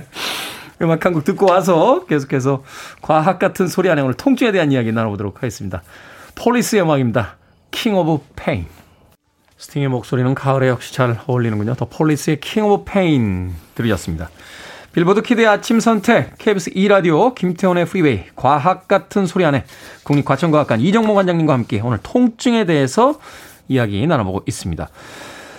음악 0.82 1.04
한 1.04 1.12
곡 1.12 1.24
듣고 1.24 1.46
와서 1.46 2.06
계속해서 2.06 2.64
과학 3.02 3.38
같은 3.38 3.68
소리 3.68 3.90
안에 3.90 4.00
오늘 4.02 4.14
통증에 4.14 4.50
대한 4.50 4.72
이야기 4.72 4.92
나눠보도록 4.92 5.36
하겠습니다. 5.36 5.82
Police의 6.36 6.82
음악입니다. 6.82 7.36
King 7.70 7.94
of 7.96 8.24
Pain. 8.34 8.66
스팅의 9.60 9.88
목소리는 9.88 10.34
가을에 10.34 10.68
역시 10.68 10.94
잘 10.94 11.18
어울리는군요. 11.26 11.74
The 11.74 11.84
Police의 11.84 12.40
King 12.40 12.64
of 12.64 12.84
Pain 12.90 13.52
들으셨습니다. 13.74 14.30
빌보드 14.92 15.20
kid의 15.20 15.46
아침 15.46 15.80
선택, 15.80 16.36
KBS 16.38 16.70
2라디오, 16.70 17.34
김태훈의 17.34 17.84
프리웨이, 17.84 18.24
과학 18.34 18.88
같은 18.88 19.26
소리 19.26 19.44
안에 19.44 19.64
국립과천과학관 20.04 20.80
이정모 20.80 21.14
관장님과 21.14 21.52
함께 21.52 21.80
오늘 21.84 21.98
통증에 22.02 22.64
대해서 22.64 23.20
이야기 23.68 24.04
나눠보고 24.06 24.42
있습니다. 24.46 24.88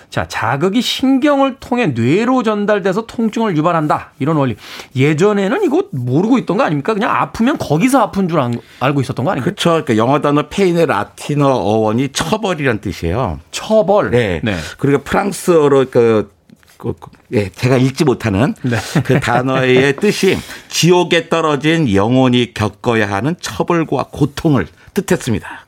자, 0.10 0.28
자극이 0.28 0.82
신경을 0.82 1.62
통해 1.62 1.88
뇌로 1.88 2.44
전달돼서 2.44 3.06
통증을 3.06 3.56
유발한다. 3.56 4.12
이런 4.20 4.36
원리. 4.36 4.58
예전에는 4.94 5.64
이거 5.64 5.84
모르고 5.92 6.38
있던 6.40 6.58
거 6.58 6.64
아닙니까? 6.64 6.94
그냥 6.94 7.12
아프면 7.12 7.58
거기서 7.58 8.02
아픈 8.02 8.28
줄 8.28 8.42
알고 8.82 9.00
있었던 9.00 9.24
거 9.24 9.32
아닙니까? 9.32 9.46
그렇죠. 9.46 9.70
그러니까 9.70 9.96
영어 9.96 10.20
단어 10.20 10.50
페인의 10.50 10.88
라틴어 10.88 11.48
어원이 11.48 12.10
처벌이란 12.10 12.82
뜻이에요. 12.82 13.40
처벌. 13.62 14.12
네. 14.12 14.42
네. 14.44 14.58
그리고 14.78 15.04
프랑스어로 15.04 15.86
그, 15.92 16.34
그, 16.78 16.94
그 17.00 17.10
예, 17.34 17.50
제가 17.50 17.78
읽지 17.78 18.04
못하는 18.04 18.56
네. 18.64 18.78
그 19.04 19.20
단어의 19.20 19.96
뜻이 20.02 20.38
지옥에 20.70 21.30
떨어진 21.30 21.94
영혼이 21.94 22.54
겪어야 22.54 23.10
하는 23.10 23.36
처벌과 23.40 24.08
고통을 24.12 24.68
뜻했습니다. 24.94 25.66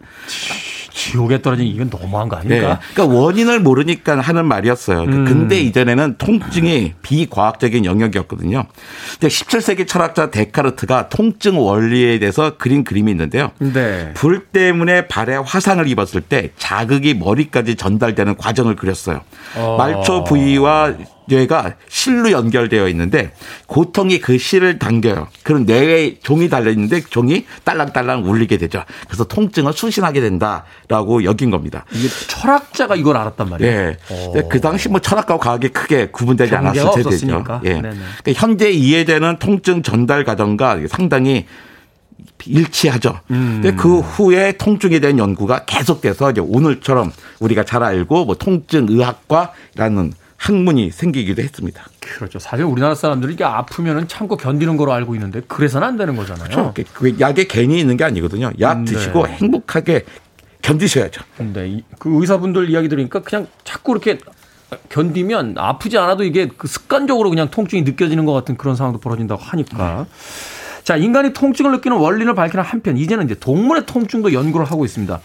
지옥에 0.94 1.42
떨어진 1.42 1.66
이건 1.66 1.90
너무한 1.90 2.30
거 2.30 2.38
아닙니까? 2.38 2.80
네. 2.80 2.94
그러니까 2.94 3.18
원인을 3.18 3.60
모르니까 3.60 4.20
하는 4.20 4.46
말이었어요. 4.46 5.02
음. 5.02 5.26
근데 5.26 5.60
이전에는 5.60 6.16
통증이 6.18 6.94
비과학적인 7.02 7.84
영역이었거든요. 7.86 8.66
근데 9.20 9.28
17세기 9.28 9.88
철학자 9.88 10.30
데카르트가 10.30 11.10
통증 11.10 11.60
원리에 11.60 12.20
대해서 12.20 12.58
그린 12.58 12.84
그림이 12.84 13.12
있는데요. 13.12 13.52
네. 13.58 14.12
불 14.14 14.46
때문에 14.46 15.08
발에 15.08 15.36
화상을 15.36 15.86
입었을 15.88 16.22
때 16.22 16.52
자극이 16.58 17.16
머리까지 17.16 17.76
전달되는 17.76 18.38
과정을 18.38 18.76
그렸어요. 18.76 19.22
어. 19.58 19.76
말초 19.78 20.24
부위와 20.26 20.94
뇌가 21.28 21.76
실로 21.88 22.32
연결되어 22.32 22.88
있는데 22.90 23.32
고통이 23.68 24.20
그 24.20 24.38
실을 24.38 24.80
당겨요. 24.80 25.28
그럼 25.44 25.66
뇌에 25.66 26.20
종이 26.22 26.50
달려 26.50 26.72
있는데 26.72 27.02
종이 27.02 27.46
딸랑딸랑 27.64 28.30
울리게 28.30 28.58
되죠. 28.58 28.84
그래서 29.08 29.24
통증을 29.26 29.74
수신하게 29.74 30.22
된다라고 30.22 31.24
여긴 31.24 31.52
겁니다. 31.52 31.86
이게 31.92 32.08
철학자가 32.28 32.96
이걸 32.96 33.18
알았단 33.18 33.50
말이에요. 33.50 33.92
네. 34.34 34.42
그 34.50 34.62
당시 34.62 34.90
뭐 34.90 35.00
철학과 35.00 35.38
과학이 35.38 35.70
크게 35.70 36.10
구분되지 36.12 36.56
않았을 36.56 37.04
때죠. 37.04 37.44
예. 37.66 37.76
그러니까 37.76 38.34
현재 38.36 38.72
이해되는 38.72 39.38
통증 39.40 39.82
전달 39.82 40.24
과정과 40.24 40.80
상당히 40.90 41.46
일치하죠. 42.46 43.20
음. 43.32 43.62
근데 43.62 43.76
그 43.76 44.00
후에 44.00 44.54
통증에 44.54 45.00
대한 45.00 45.18
연구가 45.18 45.66
계속돼서 45.66 46.32
이제 46.32 46.42
오늘처럼 46.42 47.12
우리가 47.40 47.64
잘 47.64 47.84
알고 47.84 48.26
뭐 48.26 48.36
통증 48.36 48.88
의학과라는 48.90 50.14
학문이 50.44 50.92
생기기도 50.92 51.42
했습니다. 51.42 51.86
그렇죠. 52.02 52.38
사실 52.38 52.66
우리나라 52.66 52.96
사람들이 52.96 53.34
이게 53.34 53.46
아프면은 53.46 54.10
참고 54.10 54.36
견디는 54.36 54.76
거로 54.76 54.92
알고 54.92 55.16
있는데 55.16 55.42
그래서는 55.48 55.88
안 55.88 55.98
되는 55.98 56.18
거잖아요. 56.18 56.74
그렇죠. 56.74 56.92
그 56.94 57.18
약에 57.22 57.46
괜히 57.46 57.80
있는 57.80 57.96
게 57.96 58.04
아니거든요. 58.04 58.52
약 58.60 58.78
음, 58.78 58.84
네. 58.84 58.92
드시고 58.92 59.26
행복하게 59.26 60.04
견디셔야죠. 60.62 61.22
네. 61.54 61.82
그 61.98 62.10
의사분들 62.20 62.70
이야기 62.70 62.90
들으니까 62.90 63.22
그냥 63.22 63.48
자꾸 63.64 63.94
이렇게 63.94 64.18
견디면 64.90 65.56
아프지 65.58 65.98
않아도 65.98 66.26
이게 66.26 66.50
그 66.58 66.68
습관적으로 66.68 67.30
그냥 67.30 67.50
통증이 67.50 67.84
느껴지는 67.84 68.26
것 68.26 68.34
같은 68.34 68.58
그런 68.58 68.76
상황도 68.76 69.00
벌어진다고 69.00 69.42
하니까. 69.42 70.06
네. 70.06 70.06
자, 70.84 70.98
인간이 70.98 71.32
통증을 71.32 71.72
느끼는 71.72 71.96
원리를 71.96 72.36
밝히는 72.36 72.66
한편 72.66 72.98
이제는 72.98 73.26
이제 73.26 73.36
동물의 73.36 73.86
통증도 73.86 74.34
연구를 74.34 74.66
하고 74.66 74.84
있습니다. 74.84 75.22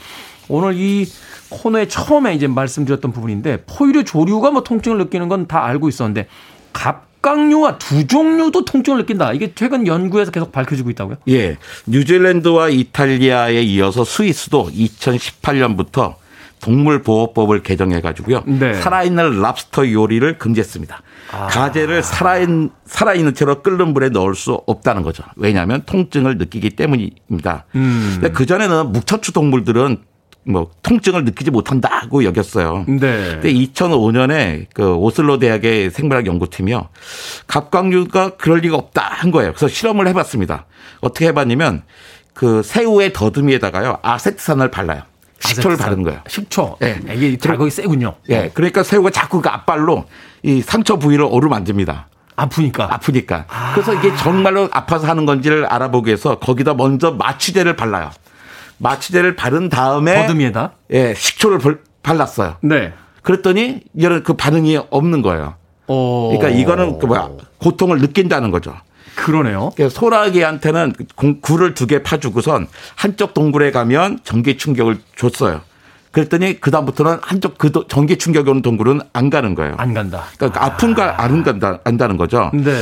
오늘 0.48 0.74
이 0.76 1.06
코너에 1.50 1.88
처음에 1.88 2.34
이제 2.34 2.46
말씀드렸던 2.46 3.12
부분인데 3.12 3.64
포유류 3.66 4.04
조류가 4.04 4.50
뭐 4.50 4.62
통증을 4.62 4.98
느끼는 4.98 5.28
건 5.28 5.46
다 5.48 5.64
알고 5.64 5.88
있었는데 5.88 6.26
갑각류와 6.72 7.78
두 7.78 8.06
종류도 8.06 8.64
통증을 8.64 8.98
느낀다. 9.00 9.32
이게 9.32 9.52
최근 9.54 9.86
연구에서 9.86 10.30
계속 10.30 10.52
밝혀지고 10.52 10.90
있다고요? 10.90 11.16
예. 11.28 11.56
뉴질랜드와 11.86 12.68
이탈리아에 12.68 13.62
이어서 13.62 14.04
스위스도 14.04 14.68
2018년부터 14.70 16.14
동물보호법을 16.60 17.62
개정해 17.62 18.00
가지고요. 18.00 18.42
네. 18.46 18.74
살아있는 18.74 19.40
랍스터 19.40 19.92
요리를 19.92 20.38
금지했습니다. 20.38 21.02
아. 21.32 21.46
가재를 21.46 22.02
살아있는, 22.02 22.70
살아있는 22.84 23.34
채로 23.34 23.62
끓는 23.62 23.92
물에 23.92 24.08
넣을 24.08 24.34
수 24.34 24.60
없다는 24.66 25.02
거죠. 25.02 25.22
왜냐하면 25.36 25.82
통증을 25.86 26.36
느끼기 26.36 26.70
때문입니다. 26.70 27.64
음. 27.76 28.20
그 28.34 28.44
전에는 28.44 28.92
묵차추 28.92 29.32
동물들은 29.32 29.98
뭐 30.44 30.70
통증을 30.82 31.24
느끼지 31.24 31.50
못한다고 31.50 32.24
여겼어요. 32.24 32.84
네. 32.88 32.96
근데 33.32 33.52
2005년에 33.52 34.66
그 34.72 34.94
오슬로 34.94 35.38
대학의 35.38 35.90
생물학 35.90 36.26
연구팀이요. 36.26 36.88
갑각류가 37.46 38.36
그럴 38.36 38.58
리가 38.60 38.76
없다 38.76 39.02
한 39.02 39.30
거예요. 39.30 39.52
그래서 39.52 39.68
실험을 39.68 40.08
해 40.08 40.12
봤습니다. 40.12 40.66
어떻게 41.00 41.26
해 41.28 41.32
봤냐면 41.32 41.82
그 42.34 42.62
새우의 42.62 43.12
더듬이에다가요 43.12 43.98
아세트산을 44.02 44.70
발라요. 44.70 45.02
식초를 45.40 45.74
아세트산. 45.74 45.90
바른 45.90 46.02
거예요. 46.02 46.20
식초. 46.26 46.76
예. 46.82 46.94
네. 47.04 47.14
이게 47.14 47.36
자극이 47.36 47.70
세군요. 47.70 48.14
예. 48.30 48.42
네. 48.42 48.50
그러니까 48.54 48.82
새우가 48.82 49.10
자꾸 49.10 49.40
그 49.42 49.48
앞발로 49.48 50.04
이 50.42 50.62
상처 50.62 50.96
부위를 50.96 51.26
어루만집니다. 51.30 52.08
아프니까. 52.36 52.94
아프니까. 52.94 53.44
아. 53.48 53.72
그래서 53.74 53.92
이게 53.94 54.14
정말로 54.16 54.68
아파서 54.70 55.08
하는 55.08 55.26
건지를 55.26 55.66
알아보기 55.66 56.08
위해서 56.08 56.38
거기다 56.38 56.74
먼저 56.74 57.10
마취제를 57.10 57.76
발라요. 57.76 58.10
마취제를 58.78 59.36
바른 59.36 59.68
다음에 59.68 60.14
더듬이에다 60.26 60.72
예 60.92 61.14
식초를 61.14 61.58
발랐어요. 62.02 62.56
네. 62.62 62.92
그랬더니 63.22 63.80
이런 63.94 64.22
그 64.22 64.34
반응이 64.34 64.78
없는 64.90 65.22
거예요. 65.22 65.54
오. 65.88 66.28
그러니까 66.36 66.48
이거는 66.60 66.98
그 66.98 67.06
뭐야 67.06 67.28
고통을 67.58 67.98
느낀다는 67.98 68.50
거죠. 68.50 68.74
그러네요. 69.16 69.70
소라게한테는 69.90 70.94
굴을 71.42 71.74
두 71.74 71.86
개 71.86 72.02
파주고선 72.02 72.68
한쪽 72.94 73.34
동굴에 73.34 73.72
가면 73.72 74.20
전기 74.22 74.56
충격을 74.56 74.98
줬어요. 75.16 75.60
그랬더니 76.12 76.60
그다음부터는 76.60 77.18
한쪽 77.22 77.58
그 77.58 77.70
전기 77.88 78.16
충격이 78.16 78.48
오는 78.48 78.62
동굴은 78.62 79.00
안 79.12 79.30
가는 79.30 79.54
거예요. 79.54 79.74
안 79.78 79.94
간다. 79.94 80.24
그러니까 80.36 80.62
아. 80.62 80.66
아픈가 80.66 81.22
안 81.22 81.42
간다, 81.42 81.80
안다는 81.84 82.16
거죠. 82.16 82.50
네. 82.54 82.72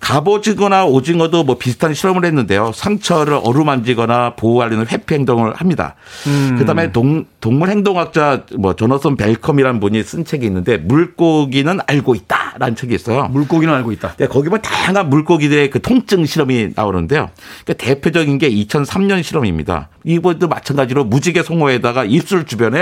갑오징어나 0.00 0.86
오징어도 0.86 1.44
뭐 1.44 1.58
비슷한 1.58 1.94
실험을 1.94 2.24
했는데요. 2.24 2.72
상처를 2.74 3.40
어루만지거나 3.42 4.36
보호하려는 4.36 4.86
회피 4.86 5.14
행동을 5.14 5.54
합니다. 5.54 5.94
음. 6.26 6.56
그다음에 6.58 6.92
동, 6.92 7.24
동물 7.40 7.70
행동학자 7.70 8.44
뭐 8.56 8.74
조너선 8.74 9.16
벨컴이라는 9.16 9.80
분이 9.80 10.02
쓴 10.02 10.24
책이 10.24 10.46
있는데 10.46 10.76
물고기는 10.76 11.78
알고 11.86 12.14
있다라는 12.14 12.76
책이 12.76 12.94
있어요. 12.94 13.24
물고기는 13.28 13.72
알고 13.74 13.92
있다. 13.92 14.14
네, 14.16 14.26
거기 14.26 14.48
보면 14.48 14.62
다양한 14.62 15.08
물고기들의 15.10 15.70
그 15.70 15.80
통증 15.80 16.24
실험이 16.24 16.70
나오는데요. 16.74 17.30
그러니까 17.64 17.84
대표적인 17.84 18.38
게 18.38 18.50
2003년 18.50 19.22
실험입니다. 19.22 19.88
이번도 20.04 20.48
마찬가지로 20.48 21.04
무지개 21.04 21.42
송어에다가 21.42 22.04
입술 22.04 22.44
주변에 22.46 22.75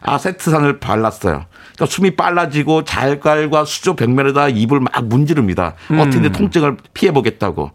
아세트산을 0.00 0.80
발랐어요. 0.80 1.46
그러니까 1.74 1.86
숨이 1.86 2.16
빨라지고 2.16 2.84
잘갈과 2.84 3.64
수조 3.64 3.96
벽면에다 3.96 4.48
입을 4.48 4.80
막 4.80 5.04
문지릅니다. 5.06 5.74
음. 5.90 6.00
어떻게 6.00 6.30
통증을 6.30 6.76
피해 6.94 7.12
보겠다고. 7.12 7.70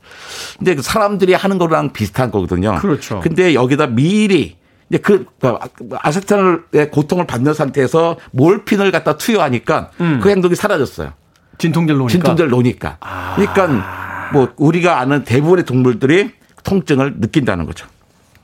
근데 0.58 0.76
그 0.76 0.82
사람들이 0.82 1.34
하는 1.34 1.58
거랑 1.58 1.94
비슷한 1.94 2.32
거거든요. 2.32 2.76
그렇죠. 2.76 3.20
근데 3.22 3.54
여기다 3.54 3.88
미리 3.88 4.58
이제 4.90 5.00
그, 5.00 5.26
그 5.40 5.58
아세탄의 6.00 6.92
고통을 6.92 7.28
받는 7.28 7.54
상태에서 7.54 8.18
몰핀을 8.32 8.92
갖다 8.92 9.18
투여하니까 9.18 9.92
음. 10.00 10.20
그 10.22 10.30
행동이 10.30 10.56
사라졌어요. 10.56 11.14
진통제를 11.58 11.98
놓으니까. 11.98 12.12
진통제를 12.12 12.52
놓으니까. 12.52 12.98
아. 13.00 13.36
그러니까 13.36 14.30
뭐 14.32 14.54
우리가 14.58 15.00
아는 15.00 15.24
대부분의 15.24 15.66
동물들이 15.66 16.32
통증을 16.64 17.16
느낀다는 17.20 17.66
거죠. 17.66 17.88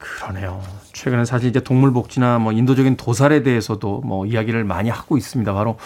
그러네요. 0.04 0.62
최근에 0.91 1.24
사실 1.26 1.49
이제 1.49 1.62
동물복지나 1.62 2.39
뭐 2.39 2.51
인도적인 2.51 2.97
도살에 2.97 3.41
대해서도 3.43 4.01
뭐 4.01 4.26
이야기를 4.26 4.66
많이 4.66 4.89
하고 4.89 5.18
있습니다. 5.18 5.54
바로 5.54 5.78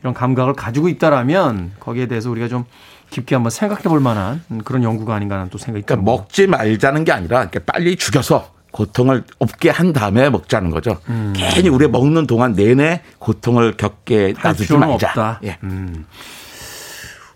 이런 0.00 0.14
감각을 0.14 0.54
가지고 0.54 0.88
있다라면 0.88 1.72
거기에 1.78 2.06
대해서 2.06 2.30
우리가 2.30 2.48
좀 2.48 2.64
깊게 3.10 3.36
한번 3.36 3.50
생각해 3.50 3.84
볼 3.84 4.00
만한 4.00 4.42
그런 4.64 4.82
연구가 4.82 5.14
아닌가 5.14 5.36
하는 5.36 5.48
또 5.48 5.58
생각이 5.58 5.84
그러니까 5.86 5.94
듭니다. 6.04 6.22
먹지 6.22 6.46
말자는 6.48 7.04
게 7.04 7.12
아니라 7.12 7.48
빨리 7.64 7.96
죽여서 7.96 8.50
고통을 8.72 9.24
없게 9.38 9.70
한 9.70 9.92
다음에 9.92 10.28
먹자는 10.28 10.70
거죠. 10.70 10.98
음. 11.08 11.32
괜히 11.36 11.68
우리 11.68 11.86
먹는 11.88 12.26
동안 12.26 12.52
내내 12.52 13.02
고통을 13.18 13.76
겪게 13.76 14.34
놔두지 14.42 14.76
말자. 14.76 15.08
없다. 15.08 15.40
예. 15.44 15.56
음. 15.62 16.04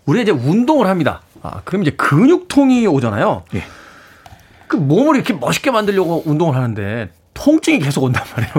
우리가 0.05 0.23
이제 0.23 0.31
운동을 0.31 0.87
합니다. 0.87 1.21
아, 1.41 1.61
그럼 1.63 1.81
이제 1.81 1.91
근육통이 1.91 2.85
오잖아요. 2.85 3.43
예. 3.55 3.63
그 4.71 4.77
몸을 4.77 5.15
이렇게 5.15 5.33
멋있게 5.33 5.69
만들려고 5.69 6.23
운동을 6.25 6.55
하는데 6.55 7.09
통증이 7.33 7.79
계속 7.79 8.05
온단 8.05 8.23
말이에요. 8.33 8.53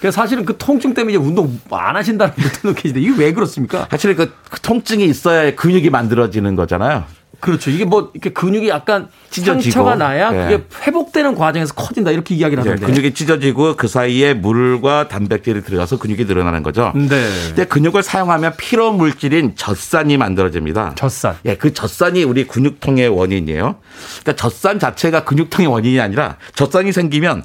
그래서 0.00 0.14
사실은 0.22 0.46
그 0.46 0.56
통증 0.56 0.94
때문에 0.94 1.14
이제 1.14 1.22
운동 1.22 1.60
안 1.70 1.96
하신다는 1.96 2.34
분들도 2.34 2.74
계신데 2.74 3.00
이게 3.02 3.14
왜 3.14 3.32
그렇습니까? 3.34 3.86
사실 3.90 4.16
그, 4.16 4.32
그 4.48 4.58
통증이 4.60 5.04
있어야 5.04 5.54
근육이 5.54 5.90
만들어지는 5.90 6.56
거잖아요. 6.56 7.04
그렇죠. 7.40 7.70
이게 7.70 7.84
뭐 7.84 8.10
이렇게 8.12 8.30
근육이 8.30 8.68
약간 8.68 9.08
찢어지고 9.30 9.62
상처가 9.62 9.96
나야 9.96 10.30
네. 10.30 10.42
그게 10.42 10.64
회복되는 10.82 11.34
과정에서 11.34 11.74
커진다 11.74 12.10
이렇게 12.10 12.34
이야기를 12.34 12.62
하는데 12.62 12.80
네, 12.80 12.86
근육이 12.86 13.14
찢어지고 13.14 13.76
그 13.76 13.88
사이에 13.88 14.34
물과 14.34 15.08
단백질이 15.08 15.62
들어가서 15.62 15.98
근육이 15.98 16.24
늘어나는 16.24 16.62
거죠. 16.62 16.92
네. 16.94 17.08
근데 17.48 17.64
근육을 17.64 18.02
사용하면 18.02 18.54
피로 18.56 18.92
물질인 18.92 19.54
젖산이 19.56 20.16
만들어집니다. 20.18 20.94
젖산. 20.96 21.36
예, 21.46 21.56
그 21.56 21.72
젖산이 21.72 22.24
우리 22.24 22.46
근육통의 22.46 23.08
원인이에요. 23.08 23.76
그러니까 24.20 24.36
젖산 24.36 24.78
자체가 24.78 25.24
근육통의 25.24 25.66
원인이 25.66 26.00
아니라 26.00 26.36
젖산이 26.54 26.92
생기면 26.92 27.44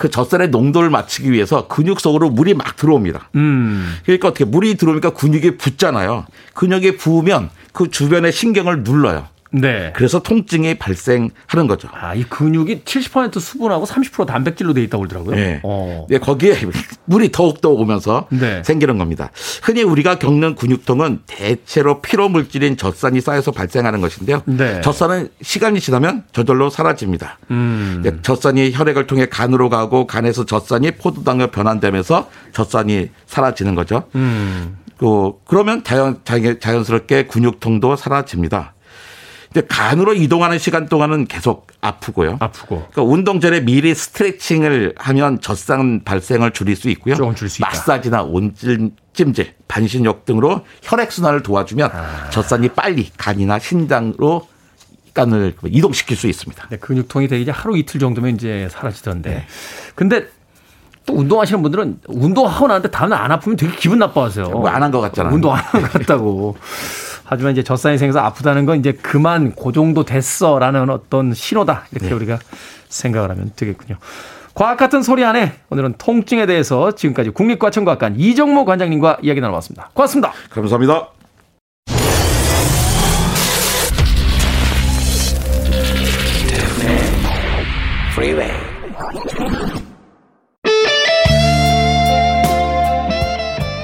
그 0.00 0.08
젖살의 0.08 0.48
농도를 0.48 0.88
맞추기 0.88 1.30
위해서 1.30 1.68
근육 1.68 2.00
속으로 2.00 2.30
물이 2.30 2.54
막 2.54 2.74
들어옵니다. 2.76 3.28
음. 3.34 3.96
그러니까 4.06 4.28
어떻게 4.28 4.46
물이 4.46 4.76
들어오니까 4.76 5.10
근육이 5.10 5.58
붙잖아요. 5.58 6.24
근육이 6.54 6.96
부으면 6.96 7.50
그 7.72 7.90
주변의 7.90 8.32
신경을 8.32 8.82
눌러요. 8.82 9.28
네. 9.52 9.92
그래서 9.96 10.20
통증이 10.20 10.74
발생하는 10.74 11.66
거죠. 11.68 11.88
아, 11.92 12.14
이 12.14 12.22
근육이 12.22 12.82
70% 12.84 13.40
수분하고 13.40 13.84
30% 13.84 14.26
단백질로 14.26 14.72
돼 14.74 14.82
있다고 14.84 15.02
그러더라고요. 15.02 15.34
네. 15.34 15.60
어. 15.64 16.06
네, 16.08 16.18
거기에 16.18 16.56
물이 17.06 17.32
더욱더 17.32 17.70
오면서 17.70 18.28
네. 18.30 18.62
생기는 18.64 18.98
겁니다. 18.98 19.30
흔히 19.62 19.82
우리가 19.82 20.18
겪는 20.18 20.54
근육통은 20.54 21.22
대체로 21.26 22.00
피로 22.00 22.28
물질인 22.28 22.76
젖산이 22.76 23.20
쌓여서 23.20 23.50
발생하는 23.50 24.00
것인데요. 24.00 24.42
네. 24.46 24.80
젖산은 24.82 25.30
시간이 25.42 25.80
지나면 25.80 26.24
저절로 26.32 26.70
사라집니다. 26.70 27.38
음. 27.50 28.02
네, 28.04 28.12
젖산이 28.22 28.72
혈액을 28.72 29.06
통해 29.08 29.26
간으로 29.26 29.68
가고 29.68 30.06
간에서 30.06 30.46
젖산이 30.46 30.92
포도당으로 30.92 31.50
변환되면서 31.50 32.30
젖산이 32.52 33.10
사라지는 33.26 33.74
거죠. 33.74 34.04
음. 34.14 34.76
그 35.00 35.32
그러면 35.46 35.82
자연 35.82 36.20
자연스럽게 36.24 37.26
근육통도 37.26 37.96
사라집니다. 37.96 38.74
근데 39.50 39.66
간으로 39.66 40.12
이동하는 40.12 40.58
시간 40.58 40.90
동안은 40.90 41.24
계속 41.24 41.68
아프고요. 41.80 42.36
아프고. 42.38 42.86
그러니까 42.90 43.02
운동 43.02 43.40
전에 43.40 43.60
미리 43.60 43.94
스트레칭을 43.94 44.94
하면 44.98 45.40
젖산 45.40 46.04
발생을 46.04 46.50
줄일 46.50 46.76
수 46.76 46.90
있고요. 46.90 47.14
조금 47.14 47.34
줄수 47.34 47.62
있다. 47.62 47.68
마사지나 47.68 48.24
온찜질, 48.24 49.54
반신욕 49.68 50.26
등으로 50.26 50.66
혈액 50.82 51.10
순환을 51.10 51.42
도와주면 51.42 51.90
아. 51.92 52.28
젖산이 52.28 52.68
빨리 52.68 53.10
간이나 53.16 53.58
신장으로 53.58 54.46
간을 55.14 55.54
이동시킬 55.66 56.14
수 56.14 56.28
있습니다. 56.28 56.68
네, 56.68 56.76
근육통이 56.76 57.26
되게 57.26 57.40
이제 57.42 57.50
하루 57.50 57.78
이틀 57.78 58.00
정도면 58.00 58.34
이제 58.34 58.68
사라지던데. 58.70 59.30
네. 59.30 59.46
근데 59.94 60.28
또 61.10 61.16
운동하시는 61.18 61.60
분들은 61.62 62.00
운동하고 62.08 62.68
나는데 62.68 62.90
다음날 62.90 63.20
안 63.20 63.32
아프면 63.32 63.56
되게 63.56 63.74
기분 63.76 63.98
나빠하세요. 63.98 64.48
뭐 64.50 64.68
안 64.68 64.82
한 64.82 64.90
것 64.90 65.00
같잖아요. 65.00 65.34
운동 65.34 65.52
안 65.52 65.62
한 65.62 65.82
것 65.82 65.92
같다고. 65.92 66.56
하지만 67.24 67.52
이제 67.52 67.62
젖산이 67.62 67.96
생겨서 67.98 68.18
아프다는 68.20 68.66
건 68.66 68.78
이제 68.78 68.92
그만 68.92 69.54
그 69.54 69.72
정도 69.72 70.04
됐어라는 70.04 70.90
어떤 70.90 71.32
신호다 71.32 71.84
이렇게 71.92 72.08
네. 72.08 72.14
우리가 72.14 72.38
생각을 72.88 73.30
하면 73.30 73.52
되겠군요. 73.54 73.98
과학 74.54 74.76
같은 74.76 75.02
소리 75.02 75.24
안에 75.24 75.54
오늘은 75.70 75.94
통증에 75.98 76.46
대해서 76.46 76.90
지금까지 76.92 77.30
국립과천과학관 77.30 78.18
이정모 78.18 78.64
관장님과 78.64 79.18
이야기 79.22 79.40
나눠봤습니다. 79.40 79.90
고맙습니다. 79.94 80.32
감사합니다. 80.50 81.19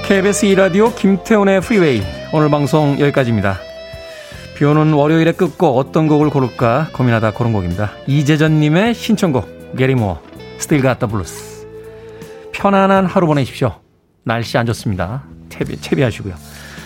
KBS 0.07 0.47
2라디오 0.47 0.95
김태훈의 0.95 1.61
프리웨이 1.61 2.01
오늘 2.33 2.49
방송 2.49 2.97
여기까지입니다. 3.01 3.59
비 4.57 4.65
오는 4.65 4.93
월요일에 4.93 5.33
끝곡 5.33 5.77
어떤 5.77 6.07
곡을 6.07 6.31
고를까 6.31 6.91
고민하다 6.93 7.33
고른 7.33 7.53
곡입니다. 7.53 7.91
이재전님의 8.07 8.95
신청곡 8.95 9.75
Gary 9.77 9.97
Moore 9.97 10.23
Still 10.59 10.81
Got 10.81 10.95
the 10.95 11.09
Blues 11.09 11.67
편안한 12.53 13.07
하루 13.07 13.27
보내십시오. 13.27 13.81
날씨 14.23 14.57
안 14.57 14.65
좋습니다. 14.67 15.25
채비, 15.49 15.81
채비하시고요. 15.81 16.35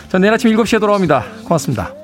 전 0.08 0.22
내일 0.22 0.32
아침 0.32 0.50
7시에 0.56 0.80
돌아옵니다. 0.80 1.22
고맙습니다. 1.44 1.99